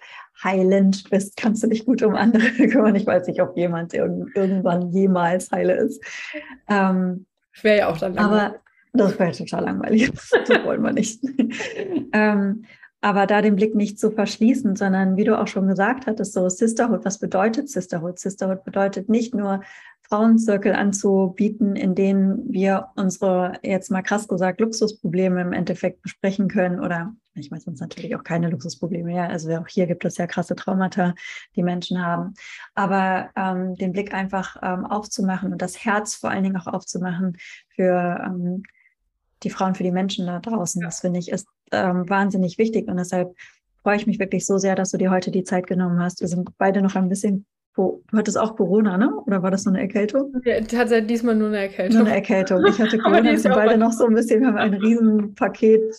heilend 0.42 1.08
bist, 1.10 1.36
kannst 1.36 1.62
du 1.62 1.68
dich 1.68 1.84
gut 1.84 2.02
um 2.02 2.14
andere 2.14 2.50
kümmern. 2.68 2.96
Ich 2.96 3.06
weiß 3.06 3.26
nicht, 3.26 3.40
ob 3.42 3.56
jemand 3.56 3.94
irgendwann 3.94 4.90
jemals 4.90 5.50
heile 5.50 5.74
ist. 5.74 6.02
Ähm, 6.68 7.26
wäre 7.62 7.78
ja 7.78 7.88
auch 7.88 7.98
dann 7.98 8.14
langweilig. 8.14 8.42
Aber 8.42 8.60
das 8.94 9.18
wäre 9.18 9.32
total 9.32 9.64
langweilig. 9.64 10.10
so 10.44 10.54
wollen 10.64 10.82
wir 10.82 10.92
nicht. 10.92 11.22
ähm, 12.12 12.64
aber 13.04 13.26
da 13.26 13.42
den 13.42 13.56
Blick 13.56 13.74
nicht 13.74 13.98
zu 13.98 14.10
verschließen, 14.10 14.76
sondern 14.76 15.18
wie 15.18 15.24
du 15.24 15.38
auch 15.38 15.46
schon 15.46 15.68
gesagt 15.68 16.06
hattest, 16.06 16.32
so 16.32 16.48
Sisterhood, 16.48 17.04
was 17.04 17.18
bedeutet 17.18 17.68
Sisterhood? 17.68 18.18
Sisterhood 18.18 18.64
bedeutet 18.64 19.10
nicht 19.10 19.34
nur 19.34 19.60
Frauenzirkel 20.08 20.72
anzubieten, 20.72 21.76
in 21.76 21.94
denen 21.94 22.50
wir 22.50 22.88
unsere, 22.96 23.58
jetzt 23.62 23.90
mal 23.90 24.00
krass 24.00 24.26
gesagt, 24.26 24.58
Luxusprobleme 24.58 25.42
im 25.42 25.52
Endeffekt 25.52 26.00
besprechen 26.00 26.48
können 26.48 26.80
oder 26.80 27.14
ich 27.34 27.50
weiß 27.50 27.66
uns 27.66 27.80
natürlich 27.80 28.16
auch 28.16 28.24
keine 28.24 28.48
Luxusprobleme, 28.48 29.14
ja. 29.14 29.26
Also 29.26 29.54
auch 29.54 29.68
hier 29.68 29.86
gibt 29.86 30.06
es 30.06 30.16
ja 30.16 30.26
krasse 30.26 30.56
Traumata, 30.56 31.14
die 31.56 31.62
Menschen 31.62 32.02
haben. 32.02 32.32
Aber 32.74 33.28
ähm, 33.36 33.74
den 33.74 33.92
Blick 33.92 34.14
einfach 34.14 34.56
ähm, 34.62 34.86
aufzumachen 34.86 35.52
und 35.52 35.60
das 35.60 35.84
Herz 35.84 36.14
vor 36.14 36.30
allen 36.30 36.44
Dingen 36.44 36.56
auch 36.56 36.68
aufzumachen 36.68 37.36
für 37.68 38.22
ähm, 38.24 38.62
die 39.42 39.50
Frauen, 39.50 39.74
für 39.74 39.82
die 39.82 39.92
Menschen 39.92 40.26
da 40.26 40.38
draußen, 40.38 40.80
das 40.80 41.00
finde 41.00 41.18
ich 41.18 41.30
ist 41.30 41.46
ähm, 41.72 42.08
wahnsinnig 42.08 42.58
wichtig. 42.58 42.88
Und 42.88 42.96
deshalb 42.96 43.34
freue 43.82 43.96
ich 43.96 44.06
mich 44.06 44.18
wirklich 44.18 44.46
so 44.46 44.58
sehr, 44.58 44.74
dass 44.74 44.90
du 44.90 44.98
dir 44.98 45.10
heute 45.10 45.30
die 45.30 45.44
Zeit 45.44 45.66
genommen 45.66 46.00
hast. 46.00 46.20
Wir 46.20 46.28
sind 46.28 46.48
beide 46.58 46.82
noch 46.82 46.94
ein 46.96 47.08
bisschen, 47.08 47.46
du 47.76 48.02
hattest 48.12 48.38
auch 48.38 48.56
Corona, 48.56 48.96
ne? 48.96 49.14
Oder 49.26 49.42
war 49.42 49.50
das 49.50 49.64
nur 49.64 49.74
eine 49.74 49.82
Erkältung? 49.82 50.34
Ja, 50.44 50.60
tatsächlich 50.60 51.08
diesmal 51.08 51.34
nur 51.34 51.48
eine 51.48 51.58
Erkältung. 51.58 51.98
Nur 51.98 52.06
eine 52.06 52.16
Erkältung. 52.16 52.64
Ich 52.66 52.80
hatte 52.80 52.98
Corona, 52.98 53.24
wir 53.24 53.38
sind 53.38 53.54
beide 53.54 53.76
noch 53.76 53.92
so 53.92 54.06
ein 54.06 54.14
bisschen, 54.14 54.40
wir 54.40 54.48
haben 54.48 54.56
ein 54.56 54.74
Riesenpaket 54.82 55.94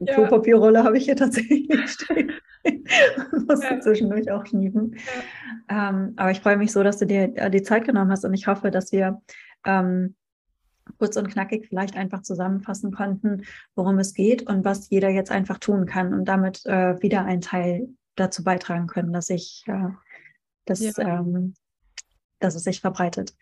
ja. 0.00 0.14
Klopapierrolle 0.14 0.82
habe 0.82 0.96
ich 0.96 1.04
hier 1.04 1.16
tatsächlich 1.16 1.68
stehen. 1.88 2.32
musste 3.48 3.66
ja. 3.66 3.80
zwischendurch 3.80 4.30
auch 4.30 4.46
schniefen. 4.46 4.96
Ja. 5.68 5.90
Ähm, 5.90 6.14
aber 6.16 6.30
ich 6.30 6.40
freue 6.40 6.56
mich 6.56 6.72
so, 6.72 6.82
dass 6.82 6.98
du 6.98 7.06
dir 7.06 7.32
äh, 7.36 7.50
die 7.50 7.62
Zeit 7.62 7.84
genommen 7.84 8.10
hast 8.10 8.24
und 8.24 8.34
ich 8.34 8.46
hoffe, 8.46 8.70
dass 8.70 8.92
wir 8.92 9.20
ähm, 9.64 10.14
kurz 10.98 11.16
und 11.16 11.28
knackig 11.28 11.66
vielleicht 11.68 11.96
einfach 11.96 12.22
zusammenfassen 12.22 12.92
konnten, 12.92 13.44
worum 13.74 13.98
es 13.98 14.14
geht 14.14 14.48
und 14.48 14.64
was 14.64 14.90
jeder 14.90 15.08
jetzt 15.08 15.30
einfach 15.30 15.58
tun 15.58 15.86
kann 15.86 16.14
und 16.14 16.26
damit 16.26 16.64
äh, 16.66 17.00
wieder 17.02 17.24
einen 17.24 17.40
Teil 17.40 17.88
dazu 18.14 18.42
beitragen 18.42 18.86
können, 18.86 19.12
dass 19.12 19.30
ich, 19.30 19.64
äh, 19.66 19.88
dass, 20.64 20.80
ja. 20.80 20.92
ähm, 20.98 21.54
dass 22.40 22.54
es 22.54 22.64
sich 22.64 22.80
verbreitet. 22.80 23.34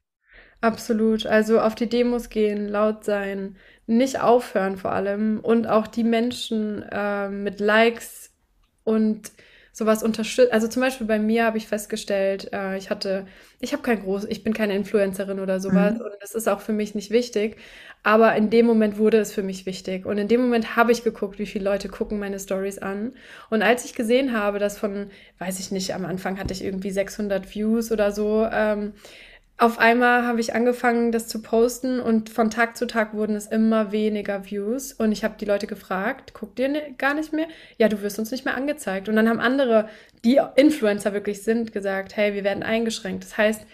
Absolut. 0.61 1.27
Also 1.27 1.61
auf 1.61 1.75
die 1.75 1.89
Demos 1.89 2.29
gehen, 2.29 2.69
laut 2.69 3.05
sein, 3.05 3.57
nicht 3.87 4.21
aufhören 4.21 4.77
vor 4.77 4.93
allem 4.93 5.41
und 5.41 5.67
auch 5.67 5.87
die 5.87 6.05
Menschen 6.05 6.83
äh, 6.91 7.29
mit 7.29 7.61
Likes 7.61 8.33
und 8.83 9.31
sowas 9.75 10.05
unterstützt. 10.05 10.53
Also 10.53 10.69
zum 10.69 10.81
Beispiel 10.83 11.07
bei 11.07 11.19
mir 11.19 11.45
habe 11.45 11.59
ich 11.59 11.67
festgestellt, 11.67 12.49
äh, 12.53 12.79
ich 12.79 12.91
hatte, 12.91 13.27
ich 13.59 13.73
habe 13.73 13.83
kein 13.83 14.01
groß, 14.01 14.25
ich 14.27 14.45
bin 14.45 14.55
keine 14.55 14.77
Influencerin 14.77 15.41
oder 15.41 15.59
sowas 15.59 15.95
mhm. 15.95 16.01
und 16.01 16.13
das 16.21 16.33
ist 16.33 16.49
auch 16.49 16.61
für 16.61 16.73
mich 16.73 16.95
nicht 16.95 17.11
wichtig. 17.11 17.57
Aber 18.05 18.37
in 18.37 18.51
dem 18.51 18.67
Moment 18.67 18.99
wurde 18.99 19.19
es 19.19 19.33
für 19.33 19.43
mich 19.43 19.67
wichtig. 19.67 20.07
Und 20.07 20.19
in 20.19 20.29
dem 20.29 20.43
Moment 20.43 20.77
habe 20.77 20.93
ich 20.93 21.03
geguckt, 21.03 21.41
wie 21.41 21.47
viele 21.47 21.65
Leute 21.65 21.89
gucken 21.89 22.21
meine 22.21 22.39
Stories 22.39 22.79
an. 22.79 23.15
Und 23.51 23.63
als 23.63 23.85
ich 23.85 23.95
gesehen 23.95 24.33
habe, 24.39 24.61
dass 24.61 24.79
von, 24.79 25.11
weiß 25.39 25.59
ich 25.59 25.73
nicht, 25.73 25.93
am 25.93 26.05
Anfang 26.05 26.39
hatte 26.39 26.55
ich 26.55 26.63
irgendwie 26.63 26.91
600 26.91 27.53
Views 27.53 27.91
oder 27.91 28.13
so, 28.13 28.47
ähm, 28.53 28.93
auf 29.57 29.79
einmal 29.79 30.27
habe 30.27 30.41
ich 30.41 30.53
angefangen, 30.55 31.13
das 31.13 31.29
zu 31.29 31.41
posten 31.41 32.01
und 32.01 32.29
von 32.29 32.51
Tag 32.51 32.77
zu 32.77 32.87
Tag 32.87 33.15
wurden 33.15 33.37
es 33.37 33.47
immer 33.47 33.93
weniger 33.93 34.45
Views. 34.45 34.93
Und 34.93 35.13
ich 35.13 35.23
habe 35.23 35.37
die 35.39 35.45
Leute 35.45 35.69
gefragt, 35.69 36.35
guckt 36.35 36.59
ihr 36.59 36.93
gar 36.99 37.15
nicht 37.15 37.33
mehr? 37.33 37.47
Ja, 37.79 37.89
du 37.89 38.03
wirst 38.03 38.19
uns 38.19 38.33
nicht 38.33 38.45
mehr 38.45 38.57
angezeigt. 38.57 39.09
Und 39.09 39.15
dann 39.15 39.29
haben 39.29 39.39
andere, 39.39 39.89
die 40.25 40.41
Influencer 40.57 41.13
wirklich 41.13 41.45
sind, 41.45 41.73
gesagt, 41.73 42.17
hey, 42.17 42.35
wir 42.35 42.43
werden 42.43 42.65
eingeschränkt. 42.65 43.23
Das 43.23 43.39
heißt, 43.39 43.65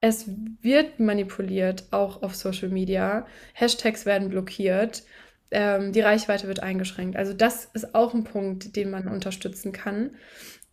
es 0.00 0.26
wird 0.62 1.00
manipuliert, 1.00 1.84
auch 1.90 2.22
auf 2.22 2.34
Social 2.34 2.70
Media. 2.70 3.26
Hashtags 3.52 4.06
werden 4.06 4.30
blockiert. 4.30 5.02
Ähm, 5.50 5.92
die 5.92 6.00
Reichweite 6.00 6.48
wird 6.48 6.60
eingeschränkt. 6.60 7.16
Also 7.16 7.34
das 7.34 7.66
ist 7.74 7.94
auch 7.94 8.14
ein 8.14 8.24
Punkt, 8.24 8.74
den 8.74 8.90
man 8.90 9.06
unterstützen 9.06 9.72
kann 9.72 10.12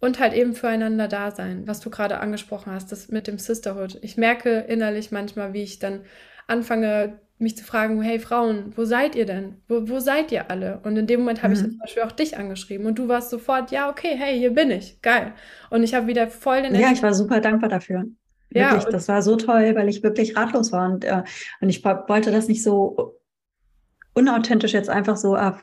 und 0.03 0.19
halt 0.19 0.33
eben 0.33 0.53
füreinander 0.53 1.07
da 1.07 1.31
sein, 1.31 1.65
was 1.65 1.79
du 1.79 1.89
gerade 1.89 2.19
angesprochen 2.19 2.73
hast, 2.73 2.91
das 2.91 3.07
mit 3.07 3.25
dem 3.25 3.37
Sisterhood. 3.37 3.99
Ich 4.01 4.17
merke 4.17 4.59
innerlich 4.59 5.11
manchmal, 5.11 5.53
wie 5.53 5.63
ich 5.63 5.79
dann 5.79 6.01
anfange, 6.45 7.21
mich 7.37 7.55
zu 7.55 7.63
fragen, 7.63 8.01
hey 8.01 8.19
Frauen, 8.19 8.73
wo 8.75 8.83
seid 8.83 9.15
ihr 9.15 9.25
denn? 9.25 9.61
Wo, 9.69 9.87
wo 9.87 9.99
seid 9.99 10.33
ihr 10.33 10.51
alle? 10.51 10.81
Und 10.83 10.97
in 10.97 11.07
dem 11.07 11.21
Moment 11.21 11.41
habe 11.41 11.55
mhm. 11.55 11.61
ich 11.61 11.69
zum 11.69 11.77
Beispiel 11.77 12.03
auch 12.03 12.11
dich 12.11 12.37
angeschrieben 12.37 12.85
und 12.85 12.99
du 12.99 13.07
warst 13.07 13.29
sofort, 13.29 13.71
ja, 13.71 13.89
okay, 13.89 14.13
hey, 14.17 14.37
hier 14.37 14.53
bin 14.53 14.71
ich, 14.71 15.01
geil. 15.01 15.31
Und 15.69 15.83
ich 15.83 15.93
habe 15.93 16.07
wieder 16.07 16.27
voll 16.27 16.63
den... 16.63 16.75
Ja, 16.75 16.91
ich 16.91 17.01
war 17.01 17.13
super 17.13 17.39
dankbar 17.39 17.69
dafür. 17.69 18.03
Wirklich, 18.49 18.83
ja, 18.83 18.89
das 18.91 19.07
war 19.07 19.21
so 19.21 19.37
toll, 19.37 19.73
weil 19.73 19.87
ich 19.87 20.03
wirklich 20.03 20.35
ratlos 20.35 20.73
war 20.73 20.91
und, 20.91 21.05
äh, 21.05 21.23
und 21.61 21.69
ich 21.69 21.85
wollte 21.85 22.29
das 22.29 22.49
nicht 22.49 22.61
so 22.61 23.17
unauthentisch 24.13 24.73
jetzt 24.73 24.89
einfach 24.89 25.15
so 25.15 25.37
äh, 25.37 25.53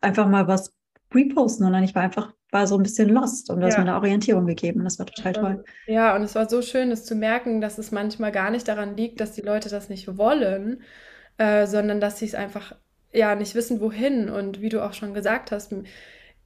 einfach 0.00 0.28
mal 0.28 0.46
was 0.46 0.72
reposten, 1.14 1.64
sondern 1.64 1.84
ich 1.84 1.94
war 1.94 2.02
einfach 2.02 2.32
war 2.52 2.66
so 2.66 2.76
ein 2.76 2.82
bisschen 2.82 3.08
lost 3.08 3.48
und 3.48 3.60
du 3.60 3.66
hast 3.66 3.78
mir 3.78 3.82
eine 3.82 3.96
Orientierung 3.96 4.46
gegeben 4.46 4.84
das 4.84 4.98
war 4.98 5.06
total 5.06 5.32
toll. 5.32 5.64
Ja, 5.86 6.14
und 6.14 6.22
es 6.22 6.34
war 6.34 6.48
so 6.48 6.60
schön, 6.60 6.90
es 6.90 7.04
zu 7.04 7.14
merken, 7.14 7.62
dass 7.62 7.78
es 7.78 7.90
manchmal 7.92 8.30
gar 8.30 8.50
nicht 8.50 8.68
daran 8.68 8.94
liegt, 8.96 9.20
dass 9.20 9.32
die 9.32 9.40
Leute 9.40 9.70
das 9.70 9.88
nicht 9.88 10.18
wollen, 10.18 10.82
äh, 11.38 11.66
sondern 11.66 11.98
dass 11.98 12.18
sie 12.18 12.26
es 12.26 12.34
einfach 12.34 12.74
ja 13.10 13.34
nicht 13.34 13.54
wissen, 13.54 13.80
wohin. 13.80 14.28
Und 14.28 14.60
wie 14.60 14.68
du 14.68 14.84
auch 14.84 14.92
schon 14.92 15.14
gesagt 15.14 15.50
hast, 15.50 15.74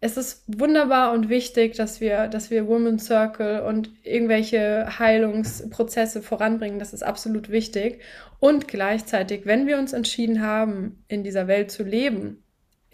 es 0.01 0.17
ist 0.17 0.45
wunderbar 0.47 1.13
und 1.13 1.29
wichtig, 1.29 1.75
dass 1.75 2.01
wir, 2.01 2.29
dass 2.29 2.51
wir 2.51 2.69
Woman 2.69 3.01
Circle 3.01 3.63
und 3.63 3.91
irgendwelche 4.05 4.87
Heilungsprozesse 4.99 6.23
voranbringen. 6.23 6.79
Das 6.79 6.93
ist 6.93 7.03
absolut 7.03 7.51
wichtig. 7.51 8.01
Und 8.39 8.69
gleichzeitig, 8.69 9.47
wenn 9.47 9.67
wir 9.67 9.79
uns 9.79 9.93
entschieden 9.93 10.43
haben, 10.43 11.05
in 11.09 11.25
dieser 11.25 11.49
Welt 11.49 11.71
zu 11.73 11.83
leben, 11.83 12.45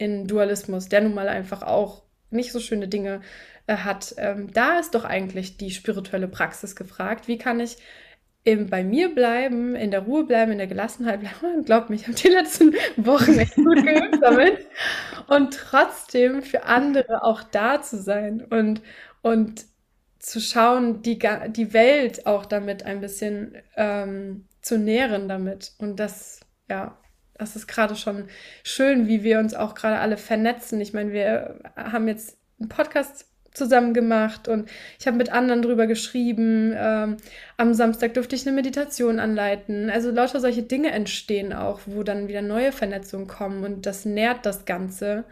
in 0.03 0.27
Dualismus, 0.27 0.89
der 0.89 1.01
nun 1.01 1.13
mal 1.13 1.29
einfach 1.29 1.63
auch 1.63 2.03
nicht 2.29 2.51
so 2.51 2.59
schöne 2.59 2.87
Dinge 2.87 3.21
äh, 3.67 3.77
hat, 3.77 4.15
ähm, 4.17 4.51
da 4.51 4.79
ist 4.79 4.95
doch 4.95 5.05
eigentlich 5.05 5.57
die 5.57 5.71
spirituelle 5.71 6.27
Praxis 6.27 6.75
gefragt. 6.75 7.27
Wie 7.27 7.37
kann 7.37 7.59
ich 7.59 7.77
eben 8.45 8.69
bei 8.69 8.83
mir 8.83 9.13
bleiben, 9.13 9.75
in 9.75 9.91
der 9.91 10.01
Ruhe 10.01 10.25
bleiben, 10.25 10.51
in 10.51 10.57
der 10.57 10.67
Gelassenheit 10.67 11.21
bleiben. 11.21 11.63
Glaubt 11.65 11.89
mir, 11.89 11.95
ich 11.95 12.07
habe 12.07 12.15
die 12.15 12.27
letzten 12.27 12.73
Wochen 12.97 13.39
echt 13.39 13.55
gut 13.55 13.85
geübt 13.85 14.17
damit. 14.21 14.67
Und 15.27 15.53
trotzdem 15.53 16.41
für 16.41 16.63
andere 16.63 17.23
auch 17.23 17.43
da 17.43 17.81
zu 17.81 18.01
sein 18.01 18.41
und, 18.41 18.81
und 19.21 19.65
zu 20.19 20.39
schauen, 20.39 21.01
die, 21.01 21.19
die 21.49 21.73
Welt 21.73 22.25
auch 22.25 22.45
damit 22.45 22.83
ein 22.83 22.99
bisschen 22.99 23.55
ähm, 23.75 24.47
zu 24.61 24.77
nähren 24.77 25.27
damit. 25.27 25.73
Und 25.77 25.99
das, 25.99 26.41
ja, 26.69 26.97
das 27.37 27.55
ist 27.55 27.67
gerade 27.67 27.95
schon 27.95 28.25
schön, 28.63 29.07
wie 29.07 29.23
wir 29.23 29.39
uns 29.39 29.53
auch 29.53 29.75
gerade 29.75 29.99
alle 29.99 30.17
vernetzen. 30.17 30.79
Ich 30.81 30.93
meine, 30.93 31.11
wir 31.13 31.59
haben 31.75 32.07
jetzt 32.07 32.37
einen 32.59 32.69
Podcast 32.69 33.27
zusammen 33.53 33.93
gemacht 33.93 34.47
und 34.47 34.69
ich 34.99 35.07
habe 35.07 35.17
mit 35.17 35.31
anderen 35.31 35.61
drüber 35.61 35.87
geschrieben. 35.87 36.73
Ähm, 36.75 37.17
am 37.57 37.73
Samstag 37.73 38.13
durfte 38.15 38.35
ich 38.35 38.47
eine 38.47 38.55
Meditation 38.55 39.19
anleiten. 39.19 39.89
Also 39.89 40.11
lauter 40.11 40.39
solche 40.39 40.63
Dinge 40.63 40.91
entstehen 40.91 41.53
auch, 41.53 41.81
wo 41.85 42.03
dann 42.03 42.27
wieder 42.27 42.41
neue 42.41 42.71
Vernetzungen 42.71 43.27
kommen 43.27 43.63
und 43.63 43.85
das 43.85 44.05
nährt 44.05 44.45
das 44.45 44.65
Ganze. 44.65 45.25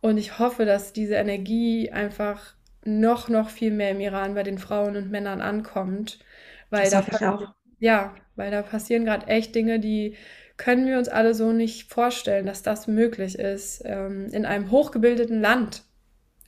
Und 0.00 0.18
ich 0.18 0.38
hoffe, 0.38 0.66
dass 0.66 0.92
diese 0.92 1.14
Energie 1.14 1.90
einfach 1.90 2.54
noch, 2.84 3.30
noch 3.30 3.48
viel 3.48 3.70
mehr 3.70 3.92
im 3.92 4.00
Iran 4.00 4.34
bei 4.34 4.42
den 4.42 4.58
Frauen 4.58 4.96
und 4.96 5.10
Männern 5.10 5.40
ankommt. 5.40 6.18
Weil 6.68 6.90
das 6.90 7.06
da, 7.06 7.34
auch. 7.34 7.54
Ja, 7.78 8.14
weil 8.36 8.50
da 8.50 8.62
passieren 8.62 9.04
gerade 9.04 9.26
echt 9.26 9.54
Dinge, 9.54 9.80
die 9.80 10.16
können 10.56 10.86
wir 10.86 10.98
uns 10.98 11.08
alle 11.08 11.34
so 11.34 11.52
nicht 11.52 11.92
vorstellen, 11.92 12.46
dass 12.46 12.62
das 12.62 12.86
möglich 12.86 13.38
ist 13.38 13.82
ähm, 13.84 14.28
in 14.30 14.46
einem 14.46 14.70
hochgebildeten 14.70 15.40
Land. 15.40 15.82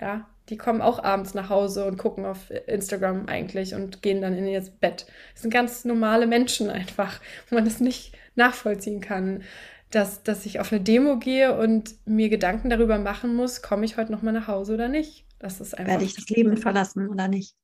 Ja, 0.01 0.29
die 0.49 0.57
kommen 0.57 0.81
auch 0.81 1.03
abends 1.03 1.35
nach 1.35 1.49
Hause 1.49 1.87
und 1.87 1.97
gucken 1.97 2.25
auf 2.25 2.51
Instagram 2.67 3.27
eigentlich 3.27 3.75
und 3.75 4.03
gehen 4.03 4.21
dann 4.21 4.37
in 4.37 4.47
ihr 4.47 4.63
Bett. 4.81 5.07
Das 5.33 5.43
sind 5.43 5.51
ganz 5.51 5.85
normale 5.85 6.27
Menschen 6.27 6.71
einfach, 6.71 7.21
wo 7.49 7.57
man 7.57 7.65
das 7.65 7.81
nicht 7.81 8.17
nachvollziehen 8.35 9.01
kann. 9.01 9.43
Dass, 9.91 10.25
dass 10.25 10.47
ich 10.47 10.59
auf 10.59 10.73
eine 10.73 10.81
Demo 10.81 11.19
gehe 11.19 11.57
und 11.57 11.95
mir 12.07 12.29
Gedanken 12.29 12.71
darüber 12.71 12.99
machen 12.99 13.35
muss, 13.37 13.63
komme 13.63 13.85
ich 13.85 13.97
heute 13.97 14.11
nochmal 14.11 14.33
nach 14.35 14.49
Hause 14.49 14.75
oder 14.75 14.89
nicht. 14.89 15.25
Das 15.39 15.61
ist 15.61 15.79
einfach. 15.79 15.93
Werde 15.93 16.05
ich 16.05 16.15
das 16.15 16.29
Leben 16.29 16.57
verlassen 16.57 17.09
oder 17.09 17.29
nicht? 17.29 17.55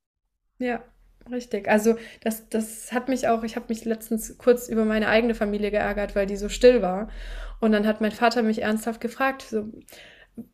Ja, 0.59 0.85
Richtig. 1.31 1.69
Also 1.69 1.97
das, 2.21 2.49
das 2.49 2.93
hat 2.93 3.09
mich 3.09 3.29
auch, 3.29 3.43
ich 3.45 3.57
habe 3.57 3.67
mich 3.69 3.85
letztens 3.85 4.37
kurz 4.39 4.69
über 4.69 4.85
meine 4.85 5.09
eigene 5.09 5.35
Familie 5.35 5.71
geärgert, 5.71 6.17
weil 6.17 6.27
die 6.27 6.37
so 6.37 6.49
still 6.49 6.83
war. 6.83 7.09
Und 7.61 7.73
dann 7.73 7.87
hat 7.87 8.01
mein 8.01 8.13
Vater 8.13 8.43
mich 8.43 8.63
ernsthaft 8.63 9.01
gefragt, 9.01 9.43
so, 9.43 9.69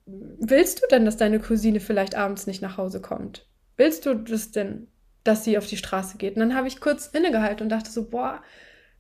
willst 0.05 0.83
du 0.83 0.87
denn, 0.91 1.05
dass 1.05 1.17
deine 1.17 1.41
Cousine 1.41 1.81
vielleicht 1.81 2.15
abends 2.15 2.47
nicht 2.47 2.63
nach 2.63 2.77
Hause 2.77 3.01
kommt? 3.01 3.47
Willst 3.77 4.07
du 4.07 4.15
das 4.15 4.51
denn, 4.51 4.89
dass 5.25 5.45
sie 5.45 5.57
auf 5.57 5.67
die 5.67 5.77
Straße 5.77 6.19
geht? 6.19 6.35
Und 6.35 6.41
dann 6.41 6.55
habe 6.55 6.69
ich 6.69 6.81
kurz 6.81 7.07
innegehalten 7.07 7.65
und 7.65 7.69
dachte 7.71 7.91
so, 7.91 8.09
boah, 8.09 8.43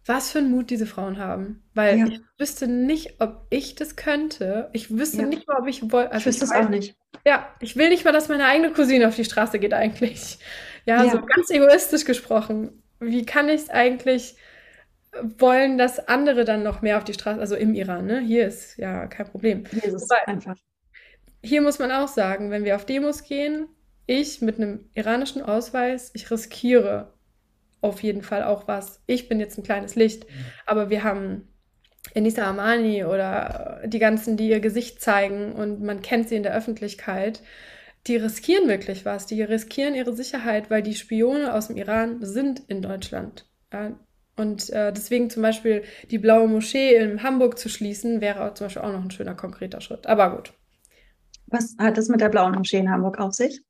was 0.06 0.30
für 0.30 0.38
einen 0.38 0.50
Mut 0.50 0.70
diese 0.70 0.86
Frauen 0.86 1.18
haben. 1.18 1.62
Weil 1.74 1.98
ja. 1.98 2.06
ich 2.06 2.20
wüsste 2.38 2.66
nicht, 2.66 3.20
ob 3.20 3.46
ich 3.50 3.74
das 3.74 3.94
könnte. 3.94 4.70
Ich 4.72 4.96
wüsste 4.96 5.18
ja. 5.18 5.26
nicht 5.26 5.46
mal, 5.46 5.58
ob 5.60 5.66
ich 5.68 5.82
wollte. 5.92 6.12
Also 6.12 6.20
ich 6.20 6.26
wüsste 6.26 6.44
es 6.46 6.52
auch 6.52 6.70
nicht. 6.70 6.96
Ja, 7.26 7.46
ich 7.60 7.76
will 7.76 7.90
nicht 7.90 8.04
mal, 8.04 8.12
dass 8.12 8.28
meine 8.28 8.46
eigene 8.46 8.72
Cousine 8.72 9.06
auf 9.06 9.16
die 9.16 9.24
Straße 9.24 9.58
geht 9.58 9.74
eigentlich. 9.74 10.38
Ja, 10.88 11.04
ja. 11.04 11.10
so 11.10 11.20
ganz 11.20 11.50
egoistisch 11.50 12.06
gesprochen. 12.06 12.82
Wie 12.98 13.26
kann 13.26 13.50
ich 13.50 13.62
es 13.62 13.70
eigentlich 13.70 14.36
wollen, 15.38 15.76
dass 15.76 16.08
andere 16.08 16.46
dann 16.46 16.62
noch 16.62 16.80
mehr 16.80 16.96
auf 16.96 17.04
die 17.04 17.12
Straße, 17.12 17.38
also 17.38 17.56
im 17.56 17.74
Iran, 17.74 18.06
ne? 18.06 18.20
Hier 18.20 18.46
ist 18.46 18.78
ja 18.78 19.06
kein 19.06 19.26
Problem. 19.26 19.64
Hier 19.70 19.84
ist 19.84 19.94
es 19.94 20.10
einfach. 20.10 20.56
Hier 21.42 21.60
muss 21.60 21.78
man 21.78 21.92
auch 21.92 22.08
sagen, 22.08 22.50
wenn 22.50 22.64
wir 22.64 22.74
auf 22.74 22.86
Demos 22.86 23.22
gehen, 23.22 23.68
ich 24.06 24.40
mit 24.40 24.56
einem 24.56 24.88
iranischen 24.94 25.42
Ausweis, 25.42 26.10
ich 26.14 26.30
riskiere 26.30 27.12
auf 27.82 28.02
jeden 28.02 28.22
Fall 28.22 28.42
auch 28.42 28.66
was. 28.66 29.02
Ich 29.06 29.28
bin 29.28 29.40
jetzt 29.40 29.58
ein 29.58 29.64
kleines 29.64 29.94
Licht, 29.94 30.24
mhm. 30.24 30.44
aber 30.64 30.88
wir 30.88 31.04
haben 31.04 31.48
Enisa 32.14 32.48
Amani 32.48 33.04
oder 33.04 33.82
die 33.84 33.98
ganzen, 33.98 34.38
die 34.38 34.48
ihr 34.48 34.60
Gesicht 34.60 35.02
zeigen 35.02 35.52
und 35.52 35.82
man 35.82 36.00
kennt 36.00 36.30
sie 36.30 36.36
in 36.36 36.42
der 36.42 36.54
Öffentlichkeit 36.54 37.42
die 38.08 38.16
riskieren 38.16 38.68
wirklich 38.68 39.04
was. 39.04 39.26
Die 39.26 39.42
riskieren 39.42 39.94
ihre 39.94 40.14
Sicherheit, 40.14 40.70
weil 40.70 40.82
die 40.82 40.94
Spione 40.94 41.52
aus 41.54 41.68
dem 41.68 41.76
Iran 41.76 42.18
sind 42.20 42.62
in 42.68 42.82
Deutschland. 42.82 43.46
Ja? 43.72 43.92
Und 44.36 44.70
äh, 44.70 44.92
deswegen 44.92 45.30
zum 45.30 45.42
Beispiel 45.42 45.82
die 46.10 46.18
blaue 46.18 46.48
Moschee 46.48 46.94
in 46.94 47.22
Hamburg 47.22 47.58
zu 47.58 47.68
schließen, 47.68 48.20
wäre 48.20 48.54
zum 48.54 48.66
Beispiel 48.66 48.82
auch 48.82 48.92
noch 48.92 49.02
ein 49.02 49.10
schöner 49.10 49.34
konkreter 49.34 49.80
Schritt. 49.80 50.06
Aber 50.06 50.36
gut. 50.36 50.52
Was 51.46 51.74
hat 51.78 51.98
das 51.98 52.08
mit 52.08 52.20
der 52.20 52.28
blauen 52.28 52.54
Moschee 52.54 52.78
in 52.78 52.90
Hamburg 52.90 53.18
auf 53.18 53.34
sich? 53.34 53.62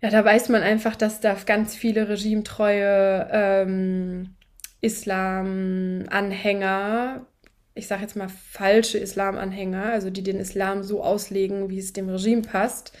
Ja, 0.00 0.10
da 0.10 0.24
weiß 0.24 0.48
man 0.50 0.62
einfach, 0.62 0.94
dass 0.96 1.20
da 1.20 1.36
ganz 1.46 1.74
viele 1.74 2.08
regimetreue 2.08 3.28
ähm, 3.32 4.36
Islam-Anhänger, 4.82 7.26
ich 7.74 7.88
sage 7.88 8.02
jetzt 8.02 8.14
mal 8.14 8.28
falsche 8.28 8.98
Islam-Anhänger, 8.98 9.84
also 9.84 10.10
die 10.10 10.22
den 10.22 10.38
Islam 10.38 10.82
so 10.82 11.02
auslegen, 11.02 11.70
wie 11.70 11.78
es 11.78 11.94
dem 11.94 12.10
Regime 12.10 12.42
passt, 12.42 12.92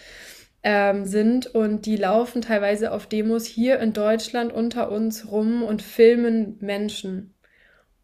ähm, 0.64 1.04
sind 1.04 1.46
und 1.46 1.84
die 1.84 1.96
laufen 1.96 2.40
teilweise 2.40 2.90
auf 2.90 3.06
Demos 3.06 3.44
hier 3.44 3.78
in 3.80 3.92
Deutschland 3.92 4.52
unter 4.52 4.90
uns 4.90 5.30
rum 5.30 5.62
und 5.62 5.82
filmen 5.82 6.56
Menschen. 6.60 7.34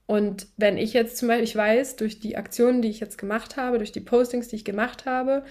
Und 0.04 0.48
wenn 0.58 0.76
ich 0.76 0.92
jetzt 0.92 1.16
zum 1.16 1.28
Beispiel, 1.28 1.44
ich 1.44 1.56
weiß, 1.56 1.96
durch 1.96 2.20
die 2.20 2.36
Aktionen, 2.36 2.82
die 2.82 2.90
ich 2.90 3.00
jetzt 3.00 3.16
gemacht 3.16 3.56
habe, 3.56 3.78
durch 3.78 3.92
die 3.92 4.00
Postings, 4.00 4.48
die 4.48 4.56
ich 4.56 4.64
gemacht 4.64 5.06
habe, 5.06 5.44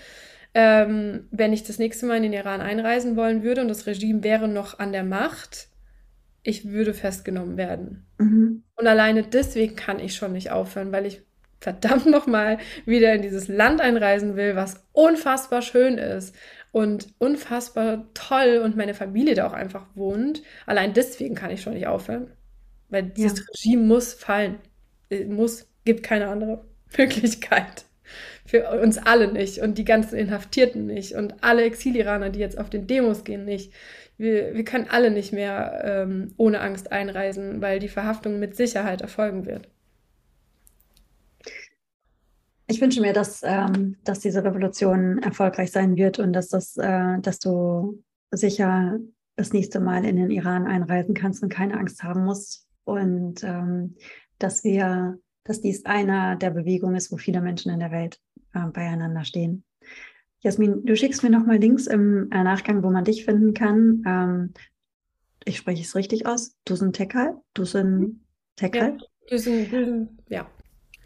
ähm, 0.53 1.27
wenn 1.31 1.53
ich 1.53 1.63
das 1.63 1.79
nächste 1.79 2.05
Mal 2.05 2.17
in 2.17 2.23
den 2.23 2.33
Iran 2.33 2.61
einreisen 2.61 3.15
wollen 3.15 3.41
würde 3.41 3.61
und 3.61 3.69
das 3.69 3.87
Regime 3.87 4.23
wäre 4.23 4.47
noch 4.47 4.77
an 4.77 4.91
der 4.91 5.03
Macht, 5.03 5.69
ich 6.43 6.69
würde 6.69 6.93
festgenommen 6.93 7.57
werden. 7.57 8.05
Mhm. 8.19 8.63
Und 8.75 8.87
alleine 8.87 9.23
deswegen 9.23 9.75
kann 9.75 9.99
ich 9.99 10.15
schon 10.15 10.33
nicht 10.33 10.51
aufhören, 10.51 10.91
weil 10.91 11.05
ich 11.05 11.21
verdammt 11.59 12.05
nochmal 12.05 12.59
wieder 12.85 13.13
in 13.13 13.21
dieses 13.21 13.47
Land 13.47 13.81
einreisen 13.81 14.35
will, 14.35 14.55
was 14.55 14.85
unfassbar 14.91 15.61
schön 15.61 15.97
ist 15.97 16.35
und 16.71 17.07
unfassbar 17.17 18.05
toll 18.13 18.61
und 18.63 18.77
meine 18.77 18.93
Familie 18.93 19.35
da 19.35 19.47
auch 19.47 19.53
einfach 19.53 19.85
wohnt. 19.95 20.43
Allein 20.65 20.93
deswegen 20.93 21.35
kann 21.35 21.51
ich 21.51 21.61
schon 21.61 21.73
nicht 21.73 21.87
aufhören. 21.87 22.31
Weil 22.89 23.03
dieses 23.03 23.39
ja. 23.39 23.45
Regime 23.49 23.83
muss 23.83 24.13
fallen. 24.13 24.59
Äh, 25.09 25.25
muss, 25.25 25.67
gibt 25.85 26.03
keine 26.03 26.27
andere 26.27 26.65
Möglichkeit. 26.97 27.85
Für 28.45 28.81
uns 28.81 28.97
alle 28.97 29.31
nicht 29.31 29.59
und 29.59 29.77
die 29.77 29.85
ganzen 29.85 30.17
Inhaftierten 30.17 30.87
nicht 30.87 31.13
und 31.13 31.43
alle 31.43 31.63
Exiliraner, 31.63 32.31
die 32.31 32.39
jetzt 32.39 32.57
auf 32.57 32.69
den 32.69 32.87
Demos 32.87 33.23
gehen, 33.23 33.45
nicht. 33.45 33.71
Wir, 34.17 34.55
wir 34.55 34.65
können 34.65 34.87
alle 34.89 35.11
nicht 35.11 35.31
mehr 35.31 35.81
ähm, 35.83 36.33
ohne 36.37 36.59
Angst 36.59 36.91
einreisen, 36.91 37.61
weil 37.61 37.79
die 37.79 37.87
Verhaftung 37.87 38.39
mit 38.39 38.55
Sicherheit 38.55 39.01
erfolgen 39.01 39.45
wird. 39.45 39.69
Ich 42.69 42.79
wünsche 42.81 43.01
mir, 43.01 43.13
dass, 43.13 43.41
ähm, 43.43 43.95
dass 44.03 44.19
diese 44.19 44.43
Revolution 44.43 45.17
erfolgreich 45.23 45.71
sein 45.71 45.95
wird 45.95 46.19
und 46.19 46.33
dass, 46.33 46.49
das, 46.49 46.77
äh, 46.77 47.19
dass 47.19 47.39
du 47.39 48.03
sicher 48.29 48.99
das 49.35 49.53
nächste 49.53 49.79
Mal 49.79 50.05
in 50.05 50.17
den 50.17 50.29
Iran 50.29 50.67
einreisen 50.67 51.15
kannst 51.15 51.41
und 51.41 51.49
keine 51.49 51.79
Angst 51.79 52.03
haben 52.03 52.25
musst. 52.25 52.67
Und 52.83 53.43
ähm, 53.43 53.95
dass 54.37 54.63
wir, 54.63 55.17
dass 55.43 55.61
dies 55.61 55.85
einer 55.85 56.35
der 56.35 56.51
Bewegungen 56.51 56.95
ist, 56.95 57.11
wo 57.11 57.17
viele 57.17 57.41
Menschen 57.41 57.71
in 57.71 57.79
der 57.79 57.91
Welt 57.91 58.19
äh, 58.53 58.67
beieinander 58.67 59.23
stehen. 59.23 59.63
Jasmin, 60.41 60.85
du 60.85 60.95
schickst 60.95 61.23
mir 61.23 61.31
nochmal 61.31 61.57
Links 61.57 61.87
im 61.87 62.29
äh, 62.31 62.43
Nachgang, 62.43 62.83
wo 62.83 62.91
man 62.91 63.03
dich 63.03 63.25
finden 63.25 63.55
kann. 63.55 64.03
Ähm, 64.05 64.53
ich 65.43 65.57
spreche 65.57 65.81
es 65.81 65.95
richtig 65.95 66.27
aus. 66.27 66.55
Dusen 66.65 66.93
Tekal? 66.93 67.41
Dusen 67.55 68.25
Tekal? 68.55 68.97
Ja, 68.99 69.07
Dusen, 69.27 69.71
Dusen, 69.71 70.19
ja. 70.29 70.47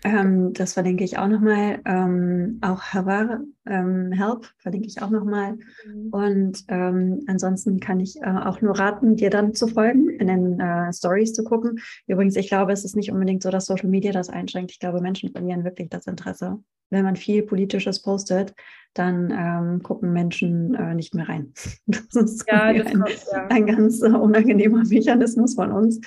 Ähm, 0.03 0.53
das 0.53 0.73
verlinke 0.73 1.03
ich 1.03 1.17
auch 1.17 1.27
nochmal. 1.27 1.81
Ähm, 1.85 2.59
auch 2.61 2.81
Havar 2.93 3.39
ähm, 3.65 4.11
Help 4.11 4.45
verlinke 4.57 4.87
ich 4.87 5.01
auch 5.01 5.09
nochmal. 5.09 5.57
Mhm. 5.85 6.09
Und 6.11 6.63
ähm, 6.67 7.23
ansonsten 7.27 7.79
kann 7.79 7.99
ich 7.99 8.17
äh, 8.21 8.29
auch 8.29 8.61
nur 8.61 8.77
raten, 8.77 9.15
dir 9.15 9.29
dann 9.29 9.53
zu 9.53 9.67
folgen, 9.67 10.09
in 10.09 10.27
den 10.27 10.59
äh, 10.59 10.91
Stories 10.91 11.33
zu 11.33 11.43
gucken. 11.43 11.79
Übrigens, 12.07 12.35
ich 12.35 12.47
glaube, 12.47 12.73
es 12.73 12.83
ist 12.83 12.95
nicht 12.95 13.11
unbedingt 13.11 13.43
so, 13.43 13.49
dass 13.49 13.65
Social 13.65 13.89
Media 13.89 14.11
das 14.11 14.29
einschränkt. 14.29 14.71
Ich 14.71 14.79
glaube, 14.79 15.01
Menschen 15.01 15.31
verlieren 15.31 15.63
wirklich 15.63 15.89
das 15.89 16.07
Interesse. 16.07 16.59
Wenn 16.89 17.05
man 17.05 17.15
viel 17.15 17.43
Politisches 17.43 18.01
postet, 18.01 18.53
dann 18.93 19.31
ähm, 19.31 19.81
gucken 19.81 20.13
Menschen 20.13 20.75
äh, 20.75 20.93
nicht 20.93 21.15
mehr 21.15 21.27
rein. 21.27 21.53
Das 21.87 22.15
ist 22.15 22.45
ja, 22.47 22.73
das 22.73 22.87
ein, 22.87 22.99
kommt, 22.99 23.25
ja. 23.31 23.47
ein, 23.47 23.65
ganz 23.65 24.01
äh, 24.01 24.09
unangenehmer 24.09 24.83
Mechanismus 24.87 25.55
von 25.55 25.71
uns. 25.71 25.99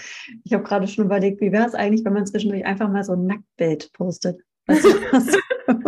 Ich 0.44 0.52
habe 0.52 0.62
gerade 0.62 0.86
schon 0.86 1.06
überlegt, 1.06 1.40
wie 1.40 1.52
wäre 1.52 1.66
es 1.66 1.74
eigentlich, 1.74 2.04
wenn 2.04 2.12
man 2.12 2.26
zwischendurch 2.26 2.64
einfach 2.64 2.90
mal 2.90 3.02
so 3.02 3.14
ein 3.14 3.26
Nacktbild 3.26 3.92
postet. 3.92 4.40
Weißt 4.66 4.84
du, 4.84 4.88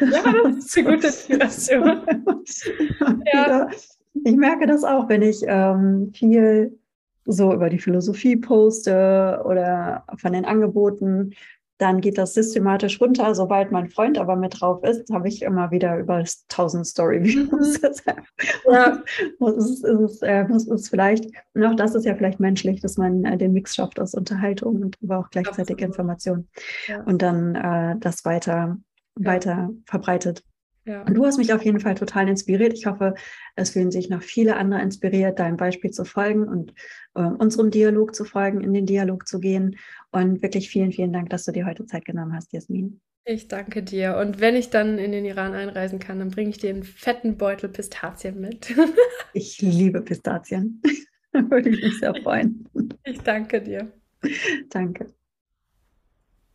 ja, 0.00 0.32
das 0.44 0.56
ist 0.56 0.78
eine 0.78 0.90
gute 0.90 1.06
Inspiration. 1.06 2.02
ja. 3.32 3.68
Ich 4.24 4.36
merke 4.36 4.66
das 4.66 4.82
auch, 4.82 5.08
wenn 5.08 5.22
ich 5.22 5.42
ähm, 5.46 6.10
viel 6.14 6.78
so 7.26 7.52
über 7.52 7.68
die 7.68 7.78
Philosophie 7.78 8.36
poste 8.36 9.42
oder 9.44 10.04
von 10.16 10.32
den 10.32 10.44
Angeboten 10.44 11.34
dann 11.78 12.00
geht 12.00 12.16
das 12.16 12.34
systematisch 12.34 13.00
runter. 13.00 13.34
Sobald 13.34 13.70
mein 13.70 13.88
Freund 13.88 14.18
aber 14.18 14.36
mit 14.36 14.60
drauf 14.60 14.82
ist, 14.82 15.12
habe 15.12 15.28
ich 15.28 15.42
immer 15.42 15.70
wieder 15.70 15.98
über 15.98 16.16
1000 16.16 16.86
Story-Views. 16.86 17.82
Mhm. 17.82 18.12
ja. 18.72 19.02
das 19.40 19.56
ist, 19.56 19.84
ist, 19.84 20.22
äh, 20.22 20.46
ist, 20.48 20.68
ist 20.68 20.88
vielleicht, 20.88 21.26
und 21.54 21.64
auch 21.64 21.74
das 21.74 21.94
ist 21.94 22.06
ja 22.06 22.14
vielleicht 22.14 22.40
menschlich, 22.40 22.80
dass 22.80 22.96
man 22.96 23.24
äh, 23.24 23.36
den 23.36 23.52
Mix 23.52 23.74
schafft 23.74 24.00
aus 24.00 24.14
Unterhaltung 24.14 24.82
und 24.82 24.96
aber 25.02 25.18
auch 25.18 25.30
gleichzeitig 25.30 25.76
Absolut. 25.76 25.82
Information. 25.82 26.48
Ja. 26.86 27.02
Und 27.02 27.20
dann 27.20 27.54
äh, 27.54 27.96
das 27.98 28.24
weiter, 28.24 28.78
ja. 29.18 29.26
weiter 29.26 29.70
verbreitet. 29.84 30.42
Ja. 30.86 31.02
Und 31.02 31.14
du 31.14 31.26
hast 31.26 31.36
mich 31.36 31.52
auf 31.52 31.64
jeden 31.64 31.80
Fall 31.80 31.96
total 31.96 32.28
inspiriert. 32.28 32.72
Ich 32.72 32.86
hoffe, 32.86 33.14
es 33.56 33.70
fühlen 33.70 33.90
sich 33.90 34.08
noch 34.08 34.22
viele 34.22 34.56
andere 34.56 34.80
inspiriert, 34.80 35.40
deinem 35.40 35.56
Beispiel 35.56 35.90
zu 35.90 36.04
folgen 36.04 36.46
und 36.48 36.74
äh, 37.14 37.22
unserem 37.22 37.70
Dialog 37.70 38.14
zu 38.14 38.24
folgen, 38.24 38.60
in 38.60 38.72
den 38.72 38.86
Dialog 38.86 39.26
zu 39.26 39.40
gehen. 39.40 39.76
Und 40.12 40.42
wirklich 40.42 40.70
vielen, 40.70 40.92
vielen 40.92 41.12
Dank, 41.12 41.30
dass 41.30 41.44
du 41.44 41.50
dir 41.50 41.66
heute 41.66 41.86
Zeit 41.86 42.04
genommen 42.04 42.34
hast, 42.34 42.52
Jasmin. 42.52 43.00
Ich 43.24 43.48
danke 43.48 43.82
dir. 43.82 44.16
Und 44.16 44.40
wenn 44.40 44.54
ich 44.54 44.70
dann 44.70 44.98
in 44.98 45.10
den 45.10 45.24
Iran 45.24 45.52
einreisen 45.52 45.98
kann, 45.98 46.20
dann 46.20 46.30
bringe 46.30 46.50
ich 46.50 46.58
dir 46.58 46.70
einen 46.70 46.84
fetten 46.84 47.36
Beutel 47.36 47.68
Pistazien 47.68 48.40
mit. 48.40 48.72
ich 49.32 49.60
liebe 49.60 50.00
Pistazien. 50.00 50.80
Würde 51.32 51.68
ich 51.68 51.82
mich 51.82 51.98
sehr 51.98 52.14
freuen. 52.14 52.68
Ich 53.02 53.20
danke 53.20 53.60
dir. 53.60 53.92
Danke. 54.70 55.12